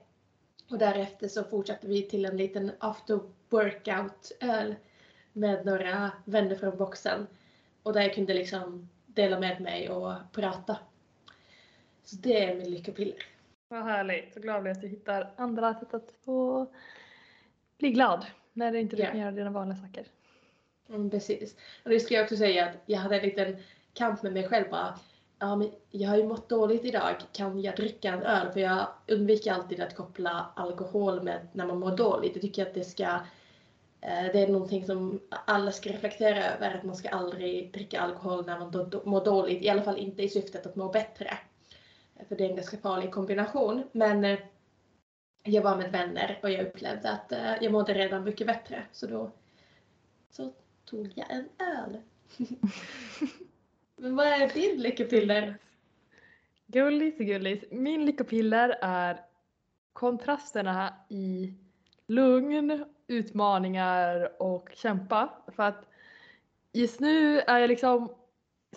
[0.70, 3.20] Och därefter så fortsatte vi till en liten after
[3.50, 4.76] workout-öl
[5.34, 7.28] med några vänner från boxen.
[7.84, 10.78] Och där jag kunde liksom dela med mig och prata.
[12.04, 13.18] Så det är min lyckopiller.
[13.68, 14.34] Vad härligt.
[14.34, 16.68] Så glad blir jag att du hittar andra sätt att få
[17.78, 19.10] bli glad när det inte du Ja.
[19.10, 20.06] kan göra dina vanliga saker.
[20.90, 21.56] Mm, precis.
[21.84, 23.58] Och det ska jag också säga att jag hade en liten
[23.94, 25.00] kamp med mig själv bara.
[25.40, 27.16] Ja, men jag har ju mått dåligt idag.
[27.32, 28.52] Kan jag dricka en öl?
[28.52, 32.36] För jag undviker alltid att koppla alkohol med när man mår dåligt.
[32.36, 33.04] Jag tycker att det ska
[34.02, 36.76] eh, det är någonting som alla ska reflektera över.
[36.78, 38.72] Att man ska aldrig dricka alkohol när man
[39.06, 39.64] mår dåligt.
[39.64, 41.38] I alla fall inte i syftet att må bättre.
[42.28, 43.84] För det är en ganska farlig kombination.
[43.92, 44.40] Men eh,
[45.44, 48.84] jag var med vänner och jag upplevde att eh, jag mådde redan mycket bättre.
[48.92, 49.32] Så då
[50.30, 50.52] så
[50.86, 52.02] tog jag en öl.
[53.96, 55.58] Men vad är din lyckopiller?
[56.68, 57.64] Gullis och gullis.
[57.72, 59.22] Min lyckopiller är
[59.94, 61.54] kontrasterna i
[62.08, 65.30] lugn, utmaningar och kämpa.
[65.56, 65.86] För att
[66.74, 68.10] just nu är jag liksom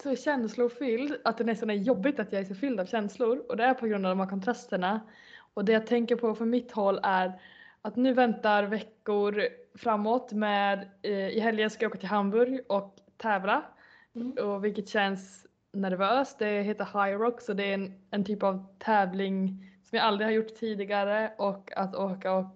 [0.02, 3.56] så känslofylld att det nästan är jobbigt att jag är så fylld av känslor och
[3.56, 5.00] det är på grund av de här kontrasterna.
[5.54, 7.40] Och det jag tänker på från mitt håll är
[7.82, 9.48] att nu väntar veckor
[9.78, 13.64] framåt med eh, i helgen ska jag åka till Hamburg och tävla.
[14.14, 14.32] Mm.
[14.32, 16.38] Och vilket känns nervöst.
[16.38, 20.26] Det heter High Rock så det är en, en typ av tävling som jag aldrig
[20.26, 22.46] har gjort tidigare och att åka och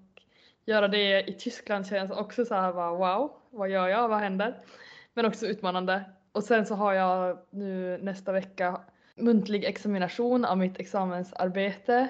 [0.65, 4.57] göra det i Tyskland känns också så här bara, wow, vad gör jag, vad händer?
[5.15, 6.05] Men också utmanande.
[6.33, 8.81] Och sen så har jag nu nästa vecka
[9.15, 12.09] muntlig examination av mitt examensarbete.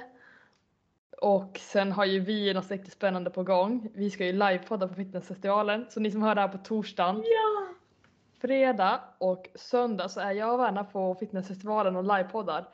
[1.22, 3.88] Och sen har ju vi något riktigt spännande på gång.
[3.94, 5.86] Vi ska ju livepodda på fitnessfestivalen.
[5.88, 7.16] Så ni som hör det här på torsdagen.
[7.16, 7.74] Ja!
[8.40, 12.68] Fredag och söndag så är jag och Verna på fitnessfestivalen och livepoddar.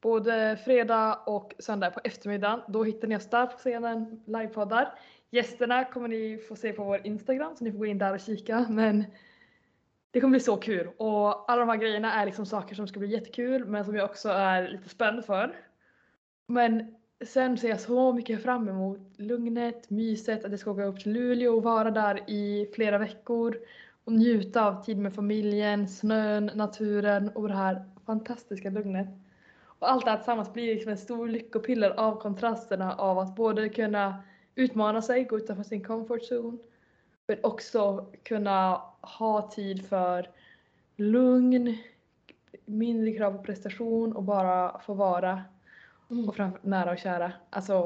[0.00, 2.60] Både fredag och söndag på eftermiddagen.
[2.68, 4.94] Då hittar ni oss där på scenen, livepoddar.
[5.30, 8.20] Gästerna kommer ni få se på vår Instagram så ni får gå in där och
[8.20, 8.66] kika.
[8.70, 9.04] Men
[10.10, 12.98] det kommer bli så kul och alla de här grejerna är liksom saker som ska
[12.98, 15.56] bli jättekul men som jag också är lite spänd för.
[16.46, 16.94] Men
[17.26, 21.12] sen ser jag så mycket fram emot lugnet, myset, att jag ska åka upp till
[21.12, 23.58] Luleå och vara där i flera veckor
[24.04, 29.08] och njuta av tid med familjen, snön, naturen och det här fantastiska lugnet.
[29.64, 33.68] Och allt det här tillsammans blir liksom en stor lyckopiller av kontrasterna av att både
[33.68, 34.22] kunna
[34.54, 36.58] utmana sig, gå utanför sin comfort zone,
[37.26, 40.30] men också kunna ha tid för
[40.96, 41.76] lugn,
[42.64, 45.42] mindre krav på prestation och bara få vara
[46.12, 46.28] Mm.
[46.28, 47.32] och framför, nära och kära.
[47.50, 47.78] Alltså,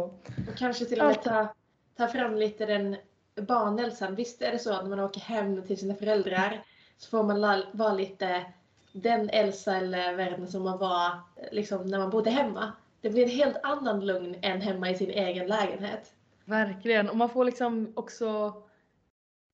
[0.48, 1.48] Och kanske till och med ta,
[1.97, 2.97] ta fram lite den
[3.35, 4.15] barnhälsan.
[4.15, 6.62] Visst är det så att när man åker hem till sina föräldrar
[6.97, 8.44] så får man vara lite
[8.93, 12.73] den Elsa eller Verna som man var eh, liksom, när man bodde hemma.
[13.01, 16.12] Det blir en helt annan lugn än hemma i sin egen lägenhet.
[16.44, 17.11] Verkligen.
[17.11, 18.53] Och man får liksom också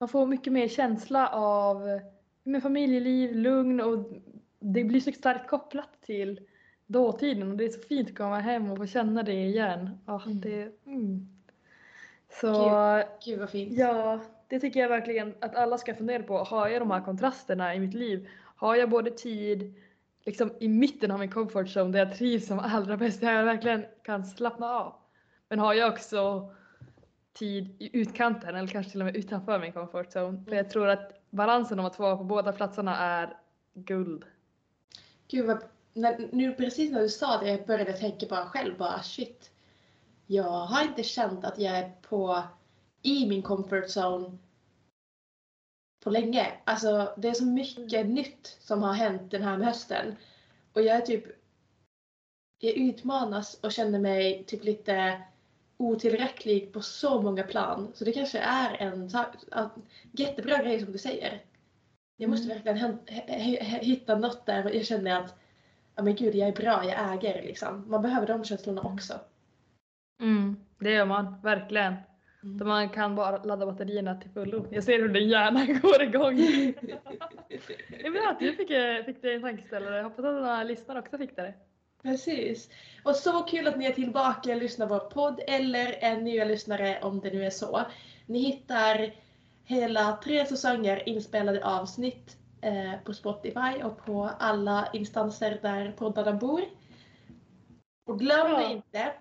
[0.01, 2.01] man får mycket mer känsla av
[2.43, 4.13] med familjeliv, lugn och
[4.59, 6.41] det blir så starkt kopplat till
[6.87, 9.99] dåtiden och det är så fint att komma hem och få känna det igen.
[10.07, 10.41] Ja, Mm.
[10.41, 11.29] det, mm.
[12.41, 13.73] Så Gud vad fint.
[13.79, 16.39] ja, det tycker jag verkligen att alla ska fundera på.
[16.39, 18.29] Har jag de här kontrasterna i mitt liv?
[18.57, 19.75] Har jag både tid
[20.25, 23.45] liksom i mitten av min comfort zone där jag trivs som allra bäst, där jag
[23.45, 24.95] verkligen kan slappna av.
[25.49, 26.51] Men har jag också
[27.33, 30.45] tid i utkanten eller kanske till och med utanför min comfort zone?
[30.49, 33.37] För jag tror att balansen att vara på båda platserna är
[33.75, 34.25] guld.
[35.29, 35.59] Gud vad,
[35.93, 39.51] när, nu precis när du sa det jag började tänka bara själv bara shit.
[40.27, 42.43] Jag har inte känt att jag är på
[43.03, 44.39] i min comfort zone
[46.05, 46.53] på länge.
[46.65, 50.17] Alltså det är så mycket nytt som har hänt den här hösten.
[50.73, 51.25] Och jag är typ
[52.59, 55.23] jag utmanas och känner mig typ lite
[55.77, 57.93] otillräcklig på så många plan.
[57.95, 59.11] Så det kanske är en
[60.13, 61.45] jättebra grej som du säger.
[62.17, 62.65] Jag måste Mm.
[62.65, 62.99] verkligen
[63.81, 65.42] hitta något där och jag känner att
[66.03, 67.85] ja men gud jag är bra, jag äger liksom.
[67.89, 69.15] Man behöver de känslorna också.
[70.21, 71.95] Mm, det gör man, verkligen.
[72.43, 72.59] Mm.
[72.59, 74.67] Så man kan bara ladda batterierna till fullo.
[74.71, 76.37] Jag ser hur din hjärna går igång.
[77.89, 80.03] Det är bra att du fick, eh, fick dig en tankeställare.
[80.03, 81.55] Hoppas att den här lyssnaren också fick det.
[82.03, 82.71] Precis.
[83.05, 86.45] Och så kul att ni är tillbaka och lyssnar på vår podd eller är nya
[86.45, 87.83] lyssnare om det nu är så.
[88.27, 89.13] Ni hittar
[89.65, 92.37] hela tre säsonger inspelade avsnitt
[93.05, 96.63] på Spotify och på alla instanser där poddarna bor.
[98.07, 98.71] Och glöm Ja.
[98.71, 99.13] inte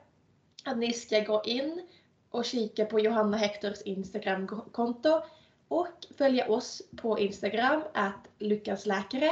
[0.65, 1.87] att ni ska gå in
[2.29, 5.21] och kika på Johanna Hektors Instagramkonto
[5.67, 9.31] och följa oss på Instagram att lyckasläkare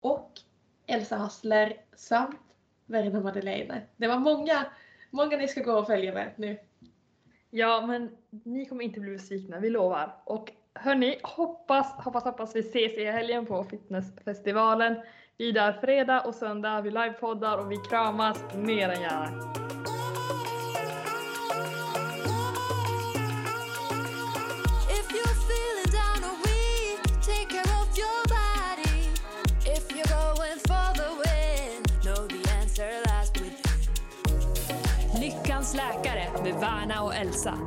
[0.00, 0.40] och
[0.86, 2.40] Elsa Hassler samt
[2.86, 3.82] Verna Madeleine.
[3.96, 4.66] Det var många,
[5.10, 6.58] många ni ska gå och följa med nu.
[7.50, 10.16] Ja, men ni kommer inte bli besvikna, vi lovar.
[10.24, 14.96] Och hörni, hoppas, hoppas, hoppas vi ses i helgen på fitnessfestivalen.
[15.38, 19.54] Vi är där fredag och söndag, vi livepoddar och vi kramas mer än gärna.
[35.74, 37.58] Läkare med Värna och Elsa.